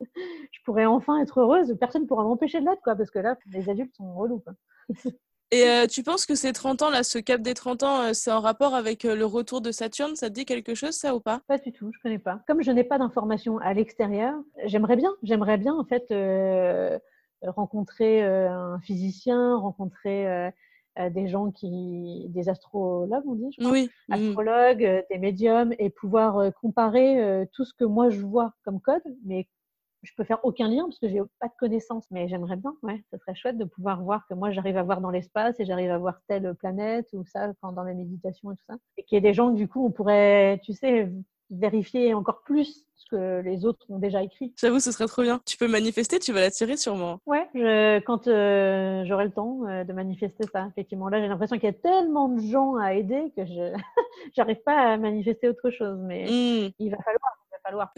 je 0.00 0.58
pourrais 0.64 0.86
enfin 0.86 1.20
être 1.20 1.40
heureuse. 1.40 1.76
Personne 1.78 2.02
ne 2.02 2.06
pourra 2.06 2.24
m'empêcher 2.24 2.60
de 2.60 2.66
l'être, 2.66 2.82
quoi, 2.82 2.96
parce 2.96 3.10
que 3.10 3.20
là, 3.20 3.36
les 3.52 3.68
adultes 3.68 3.94
sont 3.94 4.14
relous. 4.14 4.40
Quoi. 4.40 4.54
Et 5.52 5.62
euh, 5.68 5.86
tu 5.86 6.02
penses 6.02 6.26
que 6.26 6.34
ces 6.34 6.52
30 6.52 6.82
ans, 6.82 6.90
là, 6.90 7.04
ce 7.04 7.18
cap 7.18 7.40
des 7.40 7.54
30 7.54 7.84
ans, 7.84 8.14
c'est 8.14 8.32
en 8.32 8.40
rapport 8.40 8.74
avec 8.74 9.04
le 9.04 9.24
retour 9.24 9.60
de 9.60 9.70
Saturne? 9.70 10.16
Ça 10.16 10.28
te 10.28 10.34
dit 10.34 10.44
quelque 10.44 10.74
chose, 10.74 10.94
ça 10.94 11.14
ou 11.14 11.20
pas? 11.20 11.40
Pas 11.46 11.58
du 11.58 11.70
tout, 11.70 11.92
je 11.94 12.00
connais 12.02 12.18
pas. 12.18 12.40
Comme 12.48 12.64
je 12.64 12.72
n'ai 12.72 12.82
pas 12.82 12.98
d'informations 12.98 13.58
à 13.58 13.72
l'extérieur, 13.72 14.34
j'aimerais 14.64 14.96
bien, 14.96 15.14
j'aimerais 15.22 15.56
bien, 15.56 15.72
en 15.72 15.84
fait, 15.84 16.10
rencontrer 17.50 18.24
euh, 18.24 18.50
un 18.50 18.80
physicien, 18.80 19.56
rencontrer 19.56 20.26
euh, 20.26 20.50
euh, 20.98 21.10
des 21.10 21.28
gens 21.28 21.50
qui, 21.50 22.26
des 22.28 22.48
astrologues, 22.48 23.26
on 23.26 23.34
dit, 23.34 23.52
je 23.52 23.60
crois, 23.60 23.72
oui. 23.72 23.90
Mmh. 24.08 24.12
astrologues, 24.12 25.04
des 25.10 25.18
médiums, 25.18 25.74
et 25.78 25.90
pouvoir 25.90 26.52
comparer 26.60 27.46
tout 27.52 27.64
ce 27.64 27.74
que 27.74 27.84
moi 27.84 28.10
je 28.10 28.20
vois 28.20 28.54
comme 28.64 28.80
code, 28.80 29.02
mais 29.24 29.46
je 30.02 30.12
peux 30.16 30.24
faire 30.24 30.38
aucun 30.44 30.68
lien 30.68 30.84
parce 30.84 30.98
que 30.98 31.08
j'ai 31.08 31.20
pas 31.40 31.48
de 31.48 31.54
connaissances, 31.58 32.06
mais 32.10 32.28
j'aimerais 32.28 32.56
bien, 32.56 32.74
ouais, 32.82 33.02
ce 33.10 33.18
serait 33.18 33.34
chouette 33.34 33.58
de 33.58 33.64
pouvoir 33.64 34.02
voir 34.02 34.26
que 34.28 34.34
moi 34.34 34.50
j'arrive 34.52 34.76
à 34.76 34.82
voir 34.82 35.00
dans 35.00 35.10
l'espace 35.10 35.58
et 35.58 35.64
j'arrive 35.64 35.90
à 35.90 35.98
voir 35.98 36.20
telle 36.28 36.54
planète 36.54 37.08
ou 37.12 37.24
ça 37.24 37.52
dans 37.62 37.84
mes 37.84 37.94
méditations 37.94 38.52
et 38.52 38.56
tout 38.56 38.64
ça, 38.68 38.76
et 38.96 39.02
qu'il 39.02 39.16
y 39.16 39.18
ait 39.18 39.20
des 39.20 39.34
gens 39.34 39.50
du 39.50 39.68
coup 39.68 39.84
on 39.84 39.90
pourrait, 39.90 40.60
tu 40.62 40.72
sais, 40.72 41.10
vérifier 41.50 42.14
encore 42.14 42.42
plus 42.42 42.86
ce 42.96 43.06
que 43.10 43.40
les 43.42 43.64
autres 43.64 43.86
ont 43.88 43.98
déjà 43.98 44.22
écrit. 44.22 44.52
J'avoue, 44.58 44.80
ce 44.80 44.90
serait 44.90 45.06
trop 45.06 45.22
bien. 45.22 45.40
Tu 45.46 45.56
peux 45.56 45.68
manifester, 45.68 46.18
tu 46.18 46.32
vas 46.32 46.40
l'attirer 46.40 46.76
sûrement. 46.76 47.20
Ouais, 47.26 47.46
je, 47.54 48.00
quand 48.00 48.26
euh, 48.26 49.04
j'aurai 49.06 49.26
le 49.26 49.30
temps 49.30 49.60
euh, 49.66 49.84
de 49.84 49.92
manifester 49.92 50.44
ça, 50.52 50.66
effectivement. 50.70 51.08
Là, 51.08 51.20
j'ai 51.20 51.28
l'impression 51.28 51.56
qu'il 51.56 51.66
y 51.66 51.70
a 51.70 51.72
tellement 51.72 52.28
de 52.28 52.40
gens 52.40 52.76
à 52.76 52.94
aider 52.94 53.32
que 53.36 53.44
je 53.44 53.72
n'arrive 54.36 54.62
pas 54.64 54.92
à 54.92 54.96
manifester 54.96 55.48
autre 55.48 55.70
chose. 55.70 55.98
Mais 56.02 56.24
mmh. 56.24 56.72
il 56.78 56.90
va 56.90 56.98
falloir. 56.98 57.45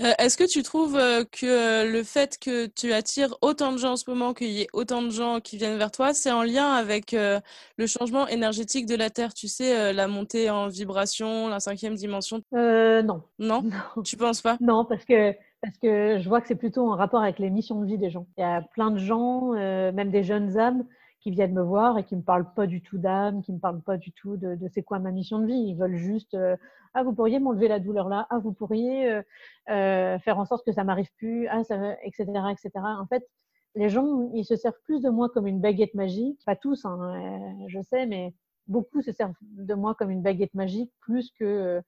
Euh, 0.00 0.12
est-ce 0.18 0.36
que 0.36 0.44
tu 0.44 0.62
trouves 0.62 0.96
euh, 0.96 1.24
que 1.24 1.46
euh, 1.46 1.90
le 1.90 2.02
fait 2.02 2.38
que 2.38 2.66
tu 2.66 2.92
attires 2.92 3.34
autant 3.42 3.72
de 3.72 3.78
gens 3.78 3.92
en 3.92 3.96
ce 3.96 4.08
moment, 4.08 4.34
qu'il 4.34 4.48
y 4.48 4.62
ait 4.62 4.68
autant 4.72 5.02
de 5.02 5.10
gens 5.10 5.40
qui 5.40 5.56
viennent 5.56 5.78
vers 5.78 5.90
toi, 5.90 6.14
c'est 6.14 6.30
en 6.30 6.42
lien 6.42 6.72
avec 6.72 7.12
le 7.12 7.86
changement 7.86 8.26
énergétique 8.28 8.86
de 8.86 8.96
la 8.96 9.10
Terre? 9.10 9.34
Tu 9.34 9.48
sais, 9.48 9.92
la 9.92 10.08
montée 10.08 10.50
en 10.50 10.68
vibration, 10.68 11.48
la 11.48 11.60
cinquième 11.60 11.94
dimension? 11.94 12.42
Non. 12.52 13.22
non? 13.38 13.62
Non 13.96 14.02
Tu 14.02 14.16
penses 14.16 14.42
pas? 14.42 14.56
Non, 14.60 14.84
parce 14.84 15.04
que 15.04 15.32
parce 15.60 15.76
que 15.78 16.18
je 16.20 16.28
vois 16.28 16.40
que 16.40 16.46
c'est 16.46 16.54
plutôt 16.54 16.88
en 16.88 16.94
rapport 16.94 17.20
avec 17.20 17.40
les 17.40 17.50
missions 17.50 17.80
de 17.80 17.86
vie 17.86 17.98
des 17.98 18.10
gens. 18.10 18.26
Il 18.36 18.42
y 18.42 18.44
a 18.44 18.62
plein 18.62 18.90
de 18.90 18.98
gens, 18.98 19.52
même 19.52 20.10
des 20.10 20.22
jeunes 20.22 20.56
âmes, 20.58 20.84
qui 21.20 21.30
viennent 21.30 21.52
me 21.52 21.62
voir 21.62 21.98
et 21.98 22.04
qui 22.04 22.16
me 22.16 22.22
parlent 22.22 22.52
pas 22.54 22.66
du 22.66 22.80
tout 22.80 22.98
d'âme, 22.98 23.42
qui 23.42 23.52
me 23.52 23.58
parlent 23.58 23.82
pas 23.82 23.96
du 23.96 24.12
tout 24.12 24.36
de, 24.36 24.54
de 24.54 24.68
c'est 24.68 24.82
quoi 24.82 24.98
ma 24.98 25.10
mission 25.10 25.38
de 25.40 25.46
vie. 25.46 25.64
Ils 25.68 25.74
veulent 25.74 25.96
juste 25.96 26.34
euh, 26.34 26.56
ah 26.94 27.02
vous 27.02 27.12
pourriez 27.12 27.38
m'enlever 27.38 27.68
la 27.68 27.80
douleur 27.80 28.08
là, 28.08 28.26
ah 28.30 28.38
vous 28.38 28.52
pourriez 28.52 29.10
euh, 29.10 29.22
euh, 29.70 30.18
faire 30.20 30.38
en 30.38 30.44
sorte 30.44 30.64
que 30.64 30.72
ça 30.72 30.84
m'arrive 30.84 31.10
plus, 31.16 31.46
ah 31.48 31.64
ça, 31.64 31.76
etc 32.02 32.26
etc. 32.50 32.70
En 32.76 33.06
fait, 33.06 33.26
les 33.74 33.88
gens 33.88 34.30
ils 34.32 34.44
se 34.44 34.56
servent 34.56 34.80
plus 34.84 35.02
de 35.02 35.10
moi 35.10 35.28
comme 35.28 35.46
une 35.46 35.60
baguette 35.60 35.94
magique, 35.94 36.40
pas 36.46 36.56
tous, 36.56 36.84
hein, 36.84 37.56
je 37.66 37.80
sais, 37.82 38.06
mais 38.06 38.34
beaucoup 38.66 39.02
se 39.02 39.12
servent 39.12 39.34
de 39.42 39.74
moi 39.74 39.94
comme 39.94 40.10
une 40.10 40.22
baguette 40.22 40.54
magique 40.54 40.92
plus 41.00 41.30
que 41.32 41.82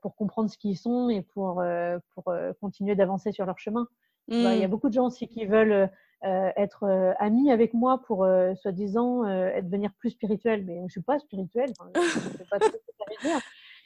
pour 0.00 0.14
comprendre 0.16 0.50
ce 0.50 0.56
qu'ils 0.58 0.76
sont 0.76 1.08
et 1.08 1.22
pour, 1.22 1.62
pour 2.14 2.34
continuer 2.60 2.94
d'avancer 2.94 3.32
sur 3.32 3.46
leur 3.46 3.58
chemin. 3.58 3.86
Il 4.28 4.42
y 4.42 4.46
a 4.46 4.66
mmh. 4.66 4.70
beaucoup 4.70 4.88
de 4.88 4.94
gens 4.94 5.06
aussi 5.06 5.28
qui 5.28 5.46
veulent 5.46 5.90
être 6.22 7.14
amis 7.18 7.50
avec 7.50 7.74
moi 7.74 8.02
pour, 8.06 8.26
soi-disant, 8.62 9.22
devenir 9.62 9.90
plus 9.98 10.10
spirituel. 10.10 10.64
Mais 10.64 10.78
je 10.78 10.82
ne 10.84 10.88
suis 10.88 11.02
pas 11.02 11.18
spirituelle. 11.18 11.72
je 11.94 12.44
pas 12.50 12.58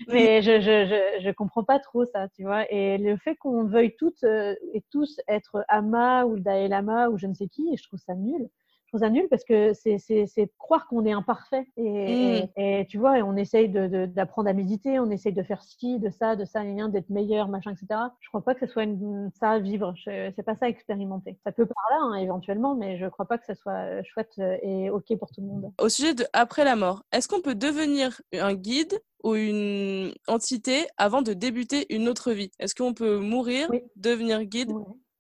mais 0.09 0.41
je, 0.41 0.61
je, 0.61 1.21
je, 1.23 1.31
comprends 1.31 1.65
pas 1.65 1.79
trop 1.79 2.07
ça, 2.07 2.29
tu 2.29 2.43
vois. 2.43 2.71
Et 2.73 2.97
le 2.97 3.17
fait 3.19 3.37
qu'on 3.37 3.65
veuille 3.65 3.95
toutes 3.97 4.25
et 4.25 4.83
tous 4.91 5.21
être 5.29 5.65
Ama 5.69 6.25
ou 6.25 6.37
le 6.37 6.41
Dalai 6.41 6.69
Lama 6.69 7.11
ou 7.11 7.19
je 7.19 7.27
ne 7.27 7.35
sais 7.35 7.49
qui, 7.49 7.77
je 7.77 7.83
trouve 7.83 8.01
ça 8.01 8.15
nul 8.15 8.49
je 8.91 8.99
trouve 8.99 9.07
ça 9.07 9.11
nul 9.11 9.29
parce 9.29 9.45
que 9.45 9.73
c'est 9.73 10.51
croire 10.59 10.89
qu'on 10.89 11.05
est 11.07 11.13
imparfait. 11.13 11.65
Et, 11.77 12.43
mmh. 12.43 12.61
et, 12.61 12.87
tu 12.89 12.99
vois, 12.99 13.13
on 13.19 13.37
essaye 13.37 13.69
d'apprendre 13.69 14.47
de, 14.47 14.51
à 14.51 14.53
méditer, 14.53 14.99
on 14.99 15.11
essaye 15.13 15.33
de 15.33 15.45
faire 15.45 15.63
ci, 15.63 16.01
de 16.01 16.11
ça, 16.11 16.35
de 16.35 16.45
ça, 16.45 16.65
d'être 16.65 17.09
meilleur, 17.09 17.47
machin, 17.47 17.71
etc. 17.71 18.01
Je 18.19 18.29
crois 18.29 18.43
pas 18.43 18.55
que 18.55 18.67
ce 18.67 18.73
soit 18.73 18.83
une, 18.83 19.31
ça 19.39 19.51
à 19.51 19.59
vivre. 19.61 19.95
C'est 20.05 20.43
pas 20.43 20.57
ça 20.57 20.67
à 20.67 20.69
expérimenter. 20.69 21.39
Ça 21.45 21.53
peut 21.53 21.67
par 21.67 21.85
là, 21.91 21.99
hein, 22.03 22.15
éventuellement, 22.17 22.75
mais 22.75 22.99
je 22.99 23.07
crois 23.07 23.27
pas 23.27 23.39
que 23.39 23.47
ce 23.47 23.55
soit 23.55 23.73
euh, 23.73 24.03
chouette 24.03 24.33
euh, 24.41 24.57
et 24.63 24.91
OK 24.91 25.17
pour 25.21 25.31
tout 25.31 25.41
le 25.41 25.47
monde. 25.47 25.73
Au 25.79 25.89
sujet 25.89 26.15
de 26.15 26.25
après 26.33 26.65
la 26.65 26.75
mort, 26.75 27.05
est-ce 27.13 27.29
qu'on 27.29 27.43
peut 27.43 27.55
devenir 27.55 28.21
un 28.33 28.55
guide 28.55 28.99
ou 29.23 29.37
une 29.37 30.13
entité 30.27 30.89
avant 30.97 31.23
de 31.23 31.33
débuter 31.33 31.95
une 31.95 32.09
autre 32.09 32.33
vie? 32.33 32.51
Est-ce 32.59 32.75
qu'on 32.75 32.93
peut 32.93 33.19
mourir, 33.19 33.71
devenir 33.95 34.43
guide? 34.43 34.73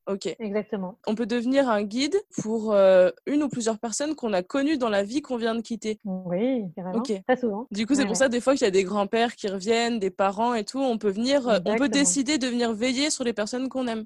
Ok. 0.06 0.34
Exactement. 0.38 0.98
On 1.06 1.14
peut 1.14 1.26
devenir 1.26 1.68
un 1.68 1.82
guide 1.82 2.16
pour 2.42 2.72
euh, 2.72 3.10
une 3.26 3.42
ou 3.42 3.48
plusieurs 3.48 3.78
personnes 3.78 4.14
qu'on 4.14 4.32
a 4.32 4.42
connues 4.42 4.78
dans 4.78 4.88
la 4.88 5.02
vie 5.02 5.22
qu'on 5.22 5.36
vient 5.36 5.54
de 5.54 5.60
quitter. 5.60 5.98
Oui, 6.04 6.64
carrément. 6.74 7.02
Très 7.02 7.36
souvent. 7.36 7.66
Du 7.70 7.86
coup, 7.86 7.94
c'est 7.94 8.06
pour 8.06 8.16
ça 8.16 8.28
des 8.28 8.40
fois 8.40 8.54
qu'il 8.54 8.64
y 8.64 8.68
a 8.68 8.72
des 8.72 8.84
grands-pères 8.84 9.36
qui 9.36 9.48
reviennent, 9.48 9.98
des 9.98 10.10
parents 10.10 10.54
et 10.54 10.64
tout. 10.64 10.80
On 10.80 10.98
peut 10.98 11.10
venir, 11.10 11.48
euh, 11.48 11.58
on 11.64 11.76
peut 11.76 11.88
décider 11.88 12.38
de 12.38 12.46
venir 12.46 12.72
veiller 12.72 13.10
sur 13.10 13.24
les 13.24 13.32
personnes 13.32 13.68
qu'on 13.68 13.86
aime. 13.86 14.04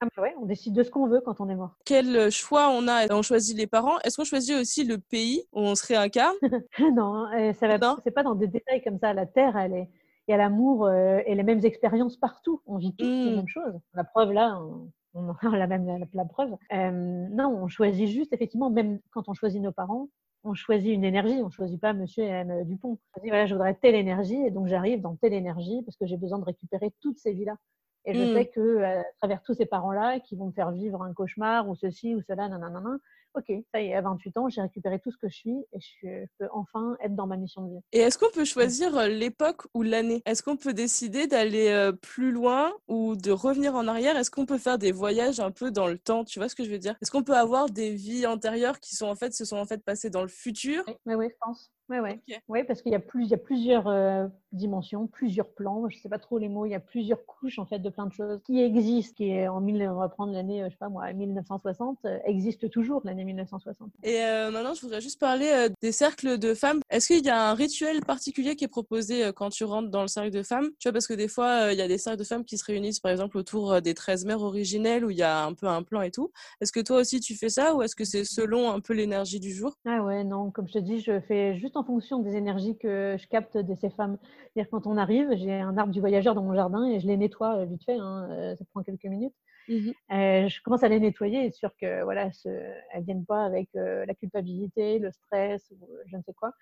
Ah 0.00 0.08
bah 0.14 0.22
ouais, 0.24 0.34
on 0.38 0.44
décide 0.44 0.74
de 0.74 0.82
ce 0.82 0.90
qu'on 0.90 1.06
veut 1.06 1.22
quand 1.24 1.40
on 1.40 1.48
est 1.48 1.54
mort. 1.54 1.76
Quel 1.86 2.14
euh, 2.14 2.30
choix 2.30 2.68
on 2.68 2.86
a? 2.86 3.10
On 3.14 3.22
choisit 3.22 3.56
les 3.56 3.66
parents. 3.66 3.98
Est-ce 4.04 4.16
qu'on 4.16 4.24
choisit 4.24 4.54
aussi 4.56 4.84
le 4.84 4.98
pays 4.98 5.44
où 5.52 5.60
on 5.60 5.74
se 5.74 5.86
réincarne? 5.86 6.36
Non, 6.94 7.24
hein, 7.32 7.52
ça 7.54 7.66
va. 7.66 7.96
C'est 8.04 8.10
pas 8.10 8.22
dans 8.22 8.34
des 8.34 8.46
détails 8.46 8.82
comme 8.82 8.98
ça. 8.98 9.14
La 9.14 9.24
Terre, 9.24 9.56
elle 9.56 9.72
est 9.72 9.88
il 10.28 10.32
y 10.32 10.34
a 10.34 10.38
l'amour 10.38 10.90
et 10.90 11.36
les 11.36 11.42
mêmes 11.44 11.64
expériences 11.64 12.16
partout. 12.16 12.60
On 12.66 12.78
vit 12.78 12.96
toutes 12.96 13.06
les 13.06 13.30
mmh. 13.30 13.36
mêmes 13.36 13.46
choses. 13.46 13.78
La 13.94 14.02
preuve 14.02 14.32
là, 14.32 14.58
on 14.60 14.90
a 15.16 15.48
la 15.56 15.66
même 15.66 16.06
la, 16.12 16.24
preuve. 16.24 16.56
Euh, 16.72 16.90
non, 17.30 17.48
on 17.48 17.68
choisit 17.68 18.08
juste, 18.08 18.32
effectivement, 18.32 18.70
même 18.70 19.00
quand 19.10 19.28
on 19.28 19.34
choisit 19.34 19.60
nos 19.60 19.72
parents, 19.72 20.08
on 20.44 20.54
choisit 20.54 20.92
une 20.92 21.04
énergie, 21.04 21.40
on 21.42 21.50
choisit 21.50 21.80
pas 21.80 21.92
Monsieur 21.92 22.24
et 22.24 22.44
Dupont. 22.64 22.98
On 23.16 23.22
dit 23.22 23.28
voilà, 23.28 23.46
je 23.46 23.54
voudrais 23.54 23.74
telle 23.74 23.94
énergie 23.94 24.40
et 24.46 24.50
donc 24.50 24.68
j'arrive 24.68 25.00
dans 25.00 25.16
telle 25.16 25.32
énergie 25.32 25.82
parce 25.84 25.96
que 25.96 26.06
j'ai 26.06 26.16
besoin 26.16 26.38
de 26.38 26.44
récupérer 26.44 26.92
toutes 27.00 27.18
ces 27.18 27.32
vies-là. 27.32 27.56
Et 28.04 28.14
je 28.14 28.22
mmh. 28.22 28.34
sais 28.34 28.46
que 28.46 28.82
à 28.82 29.04
travers 29.18 29.42
tous 29.42 29.54
ces 29.54 29.66
parents-là 29.66 30.20
qui 30.20 30.36
vont 30.36 30.46
me 30.46 30.52
faire 30.52 30.70
vivre 30.70 31.02
un 31.02 31.12
cauchemar 31.12 31.68
ou 31.68 31.74
ceci 31.74 32.14
ou 32.14 32.22
cela, 32.22 32.48
nanana, 32.48 32.98
ok, 33.36 33.52
ça 33.72 33.80
y 33.80 33.86
est, 33.86 33.94
à 33.94 34.00
28 34.00 34.36
ans, 34.38 34.48
j'ai 34.48 34.60
récupéré 34.60 34.98
tout 34.98 35.10
ce 35.10 35.16
que 35.18 35.28
je 35.28 35.34
suis 35.34 35.56
et 35.72 35.80
je 35.80 36.24
peux 36.38 36.48
enfin 36.52 36.96
être 37.00 37.14
dans 37.14 37.26
ma 37.26 37.36
mission 37.36 37.62
de 37.62 37.74
vie. 37.74 37.80
Et 37.92 37.98
est-ce 37.98 38.18
qu'on 38.18 38.30
peut 38.30 38.44
choisir 38.44 38.96
euh, 38.96 39.08
l'époque 39.08 39.62
ou 39.74 39.82
l'année? 39.82 40.22
Est-ce 40.26 40.42
qu'on 40.42 40.56
peut 40.56 40.72
décider 40.72 41.26
d'aller 41.26 41.68
euh, 41.68 41.92
plus 41.92 42.32
loin 42.32 42.72
ou 42.88 43.16
de 43.16 43.30
revenir 43.30 43.74
en 43.74 43.86
arrière? 43.86 44.16
Est-ce 44.16 44.30
qu'on 44.30 44.46
peut 44.46 44.58
faire 44.58 44.78
des 44.78 44.92
voyages 44.92 45.40
un 45.40 45.50
peu 45.50 45.70
dans 45.70 45.86
le 45.86 45.98
temps? 45.98 46.24
Tu 46.24 46.38
vois 46.38 46.48
ce 46.48 46.54
que 46.54 46.64
je 46.64 46.70
veux 46.70 46.78
dire? 46.78 46.96
Est-ce 47.02 47.10
qu'on 47.10 47.24
peut 47.24 47.36
avoir 47.36 47.70
des 47.70 47.94
vies 47.94 48.26
antérieures 48.26 48.80
qui 48.80 48.96
sont 48.96 49.06
en 49.06 49.14
fait 49.14 49.34
se 49.34 49.44
sont 49.44 49.56
en 49.56 49.66
fait 49.66 49.82
passées 49.84 50.10
dans 50.10 50.22
le 50.22 50.28
futur? 50.28 50.84
Oui, 51.06 51.14
oui, 51.14 51.26
je 51.30 51.36
pense. 51.40 51.70
Oui, 51.88 51.98
ouais. 51.98 52.20
ouais, 52.48 52.64
parce 52.64 52.82
qu'il 52.82 52.90
y 52.90 52.96
y 52.96 53.34
a 53.34 53.36
plusieurs 53.38 53.86
euh, 53.86 54.26
dimensions, 54.52 55.06
plusieurs 55.06 55.48
plans, 55.48 55.88
je 55.88 55.96
ne 55.96 56.00
sais 56.00 56.08
pas 56.08 56.18
trop 56.18 56.38
les 56.38 56.48
mots, 56.48 56.66
il 56.66 56.70
y 56.70 56.74
a 56.74 56.80
plusieurs 56.80 57.24
couches 57.26 57.58
en 57.58 57.66
fait 57.66 57.78
de 57.78 57.90
plein 57.90 58.06
de 58.06 58.12
choses 58.12 58.40
qui 58.44 58.60
existent, 58.60 59.14
qui 59.16 59.30
est 59.30 59.48
en 59.48 59.60
1000, 59.60 59.82
on 59.88 59.98
va 59.98 60.08
prendre 60.08 60.32
l'année, 60.32 60.62
je 60.64 60.70
sais 60.70 60.76
pas 60.78 60.88
moi, 60.88 61.12
1960, 61.12 62.06
existe 62.24 62.70
toujours 62.70 63.00
l'année 63.04 63.24
1960. 63.24 63.90
Et 64.02 64.22
euh, 64.22 64.50
maintenant, 64.50 64.74
je 64.74 64.80
voudrais 64.80 65.00
juste 65.00 65.20
parler 65.20 65.50
euh, 65.52 65.68
des 65.82 65.92
cercles 65.92 66.38
de 66.38 66.54
femmes. 66.54 66.80
Est-ce 66.90 67.08
qu'il 67.08 67.24
y 67.24 67.30
a 67.30 67.50
un 67.50 67.54
rituel 67.54 68.00
particulier 68.00 68.56
qui 68.56 68.64
est 68.64 68.68
proposé 68.68 69.24
euh, 69.24 69.32
quand 69.32 69.50
tu 69.50 69.64
rentres 69.64 69.90
dans 69.90 70.02
le 70.02 70.08
cercle 70.08 70.30
de 70.30 70.42
femmes? 70.42 70.68
Tu 70.78 70.88
vois, 70.88 70.92
parce 70.92 71.06
que 71.06 71.14
des 71.14 71.28
fois, 71.28 71.72
il 71.72 71.78
y 71.78 71.82
a 71.82 71.88
des 71.88 71.98
cercles 71.98 72.18
de 72.18 72.24
femmes 72.24 72.44
qui 72.44 72.58
se 72.58 72.64
réunissent, 72.64 73.00
par 73.00 73.12
exemple, 73.12 73.38
autour 73.38 73.80
des 73.80 73.94
13 73.94 74.24
mères 74.24 74.42
originelles 74.42 75.04
où 75.04 75.10
il 75.10 75.16
y 75.16 75.22
a 75.22 75.44
un 75.44 75.54
peu 75.54 75.66
un 75.66 75.82
plan 75.82 76.02
et 76.02 76.10
tout. 76.10 76.30
Est-ce 76.60 76.72
que 76.72 76.80
toi 76.80 76.98
aussi 76.98 77.20
tu 77.20 77.34
fais 77.36 77.48
ça 77.48 77.74
ou 77.74 77.82
est-ce 77.82 77.96
que 77.96 78.04
c'est 78.04 78.24
selon 78.24 78.70
un 78.70 78.80
peu 78.80 78.92
l'énergie 78.92 79.40
du 79.40 79.52
jour? 79.52 79.74
Ah 79.86 80.02
ouais, 80.02 80.24
non, 80.24 80.50
comme 80.50 80.68
je 80.68 80.74
te 80.74 80.78
dis, 80.78 81.00
je 81.00 81.20
fais 81.20 81.56
juste 81.56 81.75
en 81.76 81.84
fonction 81.84 82.18
des 82.18 82.36
énergies 82.36 82.76
que 82.76 83.16
je 83.18 83.26
capte 83.28 83.56
de 83.56 83.74
ces 83.74 83.90
femmes. 83.90 84.18
C'est-à-dire 84.52 84.70
quand 84.70 84.86
on 84.86 84.96
arrive, 84.96 85.28
j'ai 85.36 85.52
un 85.52 85.76
arbre 85.76 85.92
du 85.92 86.00
voyageur 86.00 86.34
dans 86.34 86.42
mon 86.42 86.54
jardin 86.54 86.84
et 86.86 87.00
je 87.00 87.06
les 87.06 87.16
nettoie 87.16 87.64
vite 87.64 87.84
fait, 87.84 87.96
hein, 87.98 88.54
ça 88.58 88.64
prend 88.72 88.82
quelques 88.82 89.04
minutes. 89.04 89.34
Mmh 89.68 89.90
euh, 90.12 90.48
je 90.48 90.62
commence 90.62 90.84
à 90.84 90.88
les 90.88 91.00
nettoyer 91.00 91.44
et 91.44 91.50
sûr 91.50 91.70
que 91.80 92.04
voilà, 92.04 92.30
ce, 92.30 92.48
elles 92.92 93.02
viennent 93.02 93.24
pas 93.24 93.44
avec 93.44 93.68
euh, 93.74 94.06
la 94.06 94.14
culpabilité, 94.14 95.00
le 95.00 95.10
stress 95.10 95.68
ou 95.72 95.88
je 96.06 96.16
ne 96.16 96.22
sais 96.22 96.32
quoi. 96.34 96.52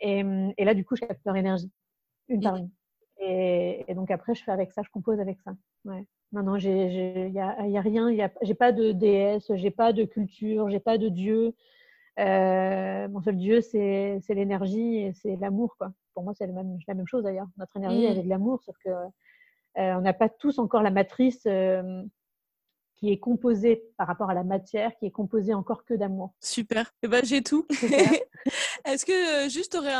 Et, 0.00 0.24
mmh, 0.24 0.54
et, 0.56 0.64
là, 0.64 0.74
du 0.74 0.84
coup, 0.84 0.96
je 0.96 1.02
capte 1.02 1.24
leur 1.24 1.36
énergie, 1.36 1.70
une 2.28 2.42
par 2.42 2.56
une. 2.56 2.70
Et, 3.20 3.84
et, 3.86 3.94
donc 3.94 4.10
après, 4.10 4.34
je 4.34 4.42
fais 4.42 4.50
avec 4.50 4.72
ça, 4.72 4.82
je 4.82 4.90
compose 4.90 5.20
avec 5.20 5.38
ça. 5.40 5.52
Ouais. 5.84 6.04
Non, 6.32 6.42
non, 6.42 6.56
il 6.56 7.30
n'y 7.30 7.40
a, 7.40 7.66
y 7.66 7.78
a, 7.78 7.80
rien, 7.80 8.10
j'ai 8.42 8.54
pas 8.54 8.72
de 8.72 8.92
déesse, 8.92 9.50
j'ai 9.54 9.70
pas 9.70 9.92
de 9.92 10.04
culture, 10.04 10.68
j'ai 10.70 10.80
pas 10.80 10.98
de 10.98 11.08
dieu. 11.08 11.54
Euh, 12.20 13.08
mon 13.08 13.22
seul 13.22 13.36
dieu, 13.36 13.60
c'est 13.60 14.20
l'énergie 14.28 14.98
et 14.98 15.12
c'est 15.12 15.36
l'amour. 15.36 15.74
Quoi. 15.76 15.92
Pour 16.14 16.22
moi, 16.22 16.34
c'est 16.36 16.46
la 16.46 16.52
même, 16.52 16.78
la 16.86 16.94
même 16.94 17.06
chose 17.06 17.24
d'ailleurs. 17.24 17.48
Notre 17.56 17.76
énergie, 17.76 18.04
elle 18.04 18.16
mmh. 18.16 18.20
est 18.20 18.24
de 18.24 18.28
l'amour, 18.28 18.62
sauf 18.62 18.76
que 18.84 18.90
on 19.76 20.00
n'a 20.00 20.12
pas 20.12 20.28
tous 20.28 20.58
encore 20.58 20.82
la 20.82 20.90
matrice 20.90 21.46
qui 23.00 23.10
est 23.10 23.18
composé 23.18 23.82
par 23.96 24.06
rapport 24.06 24.28
à 24.28 24.34
la 24.34 24.44
matière, 24.44 24.94
qui 24.98 25.06
est 25.06 25.10
composé 25.10 25.54
encore 25.54 25.84
que 25.84 25.94
d'amour. 25.94 26.34
Super. 26.40 26.92
Et 27.02 27.06
eh 27.06 27.08
ben, 27.08 27.24
j'ai 27.24 27.42
tout. 27.42 27.66
Est-ce 28.84 29.04
que 29.04 29.46
euh, 29.46 29.48
juste 29.48 29.72
tu 29.72 29.78
aurais 29.78 29.94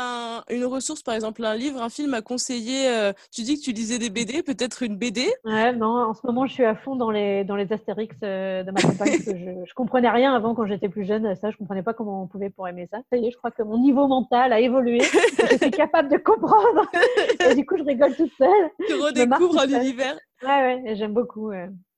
une 0.49 0.65
ressource, 0.65 1.03
par 1.03 1.15
exemple 1.15 1.43
un 1.45 1.55
livre, 1.55 1.81
un 1.81 1.89
film 1.89 2.13
à 2.13 2.21
conseiller 2.21 2.89
euh, 2.89 3.13
Tu 3.31 3.41
dis 3.41 3.59
que 3.59 3.63
tu 3.63 3.71
lisais 3.71 3.99
des 3.99 4.09
BD, 4.09 4.43
peut-être 4.43 4.83
une 4.83 4.97
BD 4.97 5.31
Ouais, 5.45 5.73
non, 5.73 6.09
en 6.09 6.13
ce 6.13 6.25
moment 6.25 6.45
je 6.45 6.53
suis 6.53 6.65
à 6.65 6.75
fond 6.75 6.95
dans 6.95 7.11
les, 7.11 7.43
dans 7.43 7.55
les 7.55 7.71
Astérix 7.71 8.15
euh, 8.23 8.63
de 8.63 8.71
ma 8.71 8.81
campagne. 8.81 9.17
je, 9.25 9.65
je 9.65 9.73
comprenais 9.73 10.09
rien 10.09 10.33
avant 10.33 10.55
quand 10.55 10.65
j'étais 10.65 10.89
plus 10.89 11.05
jeune. 11.05 11.35
Ça, 11.35 11.51
je 11.51 11.57
comprenais 11.57 11.83
pas 11.83 11.93
comment 11.93 12.23
on 12.23 12.27
pouvait 12.27 12.49
pour 12.49 12.67
aimer 12.67 12.87
ça. 12.91 12.99
Ça 13.11 13.17
y 13.17 13.27
est, 13.27 13.31
je 13.31 13.37
crois 13.37 13.51
que 13.51 13.63
mon 13.63 13.77
niveau 13.77 14.07
mental 14.07 14.53
a 14.53 14.59
évolué. 14.59 14.99
je 15.01 15.57
suis 15.57 15.71
capable 15.71 16.09
de 16.09 16.17
comprendre. 16.17 16.89
Et 17.49 17.55
du 17.55 17.65
coup, 17.65 17.77
je 17.77 17.83
rigole 17.83 18.15
toute 18.15 18.31
seule. 18.37 18.69
Tu 18.87 18.93
redécouvres 18.95 19.65
l'univers. 19.67 20.17
Ouais, 20.43 20.81
ouais, 20.83 20.95
j'aime 20.95 21.13
beaucoup. 21.13 21.51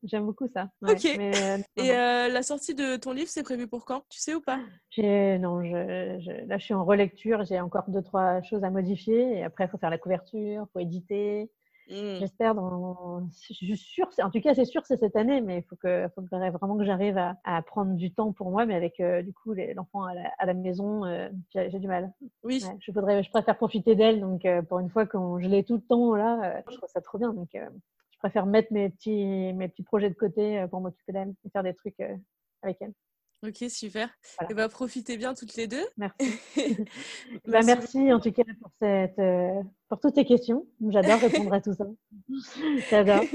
J'aime 0.04 0.26
beaucoup 0.26 0.48
ça. 0.48 0.70
ok. 0.82 1.06
Euh, 1.06 1.58
et 1.78 1.92
euh, 1.92 2.28
la 2.28 2.44
sortie 2.44 2.76
de 2.76 2.98
ton 2.98 3.14
livre, 3.14 3.30
c'est 3.30 3.44
prévu 3.44 3.68
pour 3.68 3.86
quand? 3.86 4.04
Tu 4.10 4.20
sais 4.20 4.36
ou 4.36 4.42
pas? 4.42 4.60
Non, 4.98 5.64
je, 5.64 6.46
là 6.46 6.58
je 6.58 6.64
suis 6.64 6.74
en 6.74 6.84
relecture, 6.84 7.46
j'ai 7.46 7.60
encore 7.60 7.86
deux, 7.88 8.02
trois 8.02 8.42
choses 8.42 8.64
à 8.64 8.70
modifier. 8.70 9.38
Et 9.38 9.44
après, 9.44 9.66
il 9.66 9.70
faut 9.70 9.78
faire 9.78 9.90
la 9.90 9.98
couverture, 9.98 10.66
il 10.68 10.72
faut 10.74 10.80
éditer. 10.80 11.50
Mmh. 11.90 12.20
J'espère, 12.20 12.56
dans... 12.56 13.28
je 13.50 13.54
suis 13.54 13.76
sûre, 13.76 14.08
en 14.22 14.30
tout 14.30 14.40
cas 14.40 14.54
c'est 14.54 14.64
sûr 14.64 14.86
c'est 14.86 14.96
cette 14.96 15.18
année, 15.18 15.42
mais 15.42 15.58
il 15.58 15.64
faut 15.64 15.76
que, 15.76 16.08
faut 16.16 16.22
que 16.22 16.30
vraiment 16.30 16.78
que 16.78 16.86
j'arrive 16.86 17.18
à, 17.18 17.62
prendre 17.64 17.96
du 17.96 18.14
temps 18.14 18.32
pour 18.32 18.52
moi, 18.52 18.66
mais 18.66 18.74
avec 18.74 19.02
euh, 19.02 19.22
du 19.22 19.34
coup 19.34 19.54
l'enfant 19.54 20.06
à, 20.06 20.14
à, 20.38 20.46
la 20.46 20.54
maison, 20.54 21.04
j'ai 21.54 21.80
du 21.80 21.88
mal. 21.88 22.14
Oui. 22.46 22.64
je, 22.80 22.92
voudrais, 22.94 23.22
je 23.22 23.30
préfère 23.30 23.58
profiter 23.58 23.96
d'elle, 23.96 24.22
donc 24.22 24.48
pour 24.70 24.80
une 24.80 24.90
fois 24.90 25.06
que 25.06 25.18
je 25.40 25.48
l'ai 25.50 25.66
tout 25.66 25.76
le 25.76 25.82
temps 25.82 26.16
là, 26.16 26.64
je 26.70 26.78
trouve 26.78 26.90
ça 26.90 27.02
trop 27.02 27.18
bien. 27.18 27.34
Donc 27.34 27.50
préfère 28.24 28.46
mettre 28.46 28.72
mes 28.72 28.90
petits, 28.90 29.54
mes 29.54 29.68
petits 29.68 29.84
projets 29.84 30.10
de 30.10 30.16
côté 30.16 30.60
euh, 30.60 30.68
pour 30.68 30.80
m'occuper 30.80 31.12
d'elle 31.12 31.36
et 31.46 31.50
faire 31.50 31.64
des 31.64 31.74
trucs 31.74 32.00
euh, 32.00 32.16
avec 32.62 32.78
elle. 32.80 32.94
Ok, 33.46 33.70
super. 33.70 34.10
Et 34.50 34.54
bah, 34.54 34.70
profitez 34.70 35.18
bien 35.18 35.34
toutes 35.34 35.58
les 35.58 35.68
deux. 35.68 35.84
Merci. 35.98 36.40
bah, 37.46 37.60
merci 37.66 38.14
en 38.14 38.22
tout 38.22 38.32
cas 38.32 38.44
pour, 38.62 38.72
cette, 38.82 39.20
euh, 39.20 39.62
pour 39.90 40.00
toutes 40.00 40.16
tes 40.16 40.24
questions. 40.24 40.66
J'adore 40.88 41.20
répondre 41.20 41.52
à 41.52 41.60
tout 41.60 41.74
ça. 41.74 41.86
J'adore. 42.90 43.26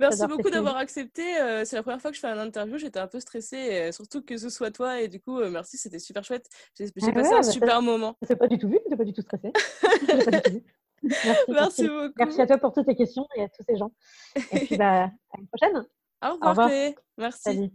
merci 0.00 0.26
beaucoup 0.26 0.50
d'avoir 0.50 0.76
accepté. 0.78 1.22
C'est 1.64 1.76
la 1.76 1.84
première 1.84 2.00
fois 2.00 2.10
que 2.10 2.16
je 2.16 2.20
fais 2.20 2.26
un 2.26 2.38
interview. 2.38 2.76
J'étais 2.76 2.98
un 2.98 3.06
peu 3.06 3.20
stressée, 3.20 3.92
surtout 3.92 4.20
que 4.20 4.36
ce 4.36 4.48
soit 4.48 4.72
toi. 4.72 5.00
Et 5.00 5.06
du 5.06 5.20
coup, 5.20 5.38
merci, 5.48 5.78
c'était 5.78 6.00
super 6.00 6.24
chouette. 6.24 6.48
J'ai 6.76 6.86
ah 6.86 7.12
passé 7.12 7.32
un 7.32 7.36
bah, 7.36 7.42
super 7.44 7.82
moment. 7.82 8.16
C'est 8.22 8.34
pas 8.34 8.48
du 8.48 8.58
tout 8.58 8.68
vu, 8.68 8.80
n'es 8.90 8.96
pas 8.96 9.04
du 9.04 9.12
tout 9.12 9.22
stressée. 9.22 9.52
Merci, 11.48 11.88
beaucoup. 11.88 12.12
Merci 12.18 12.40
à 12.40 12.46
toi 12.46 12.58
pour 12.58 12.72
toutes 12.72 12.86
tes 12.86 12.96
questions 12.96 13.26
et 13.36 13.42
à 13.42 13.48
tous 13.48 13.62
ces 13.68 13.76
gens. 13.76 13.92
Et 14.52 14.60
puis 14.60 14.76
bah, 14.76 15.04
à 15.04 15.38
une 15.38 15.46
prochaine. 15.48 15.84
Au 16.22 16.48
revoir. 16.48 16.70
Merci. 17.18 17.72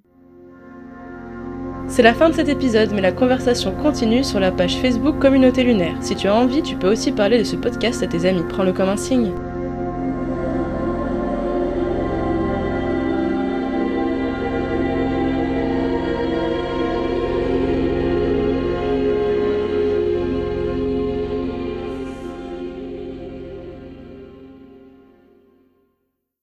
C'est 1.88 2.04
la 2.04 2.14
fin 2.14 2.30
de 2.30 2.36
cet 2.36 2.50
épisode, 2.50 2.92
mais 2.94 3.02
la 3.02 3.12
conversation 3.12 3.76
continue 3.76 4.24
sur 4.24 4.40
la 4.40 4.52
page 4.52 4.78
Facebook 4.78 5.20
Communauté 5.20 5.64
Lunaire. 5.64 5.98
Si 6.02 6.16
tu 6.16 6.28
as 6.28 6.36
envie, 6.36 6.62
tu 6.62 6.76
peux 6.76 6.92
aussi 6.92 7.12
parler 7.12 7.40
de 7.40 7.44
ce 7.44 7.56
podcast 7.56 8.04
à 8.04 8.08
tes 8.08 8.26
amis. 8.26 8.44
Prends-le 8.48 8.74
comme 8.74 8.90
un 8.90 8.98
signe. 8.98 9.34